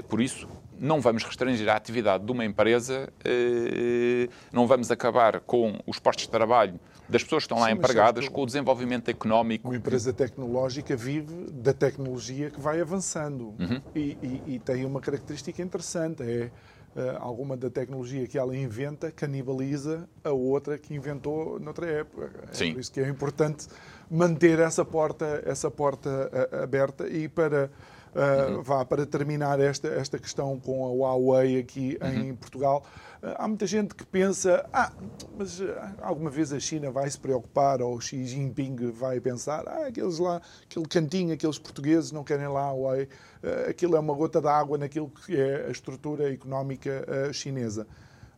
Por 0.07 0.21
isso, 0.21 0.47
não 0.79 1.01
vamos 1.01 1.23
restringir 1.23 1.69
a 1.69 1.75
atividade 1.75 2.25
de 2.25 2.31
uma 2.31 2.45
empresa, 2.45 3.11
eh, 3.23 4.27
não 4.51 4.67
vamos 4.67 4.91
acabar 4.91 5.39
com 5.39 5.79
os 5.85 5.99
postos 5.99 6.25
de 6.25 6.31
trabalho 6.31 6.79
das 7.07 7.23
pessoas 7.23 7.43
que 7.43 7.53
estão 7.53 7.59
lá 7.59 7.67
Sim, 7.67 7.73
empregadas, 7.73 8.27
com 8.27 8.41
o 8.41 8.45
desenvolvimento 8.45 9.09
económico. 9.09 9.67
Uma 9.67 9.77
empresa 9.77 10.11
tecnológica 10.11 10.95
vive 10.95 11.51
da 11.51 11.73
tecnologia 11.73 12.49
que 12.49 12.59
vai 12.59 12.81
avançando 12.81 13.55
uhum. 13.59 13.81
e, 13.93 14.17
e, 14.21 14.55
e, 14.55 14.59
tem 14.59 14.85
uma 14.85 14.99
característica 14.99 15.61
interessante, 15.61 16.23
é 16.23 16.51
uh, 16.95 17.17
alguma 17.19 17.55
da 17.55 17.69
tecnologia 17.69 18.27
que 18.27 18.37
ela 18.37 18.55
inventa 18.55 19.11
canibaliza 19.11 20.09
a 20.23 20.31
outra 20.31 20.77
que 20.77 20.95
inventou 20.95 21.59
noutra 21.59 21.85
época. 21.87 22.31
É 22.49 22.53
Sim. 22.53 22.73
por 22.73 22.79
isso 22.79 22.91
que 22.91 22.99
é 22.99 23.07
importante 23.07 23.67
manter 24.09 24.59
essa 24.59 24.83
porta, 24.83 25.43
essa 25.45 25.69
porta 25.69 26.09
uh, 26.09 26.63
aberta 26.63 27.07
e 27.07 27.27
para 27.27 27.69
Uh, 28.15 28.61
vá 28.61 28.85
para 28.85 29.05
terminar 29.05 29.59
esta, 29.59 29.89
esta 29.89 30.17
questão 30.17 30.57
com 30.57 30.85
a 30.85 30.89
Huawei 30.89 31.59
aqui 31.59 31.97
uhum. 32.01 32.29
em 32.29 32.33
Portugal. 32.33 32.85
Uh, 33.21 33.35
há 33.35 33.45
muita 33.45 33.67
gente 33.67 33.93
que 33.93 34.05
pensa, 34.05 34.65
ah, 34.71 34.89
mas 35.37 35.59
uh, 35.59 35.65
alguma 36.01 36.29
vez 36.29 36.53
a 36.53 36.59
China 36.59 36.89
vai 36.91 37.09
se 37.09 37.19
preocupar 37.19 37.81
ou 37.81 37.99
Xi 37.99 38.25
Jinping 38.25 38.89
vai 38.91 39.19
pensar, 39.19 39.67
ah, 39.67 39.87
aqueles 39.87 40.17
lá, 40.17 40.41
aquele 40.63 40.85
cantinho, 40.87 41.33
aqueles 41.33 41.59
portugueses 41.59 42.13
não 42.13 42.23
querem 42.23 42.47
lá 42.47 42.67
a 42.67 42.71
Huawei. 42.71 43.09
aquilo 43.69 43.97
é 43.97 43.99
uma 43.99 44.13
gota 44.13 44.39
d'água 44.39 44.77
naquilo 44.77 45.09
que 45.09 45.35
é 45.35 45.65
a 45.67 45.69
estrutura 45.69 46.31
económica 46.31 47.05
chinesa. 47.33 47.85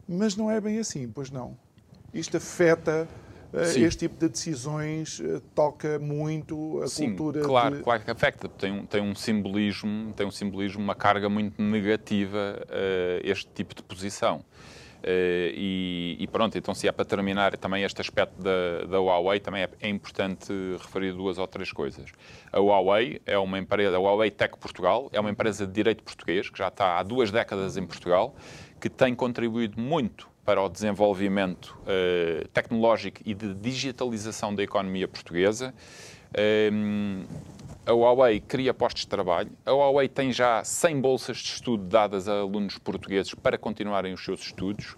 Mas 0.07 0.35
não 0.35 0.49
é 0.49 0.59
bem 0.59 0.79
assim, 0.79 1.07
pois 1.07 1.29
não. 1.29 1.55
Isto 2.11 2.37
afeta 2.37 3.07
Sim. 3.65 3.83
este 3.83 3.99
tipo 3.99 4.19
de 4.19 4.29
decisões 4.29 5.21
eh, 5.23 5.41
toca 5.55 5.97
muito 5.99 6.81
a 6.83 6.87
Sim, 6.87 7.15
cultura 7.15 7.41
claro, 7.41 7.77
de... 7.77 7.83
claro 7.83 8.03
que 8.03 8.11
afeta 8.11 8.49
tem 8.49 8.71
um, 8.71 8.85
tem 8.85 9.01
um 9.01 9.15
simbolismo 9.15 10.13
tem 10.13 10.27
um 10.27 10.31
simbolismo 10.31 10.83
uma 10.83 10.95
carga 10.95 11.29
muito 11.29 11.61
negativa 11.61 12.59
uh, 12.63 13.21
este 13.23 13.47
tipo 13.53 13.73
de 13.73 13.81
posição 13.81 14.37
uh, 14.39 14.43
e, 15.05 16.17
e, 16.19 16.27
pronto 16.27 16.57
então 16.57 16.75
se 16.75 16.89
é 16.89 16.91
para 16.91 17.05
terminar 17.05 17.55
também 17.57 17.83
este 17.83 18.01
aspecto 18.01 18.35
da, 18.41 18.85
da 18.85 18.99
Huawei 18.99 19.39
também 19.39 19.63
é, 19.63 19.69
é, 19.81 19.87
importante 19.87 20.51
referir 20.79 21.13
duas 21.13 21.37
ou 21.37 21.47
três 21.47 21.71
coisas 21.71 22.11
a 22.51 22.59
Huawei 22.59 23.21
é 23.25 23.37
uma 23.37 23.57
empresa 23.57 23.95
a 23.95 23.99
Huawei 23.99 24.29
Tech 24.29 24.57
Portugal 24.59 25.09
é 25.13 25.19
uma 25.21 25.29
empresa 25.29 25.65
de 25.65 25.71
direito 25.71 26.03
português 26.03 26.49
que 26.49 26.57
já 26.57 26.67
está 26.67 26.99
há 26.99 27.03
duas 27.03 27.31
décadas 27.31 27.77
em 27.77 27.85
Portugal 27.85 28.35
que 28.79 28.89
tem 28.89 29.15
contribuído 29.15 29.79
muito 29.81 30.27
para 30.47 30.61
o 30.61 30.69
desenvolvimento 30.69 31.77
uh, 31.81 32.47
tecnológico 32.53 33.19
e 33.25 33.33
de 33.33 33.53
digitalização 33.53 34.55
da 34.55 34.63
economia 34.63 35.05
portuguesa. 35.05 35.73
Um, 36.71 37.25
a 37.85 37.91
Huawei 37.91 38.39
cria 38.39 38.73
postos 38.73 39.01
de 39.01 39.09
trabalho. 39.09 39.51
A 39.65 39.71
Huawei 39.71 40.07
tem 40.07 40.31
já 40.31 40.63
100 40.63 41.01
bolsas 41.01 41.37
de 41.39 41.49
estudo 41.49 41.83
dadas 41.83 42.29
a 42.29 42.39
alunos 42.39 42.77
portugueses 42.77 43.33
para 43.33 43.57
continuarem 43.57 44.13
os 44.13 44.23
seus 44.23 44.39
estudos. 44.39 44.93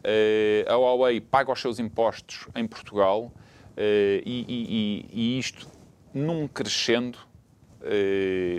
Uh, 0.00 0.66
a 0.66 0.76
Huawei 0.76 1.20
paga 1.20 1.52
os 1.52 1.60
seus 1.60 1.78
impostos 1.78 2.48
em 2.54 2.66
Portugal 2.66 3.24
uh, 3.24 3.72
e, 3.76 4.46
e, 4.48 5.06
e, 5.12 5.38
isto 5.38 5.68
num 6.14 6.48
crescendo, 6.48 7.18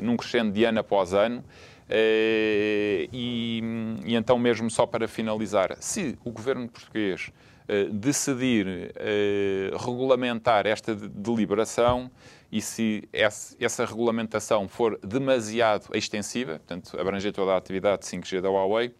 num 0.03 0.15
crescendo 0.15 0.51
de 0.51 0.63
ano 0.63 0.81
após 0.81 1.15
ano. 1.15 1.43
Eh, 1.89 3.07
e, 3.13 3.61
e, 4.05 4.15
então, 4.15 4.37
mesmo 4.37 4.69
só 4.69 4.85
para 4.85 5.07
finalizar, 5.07 5.77
se 5.79 6.17
o 6.23 6.31
governo 6.31 6.67
português 6.67 7.31
uh, 7.67 7.91
decidir 7.93 8.67
uh, 8.67 9.77
regulamentar 9.77 10.67
esta 10.67 10.93
deliberação 10.93 12.11
e 12.51 12.61
se 12.61 13.07
essa, 13.13 13.85
regulamentação 13.85 14.67
for 14.67 14.99
demasiado 14.99 15.89
extensiva, 15.93 16.59
portanto, 16.59 16.99
abranger 16.99 17.31
toda 17.31 17.53
a 17.53 17.57
atividade 17.57 18.05
5G 18.05 18.41
da 18.41 18.49
Huawei, 18.49 18.93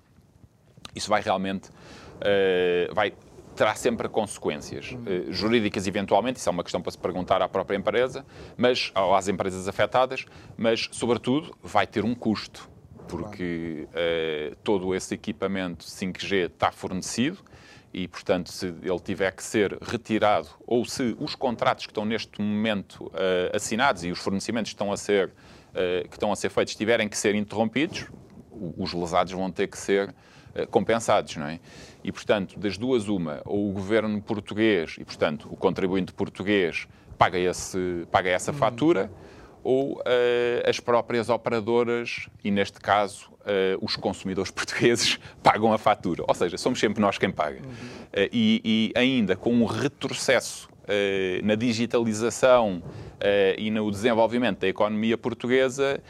isso 0.96 1.10
vai 1.10 1.22
realmente 1.22 1.70
vai, 2.94 3.14
terá 3.56 3.76
sempre 3.76 4.10
consequências 4.10 4.92
uh, 4.92 5.32
jurídicas, 5.32 5.88
eventualmente, 5.88 6.40
isso 6.40 6.50
é 6.50 6.52
uma 6.52 6.64
questão 6.64 6.82
para 6.82 6.92
se 6.92 6.98
perguntar 6.98 7.42
à 7.42 7.48
própria 7.48 7.78
empresa, 7.78 8.26
mas, 8.58 8.92
às 8.96 9.28
empresas 9.28 9.68
afetadas, 9.68 10.26
mas, 10.58 10.90
sobretudo, 10.92 11.56
vai 11.62 11.86
ter 11.86 12.04
um 12.04 12.16
custo 12.16 12.70
porque 13.08 13.88
uh, 13.90 14.56
todo 14.64 14.94
esse 14.94 15.14
equipamento 15.14 15.86
5G 15.86 16.48
está 16.48 16.72
fornecido 16.72 17.40
e, 17.94 18.08
portanto, 18.08 18.52
se 18.52 18.68
ele 18.68 19.00
tiver 19.00 19.32
que 19.32 19.44
ser 19.44 19.78
retirado 19.82 20.50
ou 20.66 20.86
se 20.86 21.16
os 21.20 21.34
contratos 21.34 21.86
que 21.86 21.92
estão 21.92 22.06
neste 22.06 22.42
momento 22.42 23.06
uh, 23.06 23.56
assinados 23.56 24.04
e 24.04 24.12
os 24.12 24.20
fornecimentos 24.20 24.72
que 24.72 24.76
estão 24.76 24.92
a 24.92 24.98
ser, 24.98 25.30
uh, 25.30 26.08
que 26.08 26.16
estão 26.16 26.32
a 26.32 26.36
ser 26.36 26.50
feitos 26.50 26.76
tiverem 26.76 27.08
que 27.08 27.18
ser 27.18 27.34
interrompidos, 27.34 28.08
os 28.78 28.94
lesados 28.94 29.34
vão 29.34 29.52
ter 29.52 29.68
que 29.68 29.78
ser 29.78 30.14
compensados, 30.72 31.36
não 31.36 31.46
é? 31.46 31.60
E, 32.04 32.12
portanto, 32.12 32.58
das 32.58 32.76
duas, 32.76 33.08
uma, 33.08 33.44
ou 33.46 33.70
o 33.70 33.72
governo 33.72 34.20
português 34.20 34.96
e, 34.98 35.06
portanto, 35.06 35.48
o 35.52 35.56
contribuinte 35.56 36.12
português 36.12 36.88
paga, 37.18 37.38
esse, 37.38 38.08
paga 38.12 38.30
essa 38.30 38.52
hum. 38.52 38.56
fatura, 38.56 39.12
ou 39.64 40.00
uh, 40.00 40.02
as 40.66 40.80
próprias 40.80 41.30
operadoras 41.30 42.28
e, 42.44 42.52
neste 42.52 42.80
caso, 42.80 43.30
uh, 43.42 43.78
os 43.82 43.96
consumidores 43.96 44.52
portugueses 44.52 45.20
pagam 45.44 45.74
a 45.74 45.78
fatura. 45.78 46.24
Ou 46.28 46.34
seja, 46.34 46.58
somos 46.58 46.80
sempre 46.80 47.02
nós 47.02 47.18
quem 47.18 47.32
paga. 47.32 47.60
Uhum. 47.60 47.72
Uh, 47.72 48.30
e, 48.32 48.94
e, 48.96 49.00
ainda 49.00 49.36
com 49.36 49.54
um 49.54 49.66
retrocesso 49.66 50.70
na 51.44 51.56
digitalização 51.56 52.82
e 53.58 53.70
no 53.70 53.92
desenvolvimento 53.92 54.60
da 54.60 54.70
economia 54.70 55.18
portuguesa 55.18 56.02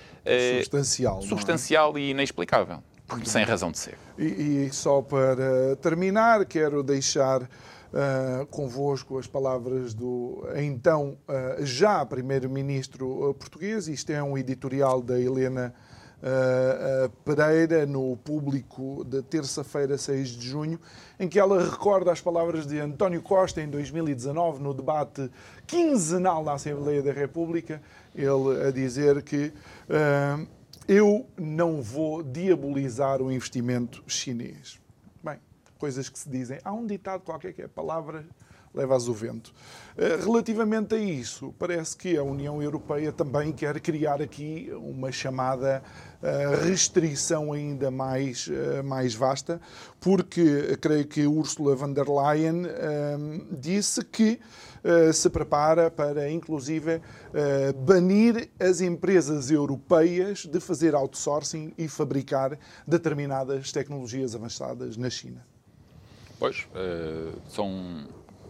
substancial, 0.54 1.18
é? 1.18 1.22
substancial 1.24 1.98
é? 1.98 2.00
e 2.00 2.10
inexplicável. 2.12 2.84
Sem 3.24 3.43
razão 3.43 3.72
de 3.72 3.80
ser. 3.80 3.98
E, 4.20 4.68
e 4.68 4.70
só 4.72 5.02
para 5.02 5.76
terminar, 5.82 6.45
quero 6.45 6.84
deixar 6.84 7.50
uh, 7.94 8.46
convosco 8.48 9.18
as 9.18 9.28
palavras 9.28 9.94
do 9.94 10.44
então 10.56 11.18
uh, 11.28 11.66
já 11.66 12.06
primeiro-ministro 12.06 13.36
português. 13.40 13.88
Isto 13.88 14.12
é 14.12 14.22
um 14.22 14.38
editorial 14.38 15.02
da 15.02 15.20
Helena 15.20 15.74
uh, 16.22 17.10
Pereira 17.24 17.86
no 17.86 18.18
público 18.18 19.04
de 19.06 19.22
terça-feira, 19.22 19.98
6 19.98 20.30
de 20.30 20.48
junho, 20.48 20.80
em 21.20 21.28
que 21.28 21.40
ela 21.40 21.64
recorda 21.64 22.12
as 22.12 22.22
palavras 22.22 22.66
de 22.66 22.80
António 22.80 23.22
Costa 23.22 23.62
em 23.62 23.70
2019 23.70 24.62
no 24.62 24.74
debate 24.74 25.30
quinzenal 25.66 26.44
da 26.44 26.54
Assembleia 26.54 27.02
da 27.02 27.12
República, 27.12 27.82
ele 28.16 28.68
a 28.68 28.72
dizer 28.72 29.22
que 29.22 29.52
eu 30.88 31.28
não 31.38 31.82
vou 31.82 32.24
diabolizar 32.24 33.22
o 33.22 33.32
investimento 33.32 34.02
chinês 34.08 34.80
coisas 35.78 36.10
que 36.10 36.20
se 36.20 36.30
dizem. 36.30 36.60
Há 36.64 36.74
um 36.74 36.86
ditado 36.86 37.22
qualquer 37.22 37.54
que 37.54 37.62
é 37.62 37.68
palavra 37.68 38.26
levas 38.78 39.08
o 39.08 39.14
vento. 39.14 39.54
Eh, 39.98 40.18
relativamente 40.24 40.94
a 40.94 40.98
isso, 40.98 41.54
parece 41.58 41.98
que 41.98 42.16
a 42.16 42.24
União 42.24 42.62
Europeia 42.62 43.12
também 43.12 43.52
quer 43.52 43.80
criar 43.80 44.22
aqui 44.22 44.72
uma 44.76 45.12
chamada 45.12 45.82
eh, 46.22 46.56
restrição 46.64 47.52
ainda 47.52 47.90
mais, 47.90 48.50
eh, 48.52 48.82
mais 48.84 49.16
vasta, 49.16 49.60
porque 50.00 50.78
creio 50.80 51.08
que 51.08 51.26
Ursula 51.26 51.76
von 51.76 51.92
der 51.92 52.08
Leyen 52.08 52.68
disse 53.52 54.04
que 54.04 54.40
se 55.12 55.30
prepara 55.30 55.92
para, 55.92 56.30
inclusive, 56.32 57.02
banir 57.86 58.50
as 58.60 58.80
empresas 58.80 59.52
europeias 59.52 60.46
de 60.46 60.60
fazer 60.62 60.96
outsourcing 60.96 61.74
e 61.78 61.90
fabricar 61.90 62.58
determinadas 62.88 63.72
tecnologias 63.72 64.34
avançadas 64.36 64.96
na 64.96 65.10
China. 65.10 65.57
Pois, 66.40 66.68
uh, 66.76 67.42
são, 67.48 68.08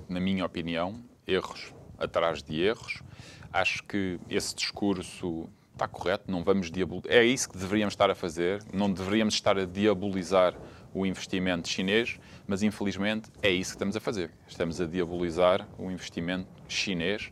na 0.10 0.20
minha 0.20 0.46
opinião, 0.46 1.02
erros 1.26 1.74
atrás 1.98 2.44
de 2.44 2.62
erros. 2.62 3.02
Acho 3.52 3.84
que 3.84 4.20
esse 4.30 4.54
discurso 4.54 5.50
está 5.72 5.88
correto, 5.88 6.30
não 6.30 6.44
vamos 6.44 6.70
diabolizar. 6.70 7.12
É 7.12 7.24
isso 7.24 7.50
que 7.50 7.58
deveríamos 7.58 7.94
estar 7.94 8.10
a 8.10 8.16
fazer, 8.16 8.62
não 8.74 8.92
deveríamos 8.92 9.36
estar 9.36 9.58
a 9.58 9.66
diabolizar 9.66 10.54
o 10.94 11.06
investimento 11.06 11.68
chinês, 11.68 12.20
mas 12.46 12.64
infelizmente 12.64 13.30
é 13.42 13.52
isso 13.52 13.72
que 13.72 13.76
estamos 13.76 13.96
a 13.96 14.00
fazer. 14.00 14.32
Estamos 14.48 14.82
a 14.82 14.86
diabolizar 14.86 15.68
o 15.78 15.90
investimento 15.92 16.48
chinês 16.68 17.32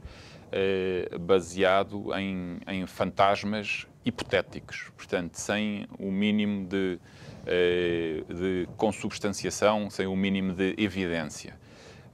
eh, 0.51 1.10
baseado 1.20 2.14
em, 2.16 2.60
em 2.68 2.86
fantasmas 2.86 3.88
hipotéticos, 4.06 4.91
portanto, 4.95 5.36
sem 5.36 5.88
o 5.97 6.12
mínimo 6.12 6.68
de 6.68 6.99
de 7.46 8.68
consubstanciação, 8.76 9.89
sem 9.89 10.08
o 10.08 10.16
mínimo 10.16 10.54
de 10.54 10.74
evidência. 10.78 11.58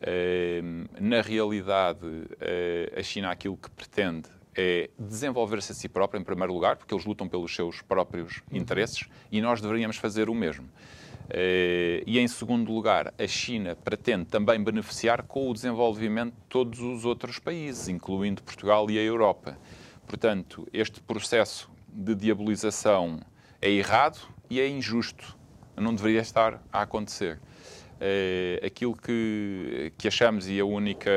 Eh, 0.02 0.62
na 1.00 1.22
realidade, 1.22 2.00
eh, 2.40 2.92
a 2.98 3.04
China 3.04 3.30
aquilo 3.30 3.56
que 3.56 3.70
pretende 3.70 4.30
é 4.56 4.90
desenvolver-se 4.98 5.72
a 5.72 5.76
si 5.76 5.88
própria, 5.88 6.20
em 6.20 6.24
primeiro 6.24 6.52
lugar, 6.52 6.76
porque 6.76 6.94
eles 6.94 7.06
lutam 7.06 7.30
pelos 7.30 7.56
seus 7.56 7.82
próprios 7.82 8.42
uhum. 8.52 8.58
interesses 8.58 9.08
e 9.32 9.40
nós 9.40 9.62
deveríamos 9.62 9.98
fazer 9.98 10.28
o 10.28 10.36
mesmo. 10.36 10.68
E, 11.34 12.20
em 12.20 12.28
segundo 12.28 12.74
lugar, 12.74 13.14
a 13.18 13.26
China 13.26 13.74
pretende 13.74 14.26
também 14.26 14.62
beneficiar 14.62 15.24
com 15.24 15.50
o 15.50 15.54
desenvolvimento 15.54 16.34
de 16.34 16.42
todos 16.50 16.82
os 16.82 17.06
outros 17.06 17.40
países, 17.40 17.88
incluindo 17.88 18.44
Portugal 18.44 18.92
e 18.92 19.00
a 19.00 19.02
Europa. 19.02 19.58
Portanto, 20.06 20.68
este 20.74 21.00
processo 21.00 21.72
de 21.88 22.16
diabolização 22.16 23.22
é 23.62 23.70
errado, 23.70 24.20
e 24.52 24.60
é 24.60 24.68
injusto. 24.68 25.38
Não 25.78 25.96
deveria 25.96 26.20
estar 26.20 26.62
a 26.74 26.82
acontecer. 26.82 27.40
Uh, 28.02 28.66
aquilo 28.66 28.94
que, 28.94 29.94
que 29.98 30.10
achamos 30.10 30.50
e 30.50 30.60
a 30.60 30.66
única, 30.66 31.10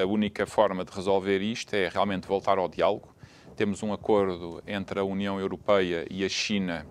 a 0.00 0.06
única 0.06 0.46
forma 0.46 0.84
de 0.84 0.92
resolver 0.92 1.40
isto 1.40 1.74
é 1.74 1.88
realmente 1.88 2.28
voltar 2.28 2.56
ao 2.56 2.68
diálogo. 2.68 3.12
Temos 3.56 3.82
um 3.82 3.92
acordo 3.92 4.62
entre 4.64 5.00
a 5.00 5.02
União 5.02 5.40
Europeia 5.40 6.06
e 6.08 6.24
a 6.24 6.28
China 6.28 6.86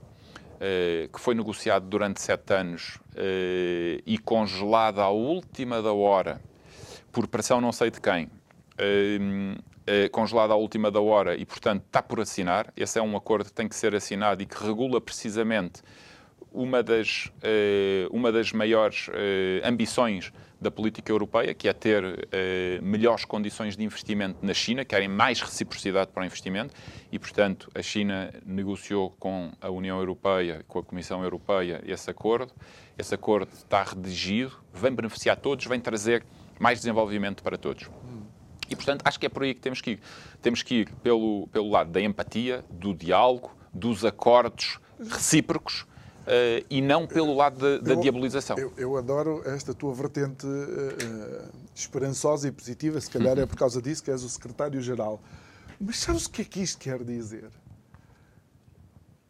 uh, 0.55 1.07
que 1.07 1.21
foi 1.21 1.33
negociado 1.33 1.87
durante 1.87 2.21
sete 2.21 2.53
anos 2.53 2.97
uh, 3.13 4.03
e 4.05 4.17
congelado 4.17 4.99
à 4.99 5.09
última 5.09 5.81
da 5.81 5.93
hora 5.93 6.41
por 7.13 7.27
pressão 7.27 7.61
não 7.61 7.71
sei 7.71 7.89
de 7.91 8.01
quem. 8.01 8.29
Congelado 10.11 10.51
à 10.51 10.55
última 10.55 10.91
da 10.91 10.99
hora 10.99 11.35
e, 11.35 11.45
portanto, 11.45 11.83
está 11.85 12.01
por 12.01 12.19
assinar. 12.19 12.71
Esse 12.75 12.99
é 12.99 13.01
um 13.01 13.15
acordo 13.15 13.45
que 13.45 13.53
tem 13.53 13.67
que 13.67 13.75
ser 13.75 13.95
assinado 13.95 14.41
e 14.41 14.45
que 14.45 14.63
regula 14.63 14.99
precisamente 14.99 15.81
uma 16.51 16.81
das, 16.81 17.31
eh, 17.43 18.07
uma 18.09 18.31
das 18.31 18.51
maiores 18.51 19.09
eh, 19.13 19.61
ambições 19.63 20.31
da 20.59 20.71
política 20.71 21.11
europeia, 21.11 21.53
que 21.53 21.67
é 21.67 21.73
ter 21.73 22.27
eh, 22.31 22.79
melhores 22.81 23.25
condições 23.25 23.77
de 23.77 23.83
investimento 23.83 24.39
na 24.41 24.55
China, 24.55 24.83
querem 24.83 25.07
mais 25.07 25.39
reciprocidade 25.39 26.09
para 26.11 26.23
o 26.23 26.25
investimento 26.25 26.73
e, 27.11 27.19
portanto, 27.19 27.69
a 27.75 27.81
China 27.83 28.33
negociou 28.43 29.11
com 29.19 29.51
a 29.61 29.69
União 29.69 29.99
Europeia, 29.99 30.65
com 30.67 30.79
a 30.79 30.83
Comissão 30.83 31.21
Europeia, 31.23 31.83
esse 31.85 32.09
acordo. 32.09 32.51
Esse 32.97 33.13
acordo 33.13 33.51
está 33.53 33.83
redigido, 33.83 34.53
vem 34.73 34.91
beneficiar 34.91 35.37
todos, 35.37 35.63
vem 35.67 35.79
trazer 35.79 36.25
mais 36.59 36.79
desenvolvimento 36.79 37.43
para 37.43 37.55
todos. 37.55 37.87
E, 38.69 38.75
portanto, 38.75 39.01
acho 39.05 39.19
que 39.19 39.25
é 39.25 39.29
por 39.29 39.43
aí 39.43 39.53
que 39.53 39.61
temos 39.61 39.81
que 39.81 39.91
ir. 39.91 39.99
Temos 40.41 40.63
que 40.63 40.75
ir 40.75 40.91
pelo, 41.03 41.47
pelo 41.47 41.69
lado 41.69 41.91
da 41.91 42.01
empatia, 42.01 42.63
do 42.69 42.93
diálogo, 42.93 43.51
dos 43.73 44.03
acordos 44.03 44.79
recíprocos 44.99 45.81
uh, 45.81 46.65
e 46.69 46.81
não 46.81 47.07
pelo 47.07 47.33
lado 47.33 47.79
da 47.79 47.93
eu, 47.93 47.99
diabolização. 47.99 48.57
Eu, 48.57 48.73
eu, 48.77 48.97
adoro 48.97 49.41
esta 49.45 49.73
tua 49.73 49.93
vertente 49.93 50.45
uh, 50.45 51.49
esperançosa 51.73 52.47
e 52.47 52.51
positiva, 52.51 52.99
se 52.99 53.09
calhar 53.09 53.37
é 53.37 53.45
por 53.45 53.55
causa 53.55 53.81
disso 53.81 54.03
que 54.03 54.11
és 54.11 54.23
o 54.23 54.29
secretário-geral. 54.29 55.21
Mas 55.79 55.99
sabes 55.99 56.25
o 56.25 56.31
que 56.31 56.41
é 56.41 56.45
que 56.45 56.59
isto 56.61 56.79
quer 56.79 57.03
dizer? 57.03 57.49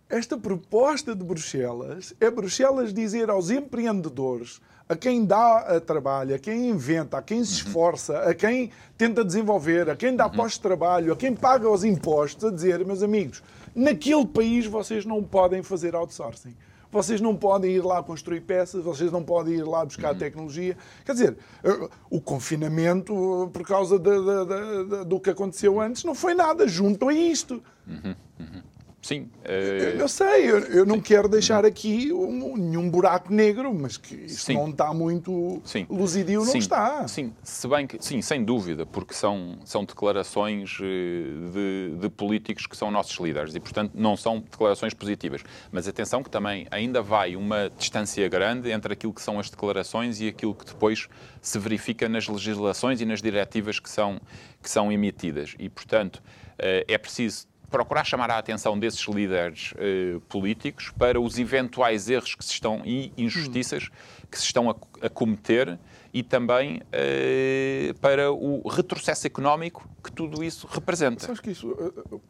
Esta 0.09 0.37
proposta 0.37 1.13
de 1.13 1.23
Bruxelas 1.23 2.13
é 2.19 2.31
Bruxelas 2.31 2.93
dizer 2.93 3.29
aos 3.29 3.49
empreendedores, 3.49 4.61
a 4.89 4.95
quem 4.95 5.25
dá 5.25 5.79
trabalho, 5.81 6.35
a 6.35 6.39
quem 6.39 6.69
inventa, 6.69 7.17
a 7.17 7.21
quem 7.21 7.43
se 7.43 7.61
uhum. 7.61 7.67
esforça, 7.67 8.19
a 8.19 8.33
quem 8.33 8.71
tenta 8.97 9.23
desenvolver, 9.23 9.89
a 9.89 9.95
quem 9.95 10.15
dá 10.15 10.27
uhum. 10.27 10.33
pós-trabalho, 10.33 11.11
a 11.11 11.15
quem 11.15 11.35
paga 11.35 11.69
os 11.69 11.83
impostos, 11.83 12.45
a 12.45 12.51
dizer, 12.51 12.85
meus 12.85 13.03
amigos, 13.03 13.43
naquele 13.75 14.25
país 14.25 14.65
vocês 14.65 15.05
não 15.05 15.23
podem 15.23 15.61
fazer 15.61 15.95
outsourcing. 15.95 16.55
Vocês 16.89 17.19
não 17.19 17.35
podem 17.35 17.71
ir 17.71 17.83
lá 17.83 18.01
construir 18.01 18.41
peças, 18.41 18.83
vocês 18.83 19.11
não 19.11 19.21
podem 19.21 19.55
ir 19.55 19.63
lá 19.63 19.83
buscar 19.83 20.13
uhum. 20.13 20.19
tecnologia. 20.19 20.77
Quer 21.05 21.11
dizer, 21.11 21.37
eh, 21.63 21.89
o 22.09 22.21
confinamento, 22.21 23.49
por 23.51 23.63
causa 23.63 23.99
de, 23.99 24.09
de, 24.09 24.85
de, 24.97 25.05
do 25.05 25.19
que 25.19 25.29
aconteceu 25.29 25.81
antes, 25.81 26.05
não 26.05 26.15
foi 26.15 26.33
nada 26.33 26.65
junto 26.65 27.09
a 27.09 27.13
isto. 27.13 27.61
Uhum. 27.85 28.15
Uhum. 28.39 28.61
Sim. 29.07 29.29
Uh... 29.45 29.99
Eu 29.99 30.09
sei, 30.09 30.51
eu, 30.51 30.59
eu 30.65 30.85
não 30.85 30.95
Sim. 30.95 31.01
quero 31.01 31.29
deixar 31.29 31.63
aqui 31.63 32.11
um, 32.11 32.57
nenhum 32.57 32.89
buraco 32.89 33.31
negro, 33.31 33.73
mas 33.73 33.95
que 33.95 34.13
isso 34.13 34.51
não 34.51 34.69
está 34.69 34.93
muito 34.93 35.61
sim. 35.63 35.87
luzidio, 35.89 36.41
não 36.41 36.51
sim. 36.51 36.57
está. 36.57 37.07
Sim, 37.07 37.33
se 37.41 37.65
bem 37.69 37.87
que, 37.87 38.03
sim, 38.03 38.21
sem 38.21 38.43
dúvida, 38.43 38.85
porque 38.85 39.13
são, 39.13 39.59
são 39.63 39.85
declarações 39.85 40.77
eh, 40.81 41.53
de, 41.53 41.95
de 42.01 42.09
políticos 42.09 42.67
que 42.67 42.75
são 42.75 42.91
nossos 42.91 43.17
líderes 43.17 43.55
e, 43.55 43.61
portanto, 43.61 43.93
não 43.95 44.17
são 44.17 44.41
declarações 44.41 44.93
positivas. 44.93 45.41
Mas 45.71 45.87
atenção 45.87 46.21
que 46.21 46.29
também 46.29 46.67
ainda 46.69 47.01
vai 47.01 47.37
uma 47.37 47.71
distância 47.77 48.27
grande 48.27 48.69
entre 48.71 48.91
aquilo 48.91 49.13
que 49.13 49.21
são 49.21 49.39
as 49.39 49.49
declarações 49.49 50.19
e 50.19 50.27
aquilo 50.27 50.53
que 50.53 50.65
depois 50.65 51.07
se 51.41 51.57
verifica 51.57 52.09
nas 52.09 52.27
legislações 52.27 52.99
e 52.99 53.05
nas 53.05 53.21
diretivas 53.21 53.79
que 53.79 53.89
são, 53.89 54.19
que 54.61 54.69
são 54.69 54.91
emitidas. 54.91 55.55
E, 55.57 55.69
portanto, 55.69 56.21
eh, 56.59 56.83
é 56.89 56.97
preciso 56.97 57.47
procurar 57.69 58.03
chamar 58.03 58.31
a 58.31 58.37
atenção 58.37 58.77
desses 58.79 59.05
líderes 59.07 59.73
eh, 59.77 60.19
políticos 60.29 60.91
para 60.97 61.19
os 61.19 61.37
eventuais 61.37 62.09
erros 62.09 62.33
que 62.35 62.43
se 62.43 62.53
estão 62.53 62.81
e 62.85 63.11
injustiças 63.17 63.89
que 64.31 64.37
se 64.37 64.45
estão 64.45 64.69
a, 64.69 64.75
a 65.01 65.09
cometer 65.09 65.77
e 66.13 66.23
também 66.23 66.81
eh, 66.91 67.93
para 68.01 68.31
o 68.31 68.67
retrocesso 68.67 69.27
económico 69.27 69.87
que 70.03 70.11
tudo 70.11 70.43
isso 70.43 70.67
representa. 70.67 71.25
Sabes 71.25 71.41
que 71.41 71.51
isso, 71.51 71.69
uh, 71.69 72.21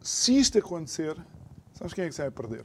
se 0.00 0.38
isto 0.38 0.58
acontecer, 0.58 1.16
sabes 1.72 1.94
quem 1.94 2.04
é 2.04 2.08
que 2.08 2.14
sai 2.14 2.26
a 2.26 2.30
perder? 2.30 2.64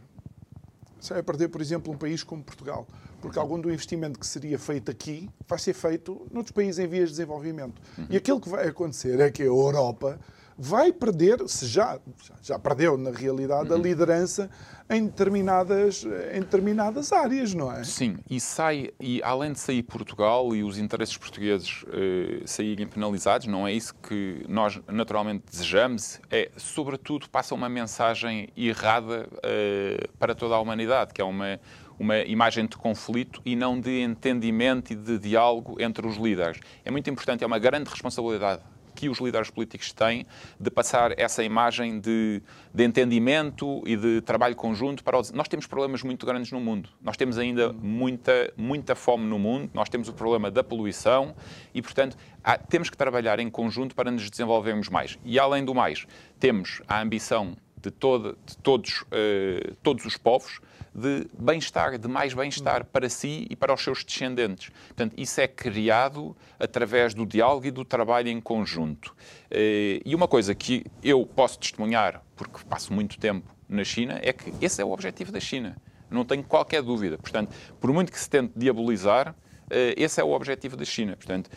Sai 0.99 1.19
a 1.19 1.23
perder, 1.23 1.49
por 1.49 1.61
exemplo, 1.61 1.93
um 1.93 1.97
país 1.97 2.23
como 2.23 2.43
Portugal, 2.43 2.87
porque 3.21 3.37
algum 3.37 3.59
do 3.59 3.71
investimento 3.71 4.19
que 4.19 4.25
seria 4.25 4.57
feito 4.57 4.89
aqui 4.89 5.29
vai 5.47 5.59
ser 5.59 5.73
feito 5.73 6.25
noutros 6.31 6.51
países 6.51 6.79
em 6.79 6.87
vias 6.87 7.09
de 7.09 7.15
desenvolvimento. 7.17 7.81
Uhum. 7.97 8.07
E 8.09 8.17
aquilo 8.17 8.41
que 8.41 8.49
vai 8.49 8.67
acontecer 8.67 9.19
é 9.19 9.29
que 9.29 9.43
a 9.43 9.45
Europa 9.45 10.19
vai 10.57 10.91
perder, 10.91 11.47
se 11.47 11.65
já, 11.65 11.99
já 12.41 12.57
perdeu 12.57 12.97
na 12.97 13.11
realidade, 13.11 13.69
uhum. 13.69 13.75
a 13.75 13.79
liderança 13.79 14.49
em 14.89 15.05
determinadas, 15.05 16.05
em 16.33 16.39
determinadas 16.39 17.11
áreas, 17.11 17.53
não 17.53 17.71
é? 17.71 17.83
Sim, 17.83 18.17
e 18.29 18.39
sai, 18.39 18.91
e 18.99 19.21
além 19.23 19.51
de 19.51 19.59
sair 19.59 19.83
Portugal 19.83 20.55
e 20.55 20.63
os 20.63 20.77
interesses 20.77 21.17
portugueses 21.17 21.83
eh, 21.91 22.43
saírem 22.45 22.85
penalizados, 22.85 23.47
não 23.47 23.67
é 23.67 23.73
isso 23.73 23.95
que 23.95 24.45
nós 24.47 24.79
naturalmente 24.87 25.43
desejamos, 25.49 26.21
é, 26.29 26.51
sobretudo, 26.55 27.27
passa 27.29 27.55
uma 27.55 27.67
mensagem 27.67 28.49
errada 28.55 29.27
eh, 29.41 30.07
para 30.19 30.35
toda 30.35 30.55
a 30.55 30.59
humanidade, 30.59 31.13
que 31.13 31.21
é 31.21 31.25
uma 31.25 31.59
uma 31.97 32.17
imagem 32.19 32.65
de 32.65 32.75
conflito 32.75 33.41
e 33.45 33.55
não 33.55 33.79
de 33.79 34.01
entendimento 34.01 34.91
e 34.91 34.95
de 34.97 35.17
diálogo 35.17 35.77
entre 35.79 36.05
os 36.05 36.17
líderes. 36.17 36.59
É 36.83 36.91
muito 36.91 37.09
importante, 37.09 37.41
é 37.41 37.47
uma 37.47 37.57
grande 37.57 37.89
responsabilidade 37.89 38.61
que 38.95 39.09
os 39.09 39.19
líderes 39.19 39.49
políticos 39.49 39.91
têm 39.91 40.25
de 40.59 40.71
passar 40.71 41.17
essa 41.19 41.43
imagem 41.43 41.99
de, 41.99 42.41
de 42.73 42.83
entendimento 42.83 43.83
e 43.85 43.95
de 43.95 44.21
trabalho 44.21 44.55
conjunto 44.55 45.03
para 45.03 45.19
os... 45.19 45.31
Nós 45.31 45.47
temos 45.47 45.67
problemas 45.67 46.01
muito 46.01 46.25
grandes 46.25 46.51
no 46.51 46.59
mundo. 46.59 46.89
Nós 47.01 47.17
temos 47.17 47.37
ainda 47.37 47.73
muita, 47.73 48.53
muita 48.55 48.95
fome 48.95 49.25
no 49.25 49.37
mundo, 49.37 49.69
nós 49.73 49.89
temos 49.89 50.07
o 50.07 50.13
problema 50.13 50.49
da 50.49 50.63
poluição 50.63 51.35
e, 51.73 51.81
portanto, 51.81 52.17
há, 52.43 52.57
temos 52.57 52.89
que 52.89 52.97
trabalhar 52.97 53.39
em 53.39 53.49
conjunto 53.49 53.93
para 53.93 54.09
nos 54.09 54.29
desenvolvermos 54.29 54.89
mais. 54.89 55.19
E, 55.25 55.37
além 55.37 55.65
do 55.65 55.75
mais, 55.75 56.07
temos 56.39 56.81
a 56.87 57.01
ambição 57.01 57.55
de, 57.81 57.91
todo, 57.91 58.37
de 58.45 58.57
todos, 58.57 59.01
uh, 59.01 59.75
todos 59.83 60.05
os 60.05 60.17
povos 60.17 60.59
de 60.95 61.27
bem-estar, 61.37 61.97
de 61.97 62.07
mais 62.07 62.33
bem-estar 62.33 62.85
para 62.85 63.09
si 63.09 63.45
e 63.49 63.55
para 63.55 63.73
os 63.73 63.83
seus 63.83 64.01
descendentes. 64.03 64.71
Portanto, 64.87 65.13
isso 65.17 65.41
é 65.41 65.47
criado 65.47 66.35
através 66.57 67.13
do 67.13 67.25
diálogo 67.25 67.65
e 67.67 67.71
do 67.71 67.83
trabalho 67.83 68.29
em 68.29 68.39
conjunto. 68.39 69.13
Uh, 69.51 69.99
e 70.05 70.15
uma 70.15 70.27
coisa 70.27 70.55
que 70.55 70.85
eu 71.03 71.25
posso 71.25 71.59
testemunhar, 71.59 72.23
porque 72.37 72.59
passo 72.69 72.93
muito 72.93 73.19
tempo 73.19 73.53
na 73.67 73.83
China, 73.83 74.17
é 74.23 74.31
que 74.31 74.53
esse 74.61 74.81
é 74.81 74.85
o 74.85 74.91
objetivo 74.91 75.33
da 75.33 75.39
China. 75.39 75.75
Não 76.09 76.23
tenho 76.23 76.43
qualquer 76.43 76.81
dúvida. 76.81 77.17
Portanto, 77.17 77.53
por 77.81 77.91
muito 77.91 78.09
que 78.09 78.19
se 78.19 78.29
tente 78.29 78.53
diabolizar, 78.55 79.35
eh, 79.69 79.95
esse 79.97 80.21
é 80.21 80.23
o 80.23 80.31
objetivo 80.31 80.77
da 80.77 80.85
China. 80.85 81.17
Portanto, 81.17 81.49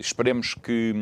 esperemos 0.00 0.54
que, 0.54 0.94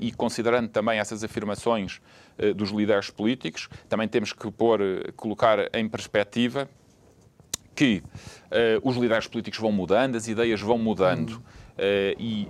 e 0.00 0.12
considerando 0.12 0.68
também 0.68 1.00
essas 1.00 1.24
afirmações 1.24 2.00
eh, 2.00 2.25
dos 2.54 2.70
líderes 2.70 3.10
políticos. 3.10 3.68
Também 3.88 4.08
temos 4.08 4.32
que 4.32 4.50
pôr, 4.50 4.80
eh, 4.80 5.12
colocar 5.16 5.58
em 5.74 5.88
perspectiva 5.88 6.68
que 7.74 8.02
uh, 8.46 8.88
os 8.88 8.96
líderes 8.96 9.26
políticos 9.26 9.60
vão 9.60 9.70
mudando, 9.70 10.16
as 10.16 10.26
ideias 10.26 10.60
vão 10.60 10.78
mudando. 10.78 11.32
Uh, 11.32 12.18
e 12.18 12.48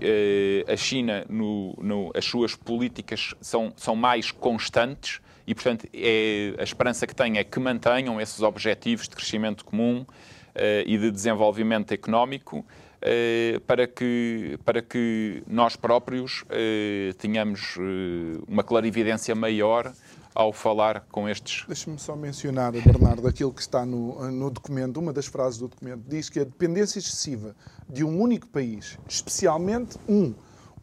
uh, 0.66 0.72
a 0.72 0.76
China, 0.76 1.26
no, 1.28 1.74
no, 1.82 2.12
as 2.14 2.24
suas 2.24 2.55
políticas 2.55 3.34
são, 3.41 3.72
são 3.76 3.97
mais 3.97 4.30
constantes 4.30 5.20
e, 5.45 5.53
portanto, 5.53 5.87
é, 5.93 6.55
a 6.59 6.62
esperança 6.62 7.07
que 7.07 7.14
tem 7.14 7.39
é 7.39 7.45
que 7.45 7.59
mantenham 7.59 8.20
esses 8.20 8.41
objetivos 8.41 9.09
de 9.09 9.16
crescimento 9.16 9.64
comum 9.64 10.05
e 10.87 10.97
de 10.97 11.11
desenvolvimento 11.11 11.93
económico 11.93 12.64
eh, 12.66 12.86
para 13.66 13.86
que, 13.86 14.59
para 14.64 14.82
que 14.82 15.42
nós 15.46 15.76
próprios 15.76 16.44
eh, 16.50 17.14
tenhamos 17.18 17.76
eh, 17.78 18.40
uma 18.48 18.64
clarividência 18.64 19.34
maior 19.34 19.92
ao 20.34 20.52
falar 20.52 21.07
com 21.11 21.28
estes. 21.28 21.64
Deixe-me 21.66 21.98
só 21.98 22.14
mencionar, 22.14 22.72
Bernardo, 22.72 23.26
aquilo 23.26 23.52
que 23.52 23.62
está 23.62 23.86
no, 23.86 24.30
no 24.30 24.50
documento, 24.50 24.98
uma 24.98 25.12
das 25.12 25.26
frases 25.26 25.59
do 25.59 25.68
documento, 25.68 26.02
diz 26.07 26.28
que 26.28 26.40
a 26.40 26.44
dependência 26.44 26.98
excessiva 26.98 27.57
de 27.88 28.04
um 28.04 28.20
único 28.20 28.46
país, 28.48 28.98
especialmente 29.09 29.96
um 30.07 30.34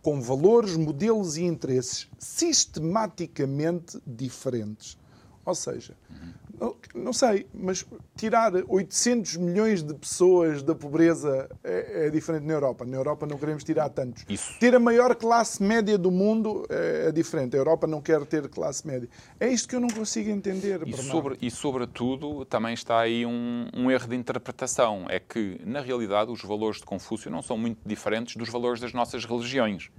com 0.01 0.19
valores, 0.19 0.76
modelos 0.76 1.38
e 1.38 1.43
interesses 1.43 2.09
sistematicamente 2.19 3.99
diferentes. 4.05 4.97
Ou 5.45 5.55
seja, 5.55 5.95
Não, 6.60 6.76
não, 6.93 7.14
sei, 7.14 7.47
mas 7.54 7.86
tirar 8.16 8.54
800 8.68 9.38
milhões 9.38 9.82
de 9.82 9.93
pessoas 9.93 10.62
da 10.62 10.76
pobreza 10.76 11.49
é, 11.64 12.06
é, 12.06 12.10
diferente 12.10 12.45
na 12.45 12.54
Europa. 12.54 12.86
Na 12.86 12.95
Europa 12.95 13.26
não 13.26 13.38
queremos 13.38 13.64
tirar 13.64 13.89
tantos. 13.89 14.24
Isso. 14.30 14.60
Ter 14.60 14.76
a 14.76 14.80
maior 14.80 15.16
classe 15.16 15.62
média 15.64 15.97
do 15.97 16.12
mundo 16.12 16.66
é, 16.70 17.08
é, 17.08 17.12
diferente. 17.12 17.56
A 17.56 17.60
Europa 17.60 17.88
não 17.88 18.01
quer 18.01 18.24
ter 18.26 18.47
classe 18.47 18.86
média. 18.86 19.10
É 19.39 19.47
isto 19.47 19.68
que 19.68 19.76
eu 19.76 19.80
não 19.80 19.89
consigo 19.89 20.30
entender. 20.30 20.88
E, 20.88 20.93
sobre, 20.93 21.38
e 21.41 21.49
sobretudo, 21.49 22.45
também 22.45 22.74
está 22.74 22.99
aí 22.99 23.26
um, 23.26 23.68
um 23.76 23.89
erro 23.89 24.08
de 24.08 24.16
interpretação. 24.16 25.06
É 25.10 25.20
que, 25.20 25.60
na 25.66 25.82
realidade, 25.82 26.32
os 26.32 26.43
valores 26.43 26.78
de 26.78 26.86
Confúcio 26.86 27.32
não 27.32 27.41
são 27.41 27.58
muito 27.58 27.80
diferentes 27.86 28.36
dos 28.36 28.49
valores 28.49 28.80
das 28.80 28.93
nossas 28.93 29.26
religiões 29.26 29.89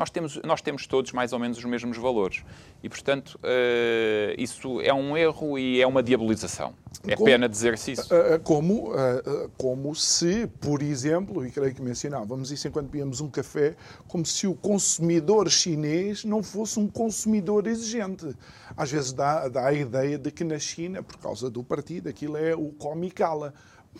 nós 0.00 0.08
temos, 0.08 0.40
nós 0.42 0.62
temos 0.62 0.86
todos 0.86 1.12
mais 1.12 1.34
ou 1.34 1.38
menos 1.38 1.58
os 1.58 1.64
mesmos 1.64 1.98
valores. 1.98 2.42
E, 2.82 2.88
portanto, 2.88 3.38
uh, 3.44 4.34
isso 4.38 4.80
é 4.80 4.94
um 4.94 5.14
erro 5.14 5.58
e 5.58 5.78
é 5.78 5.86
uma 5.86 6.02
diabolização. 6.02 6.72
É 7.06 7.14
como, 7.14 7.26
pena 7.26 7.46
dizer-se 7.46 7.92
isso. 7.92 8.08
Uh, 8.14 8.40
como, 8.42 8.92
uh, 8.92 9.50
como 9.58 9.94
se, 9.94 10.46
por 10.58 10.80
exemplo, 10.80 11.46
e 11.46 11.50
creio 11.50 11.74
que 11.74 11.82
mencionávamos 11.82 12.50
isso 12.50 12.66
enquanto 12.66 12.86
bebíamos 12.86 13.20
um 13.20 13.28
café, 13.28 13.76
como 14.08 14.24
se 14.24 14.46
o 14.46 14.54
consumidor 14.54 15.50
chinês 15.50 16.24
não 16.24 16.42
fosse 16.42 16.80
um 16.80 16.88
consumidor 16.88 17.66
exigente. 17.66 18.34
Às 18.74 18.90
vezes 18.90 19.12
dá, 19.12 19.48
dá 19.48 19.66
a 19.66 19.72
ideia 19.74 20.16
de 20.16 20.30
que 20.30 20.44
na 20.44 20.58
China, 20.58 21.02
por 21.02 21.18
causa 21.18 21.50
do 21.50 21.62
partido, 21.62 22.08
aquilo 22.08 22.38
é 22.38 22.54
o 22.54 22.70
come 22.78 23.10
cala. 23.10 23.52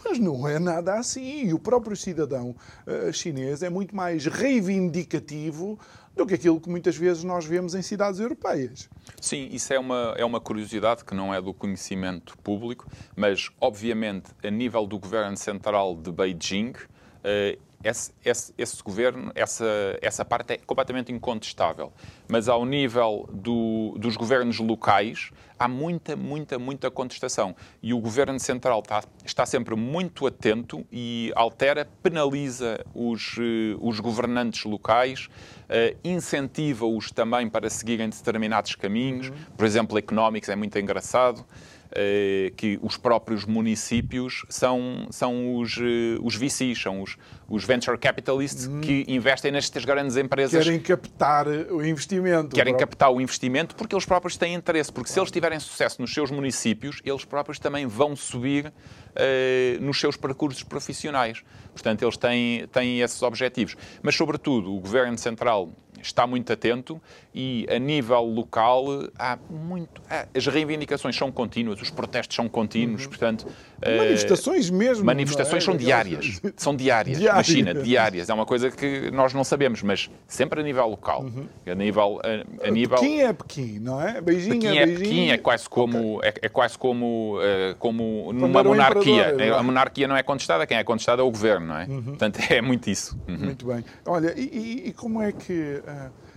Mas 0.04 0.18
não 0.18 0.46
é 0.48 0.58
nada 0.58 0.94
assim. 0.94 1.46
E 1.46 1.54
o 1.54 1.58
próprio 1.58 1.96
cidadão 1.96 2.54
uh, 2.86 3.12
chinês 3.12 3.62
é 3.62 3.70
muito 3.70 3.94
mais 3.94 4.26
reivindicativo 4.26 5.78
do 6.16 6.26
que 6.26 6.34
aquilo 6.34 6.60
que 6.60 6.68
muitas 6.68 6.96
vezes 6.96 7.24
nós 7.24 7.44
vemos 7.44 7.74
em 7.74 7.82
cidades 7.82 8.20
europeias. 8.20 8.88
Sim, 9.20 9.48
isso 9.52 9.72
é 9.72 9.78
uma, 9.78 10.14
é 10.16 10.24
uma 10.24 10.40
curiosidade 10.40 11.04
que 11.04 11.14
não 11.14 11.32
é 11.32 11.40
do 11.40 11.54
conhecimento 11.54 12.36
público, 12.38 12.86
mas, 13.16 13.48
obviamente, 13.60 14.30
a 14.42 14.50
nível 14.50 14.86
do 14.86 14.98
governo 14.98 15.36
central 15.36 15.94
de 15.94 16.10
Beijing, 16.10 16.70
uh, 16.70 17.69
esse, 17.82 18.12
esse, 18.24 18.54
esse, 18.58 18.82
governo, 18.82 19.32
essa, 19.34 19.98
essa 20.02 20.24
parte 20.24 20.54
é 20.54 20.58
completamente 20.58 21.10
incontestável. 21.10 21.92
Mas 22.28 22.48
ao 22.48 22.64
nível 22.64 23.28
do, 23.32 23.94
dos 23.98 24.16
governos 24.16 24.58
locais, 24.58 25.30
há 25.58 25.66
muita, 25.66 26.14
muita, 26.16 26.58
muita 26.58 26.90
contestação. 26.90 27.54
E 27.82 27.92
o 27.94 27.98
governo 27.98 28.38
central 28.38 28.80
está, 28.80 29.02
está 29.24 29.46
sempre 29.46 29.74
muito 29.76 30.26
atento 30.26 30.86
e 30.92 31.32
altera, 31.34 31.88
penaliza 32.02 32.84
os, 32.94 33.36
eh, 33.38 33.76
os 33.80 34.00
governantes 34.00 34.64
locais, 34.64 35.26
uh, 35.26 35.96
incentiva-os 36.02 37.10
também 37.10 37.48
para 37.48 37.68
seguirem 37.68 38.08
determinados 38.08 38.74
caminhos. 38.74 39.28
Uhum. 39.28 39.36
Por 39.56 39.66
exemplo, 39.66 39.98
económicos, 39.98 40.48
é 40.48 40.56
muito 40.56 40.78
engraçado. 40.78 41.44
Eh, 41.92 42.52
que 42.56 42.78
os 42.82 42.96
próprios 42.96 43.44
municípios 43.44 44.44
são, 44.48 45.08
são 45.10 45.56
os, 45.56 45.76
eh, 45.76 46.20
os 46.22 46.36
VCs, 46.36 46.80
são 46.80 47.02
os, 47.02 47.16
os 47.48 47.64
venture 47.64 47.98
capitalists 47.98 48.68
hum. 48.68 48.80
que 48.80 49.04
investem 49.08 49.50
nestas 49.50 49.84
grandes 49.84 50.16
empresas. 50.16 50.62
Querem 50.62 50.78
captar 50.78 51.48
o 51.48 51.84
investimento. 51.84 52.54
Querem 52.54 52.76
captar 52.76 53.10
o 53.10 53.20
investimento 53.20 53.74
porque 53.74 53.92
eles 53.92 54.04
próprios 54.04 54.36
têm 54.36 54.54
interesse, 54.54 54.92
porque 54.92 55.10
se 55.10 55.18
eles 55.18 55.32
tiverem 55.32 55.58
sucesso 55.58 56.00
nos 56.00 56.14
seus 56.14 56.30
municípios, 56.30 57.02
eles 57.04 57.24
próprios 57.24 57.58
também 57.58 57.86
vão 57.86 58.14
subir 58.14 58.66
uh, 58.66 59.82
nos 59.82 59.98
seus 59.98 60.16
percursos 60.16 60.62
profissionais. 60.62 61.42
Portanto, 61.72 62.02
eles 62.02 62.16
têm, 62.16 62.68
têm 62.68 63.00
esses 63.00 63.20
objetivos. 63.22 63.76
Mas, 64.00 64.14
sobretudo, 64.14 64.72
o 64.72 64.78
Governo 64.78 65.18
Central 65.18 65.70
está 66.00 66.26
muito 66.26 66.52
atento 66.52 67.00
e, 67.32 67.64
a 67.70 67.78
nível 67.78 68.22
local, 68.22 68.84
há 69.16 69.38
muito. 69.48 70.02
as 70.34 70.46
reivindicações 70.46 71.14
são 71.14 71.30
contínuas, 71.30 71.80
os 71.80 71.88
protestos 71.88 72.34
são 72.34 72.48
contínuos, 72.48 73.04
uhum. 73.04 73.08
portanto. 73.08 73.46
Manifestações 73.80 74.68
uh, 74.68 74.74
mesmo. 74.74 75.04
Manifestações 75.04 75.62
é? 75.62 75.66
são 75.66 75.76
diárias. 75.76 76.40
São 76.56 76.74
diárias. 76.74 77.18
Diária. 77.18 77.36
Na 77.36 77.42
China, 77.42 77.74
diárias. 77.74 78.28
É 78.28 78.34
uma 78.34 78.44
coisa 78.44 78.70
que 78.70 79.12
nós 79.12 79.32
não 79.32 79.44
sabemos, 79.44 79.80
mas 79.80 80.10
sempre 80.26 80.60
a 80.60 80.62
nível 80.64 80.88
local. 80.88 81.22
Uhum. 81.22 81.46
A 81.66 81.74
nível. 81.74 82.20
A, 82.24 82.66
a 82.66 82.70
nível... 82.70 82.98
Pequim 82.98 83.20
é 83.20 83.32
Pequim, 83.32 83.78
não 83.78 84.02
é? 84.02 84.20
Beijinho 84.20 84.60
Pequim 84.60 84.76
é, 84.76 84.82
é 84.82 84.86
Pequim, 84.86 85.30
é 85.30 85.38
quase 85.38 85.68
como. 85.68 86.16
Okay. 86.16 86.30
É, 86.30 86.46
é, 86.46 86.48
quase 86.48 86.76
como, 86.76 87.38
uh, 87.38 87.76
como 87.78 88.32
numa 88.32 88.64
monarquia. 88.64 89.36
É? 89.38 89.50
A 89.50 89.62
monarquia 89.62 90.08
não 90.08 90.16
é 90.16 90.22
contestada, 90.24 90.66
quem 90.66 90.76
é 90.76 90.82
contestada 90.82 91.22
é 91.22 91.24
o 91.24 91.30
governo, 91.30 91.66
não 91.68 91.78
é? 91.78 91.86
Uhum. 91.86 92.02
Portanto, 92.02 92.40
é 92.50 92.60
muito 92.60 92.90
isso. 92.90 93.16
Uhum. 93.28 93.38
Muito 93.38 93.66
bem. 93.66 93.84
Olha, 94.04 94.34
e, 94.36 94.88
e 94.88 94.92
como 94.92 95.22
é 95.22 95.30
que. 95.30 95.80
Uh 95.86 96.29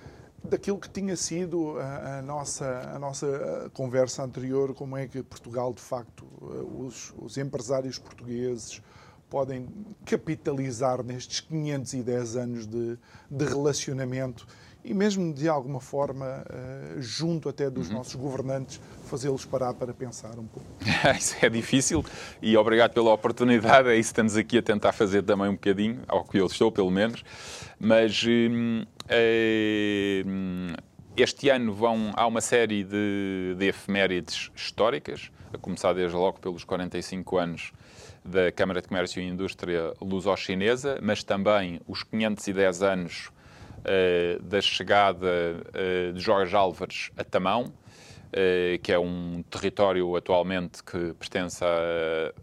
daquilo 0.44 0.78
que 0.78 0.89
tinha 0.89 1.16
sido 1.16 1.80
a, 1.80 2.20
a, 2.20 2.22
nossa, 2.22 2.91
a 2.94 3.00
nossa 3.00 3.72
conversa 3.74 4.24
anterior, 4.24 4.74
como 4.74 4.98
é 4.98 5.08
que 5.08 5.24
Portugal, 5.24 5.74
de 5.74 5.82
facto, 5.82 6.26
os, 6.80 7.14
os 7.18 7.38
empresários 7.38 7.98
portugueses 7.98 8.82
podem 9.30 9.68
capitalizar 10.06 11.04
nestes 11.04 11.39
510 11.39 12.36
anos 12.36 12.68
de, 12.68 13.00
de 13.32 13.46
relacionamento 13.46 14.46
e 14.84 14.94
mesmo 14.94 15.34
de 15.34 15.48
alguma 15.48 15.80
forma, 15.80 16.44
uh, 16.46 17.02
junto 17.02 17.48
até 17.48 17.70
dos 17.70 17.88
uhum. 17.88 17.96
nossos 17.96 18.16
governantes, 18.16 18.82
fazê-los 19.14 19.45
parar 19.45 19.76
para 19.76 19.93
pensar 19.93 20.39
um 20.39 20.47
pouco. 20.47 20.68
isso 21.16 21.36
é 21.39 21.47
difícil 21.47 22.03
e 22.41 22.57
obrigado 22.57 22.93
pela 22.93 23.14
oportunidade. 23.14 23.88
É 23.88 23.95
isso 23.95 24.09
que 24.09 24.14
estamos 24.14 24.36
aqui 24.36 24.57
a 24.57 24.61
tentar 24.61 24.91
fazer 24.91 25.22
também 25.22 25.49
um 25.49 25.53
bocadinho, 25.53 26.01
ao 26.07 26.24
que 26.24 26.39
eu 26.39 26.47
estou, 26.47 26.72
pelo 26.72 26.89
menos. 26.89 27.24
Mas 27.80 28.24
hum, 28.28 28.84
hum, 30.26 30.74
este 31.16 31.47
ano 31.49 31.72
vão, 31.72 32.11
há 32.16 32.26
uma 32.26 32.41
série 32.41 32.84
de, 32.84 33.55
de 33.55 33.68
efemérides 33.68 34.49
históricas, 34.55 35.30
a 35.53 35.59
começar 35.59 35.93
desde 35.93 36.18
logo 36.18 36.39
pelos 36.39 36.64
45 36.64 37.38
anos 37.38 37.72
da 38.26 38.51
Câmara 38.51 38.82
de 38.82 38.88
Comércio 38.88 39.22
e 39.22 39.28
Indústria 39.28 39.93
luso-chinesa, 40.01 40.97
mas 41.03 41.24
também 41.24 41.80
os 41.88 42.01
510 42.01 42.82
anos 42.82 43.28
uh, 43.28 44.41
da 44.41 44.59
chegada 44.59 45.28
uh, 45.28 46.14
de 46.14 46.20
Jorge 46.20 46.55
Álvares 46.55 47.11
a 47.16 47.24
Tamão, 47.24 47.72
que 48.82 48.92
é 48.92 49.00
um 49.00 49.44
território 49.50 50.16
atualmente 50.16 50.84
que 50.84 51.14
pertence 51.14 51.64
a, 51.64 52.34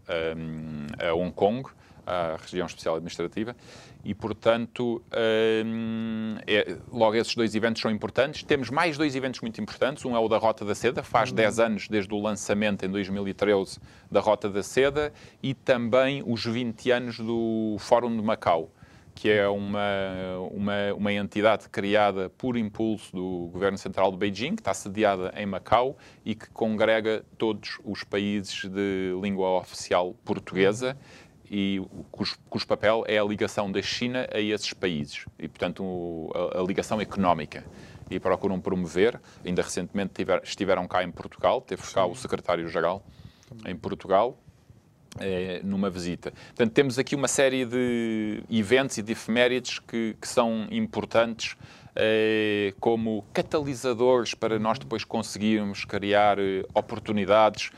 a, 1.03 1.09
a 1.09 1.13
Hong 1.13 1.31
Kong, 1.31 1.69
à 2.05 2.37
região 2.41 2.65
especial 2.65 2.95
administrativa, 2.95 3.55
e, 4.03 4.13
portanto, 4.13 5.01
é, 5.11 6.77
logo 6.91 7.15
esses 7.15 7.35
dois 7.35 7.53
eventos 7.55 7.81
são 7.81 7.91
importantes. 7.91 8.43
Temos 8.43 8.69
mais 8.69 8.97
dois 8.97 9.15
eventos 9.15 9.41
muito 9.41 9.61
importantes. 9.61 10.03
Um 10.05 10.15
é 10.15 10.19
o 10.19 10.27
da 10.27 10.37
Rota 10.37 10.65
da 10.65 10.73
Seda, 10.73 11.03
faz 11.03 11.29
uhum. 11.29 11.35
10 11.35 11.59
anos 11.59 11.87
desde 11.87 12.13
o 12.13 12.19
lançamento, 12.19 12.83
em 12.85 12.89
2013, 12.89 13.79
da 14.09 14.19
Rota 14.19 14.49
da 14.49 14.63
Seda, 14.63 15.13
e 15.41 15.53
também 15.53 16.23
os 16.25 16.43
20 16.43 16.91
anos 16.91 17.17
do 17.17 17.77
Fórum 17.79 18.15
de 18.15 18.23
Macau 18.23 18.71
que 19.21 19.29
é 19.29 19.47
uma, 19.47 19.79
uma, 20.51 20.93
uma 20.95 21.13
entidade 21.13 21.69
criada 21.69 22.27
por 22.27 22.57
impulso 22.57 23.15
do 23.15 23.49
Governo 23.53 23.77
Central 23.77 24.11
de 24.11 24.17
Beijing, 24.17 24.55
que 24.55 24.61
está 24.61 24.73
sediada 24.73 25.31
em 25.37 25.45
Macau 25.45 25.95
e 26.25 26.33
que 26.33 26.49
congrega 26.49 27.23
todos 27.37 27.77
os 27.85 28.03
países 28.03 28.65
de 28.65 29.15
língua 29.21 29.59
oficial 29.59 30.15
portuguesa 30.25 30.97
e 31.51 31.79
cujo, 32.09 32.35
cujo 32.49 32.65
papel 32.65 33.03
é 33.07 33.19
a 33.19 33.23
ligação 33.23 33.71
da 33.71 33.79
China 33.79 34.27
a 34.33 34.39
esses 34.39 34.73
países. 34.73 35.25
E, 35.37 35.47
portanto, 35.47 36.31
a, 36.33 36.59
a 36.59 36.63
ligação 36.63 36.99
económica. 36.99 37.63
E 38.09 38.19
procuram 38.19 38.59
promover. 38.59 39.21
Ainda 39.45 39.61
recentemente 39.61 40.13
tiver, 40.15 40.41
estiveram 40.43 40.87
cá 40.87 41.03
em 41.03 41.11
Portugal, 41.11 41.61
teve 41.61 41.83
cá 41.93 42.07
o 42.07 42.15
secretário-geral 42.15 43.05
em 43.67 43.75
Portugal 43.75 44.35
numa 45.63 45.89
visita. 45.89 46.31
Portanto, 46.31 46.71
temos 46.71 46.97
aqui 46.97 47.15
uma 47.15 47.27
série 47.27 47.65
de 47.65 48.43
eventos 48.49 48.97
e 48.97 49.01
de 49.01 49.11
efemérides 49.11 49.79
que, 49.79 50.15
que 50.19 50.27
são 50.27 50.67
importantes 50.71 51.57
é, 51.95 52.73
como 52.79 53.25
catalisadores 53.33 54.33
para 54.33 54.57
nós 54.57 54.79
depois 54.79 55.03
conseguirmos 55.03 55.83
criar 55.83 56.39
eh, 56.39 56.63
oportunidades 56.73 57.71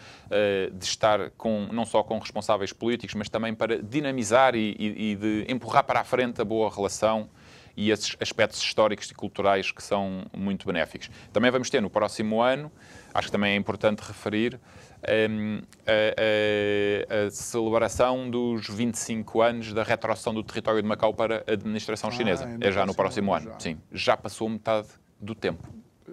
de 0.71 0.85
estar 0.85 1.29
com, 1.37 1.67
não 1.71 1.85
só 1.85 2.01
com 2.01 2.17
responsáveis 2.17 2.73
políticos, 2.73 3.13
mas 3.13 3.29
também 3.29 3.53
para 3.53 3.77
dinamizar 3.81 4.55
e, 4.55 4.75
e 4.79 5.15
de 5.15 5.45
empurrar 5.47 5.83
para 5.83 5.99
a 5.99 6.03
frente 6.03 6.41
a 6.41 6.45
boa 6.45 6.73
relação 6.73 7.29
e 7.75 7.91
esses 7.91 8.15
aspectos 8.19 8.61
históricos 8.61 9.09
e 9.09 9.13
culturais 9.13 9.71
que 9.71 9.81
são 9.81 10.25
muito 10.35 10.65
benéficos. 10.65 11.09
Também 11.31 11.49
vamos 11.49 11.69
ter 11.69 11.81
no 11.81 11.89
próximo 11.89 12.41
ano, 12.41 12.71
acho 13.13 13.27
que 13.27 13.31
também 13.31 13.53
é 13.53 13.55
importante 13.55 13.99
referir, 13.99 14.59
Ehm, 15.05 15.61
a, 15.85 17.23
a, 17.23 17.27
a, 17.27 17.31
celebração 17.31 18.29
dos 18.29 18.67
25 18.69 19.41
anos 19.41 19.73
da 19.73 19.83
retroação 19.83 20.33
do 20.33 20.41
território 20.41 20.81
de 20.81 20.87
Macau 20.87 21.13
para 21.13 21.43
a 21.45 21.51
administração 21.51 22.09
ah, 22.09 22.13
chinesa. 22.13 22.57
É, 22.61 22.67
é 22.67 22.71
já 22.71 22.85
no 22.85 22.95
próximo 22.95 23.33
ano. 23.33 23.51
Já. 23.51 23.59
Sim, 23.59 23.77
já 23.91 24.15
passou 24.15 24.47
metade 24.47 24.87
do 25.19 25.35
tempo. 25.35 25.67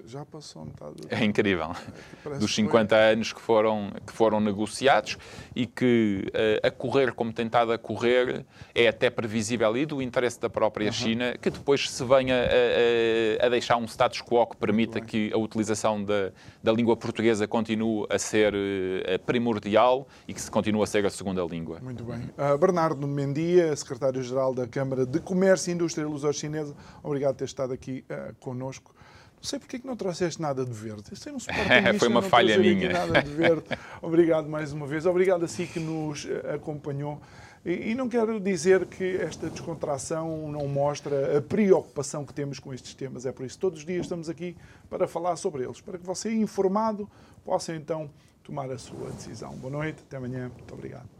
Já 0.07 0.24
passou 0.24 0.64
metade 0.64 0.95
do 0.97 1.09
É 1.11 1.24
incrível. 1.24 1.68
Parece 2.22 2.41
Dos 2.41 2.51
que 2.51 2.57
50 2.57 2.95
anos 2.97 3.32
que 3.32 3.41
foram, 3.41 3.91
que 4.07 4.12
foram 4.12 4.41
negociados 4.41 5.16
e 5.55 5.66
que 5.66 6.26
eh, 6.32 6.61
a 6.62 6.70
correr 6.70 7.12
como 7.12 7.32
tem 7.32 7.47
estado 7.47 7.72
a 7.72 7.78
correr 7.78 8.45
é 8.74 8.88
até 8.88 9.11
previsível 9.11 9.76
e 9.76 9.84
do 9.86 10.01
interesse 10.01 10.41
da 10.41 10.49
própria 10.51 10.91
China 10.93 11.36
que 11.41 11.51
depois 11.51 11.91
se 11.91 12.05
venha 12.05 12.34
a, 12.36 13.43
a- 13.43 13.47
a 13.47 13.49
deixar 13.49 13.76
um 13.76 13.84
status 13.86 14.20
quo 14.22 14.47
que 14.47 14.57
permita 14.57 15.01
que 15.01 15.32
a 15.32 15.38
utilização 15.38 16.03
da, 16.03 16.30
da 16.62 16.72
língua 16.72 16.97
portuguesa 16.97 17.47
continue 17.49 18.07
a 18.11 18.18
ser 18.18 18.53
eh, 18.55 19.18
primordial 19.18 20.07
e 20.28 20.34
que 20.34 20.41
se 20.41 20.51
continue 20.51 20.82
a 20.82 20.86
ser 20.86 21.05
a 21.07 21.11
segunda 21.11 21.43
língua. 21.45 21.78
Muito 21.82 22.05
bem. 22.05 22.30
Uh, 22.38 22.57
Bernardo 22.59 23.07
Mendia, 23.07 23.74
secretário-geral 23.74 24.55
da 24.55 24.66
Câmara 24.66 25.05
de 25.07 25.18
Comércio, 25.20 25.72
Indústria 25.72 26.03
e 26.05 26.07
Luso-Chinesa, 26.07 26.74
obrigado 27.03 27.32
por 27.34 27.38
ter 27.38 27.45
estado 27.47 27.72
aqui 27.72 28.05
uh, 28.11 28.34
connosco. 28.38 28.95
Não 29.41 29.49
sei 29.49 29.59
porque 29.59 29.76
é 29.76 29.78
que 29.78 29.86
não 29.86 29.97
trouxeste 29.97 30.41
nada 30.41 30.64
de 30.64 30.72
verde. 30.72 31.05
Isso 31.12 31.26
é 31.28 31.32
um 31.32 31.38
sportingista 31.38 31.99
Foi 31.99 32.09
uma 32.09 32.22
falha 32.22 32.59
minha. 32.59 32.93
Nada 32.93 33.22
de 33.22 33.30
verde. 33.30 33.64
Obrigado 34.03 34.49
mais 34.49 34.72
uma 34.72 34.86
vez. 34.86 35.07
Obrigado 35.07 35.45
a 35.45 35.49
si 35.49 35.66
que 35.66 35.80
nos 35.80 36.26
uh, 36.26 36.55
acompanhou. 36.55 37.20
E, 37.64 37.91
e 37.91 37.95
não 37.95 38.09
quero 38.09 38.38
dizer 38.38 38.86
que 38.86 39.16
esta 39.16 39.49
descontração 39.49 40.51
não 40.53 40.68
mostra 40.68 41.38
a 41.38 41.43
preocupação 41.43 42.24
que 42.24 42.34
temos 42.34 42.59
com 42.59 42.72
estes 42.72 42.95
temas. 42.95 43.24
É 43.24 43.32
por 43.32 43.47
isso 43.47 43.57
que 43.57 43.61
todos 43.61 43.80
os 43.80 43.86
dias 43.86 44.03
estamos 44.03 44.28
aqui 44.28 44.57
para 44.88 45.09
falar 45.09 45.36
sobre 45.36 45.64
eles, 45.64 45.80
para 45.80 45.99
que 45.99 46.07
você, 46.07 46.30
informado, 46.32 47.09
possa 47.45 47.74
então 47.74 48.11
tomar 48.43 48.70
a 48.70 48.78
sua 48.78 49.11
decisão. 49.11 49.53
Boa 49.57 49.72
noite, 49.72 50.03
até 50.07 50.18
amanhã. 50.18 50.51
Muito 50.55 50.74
obrigado. 50.74 51.19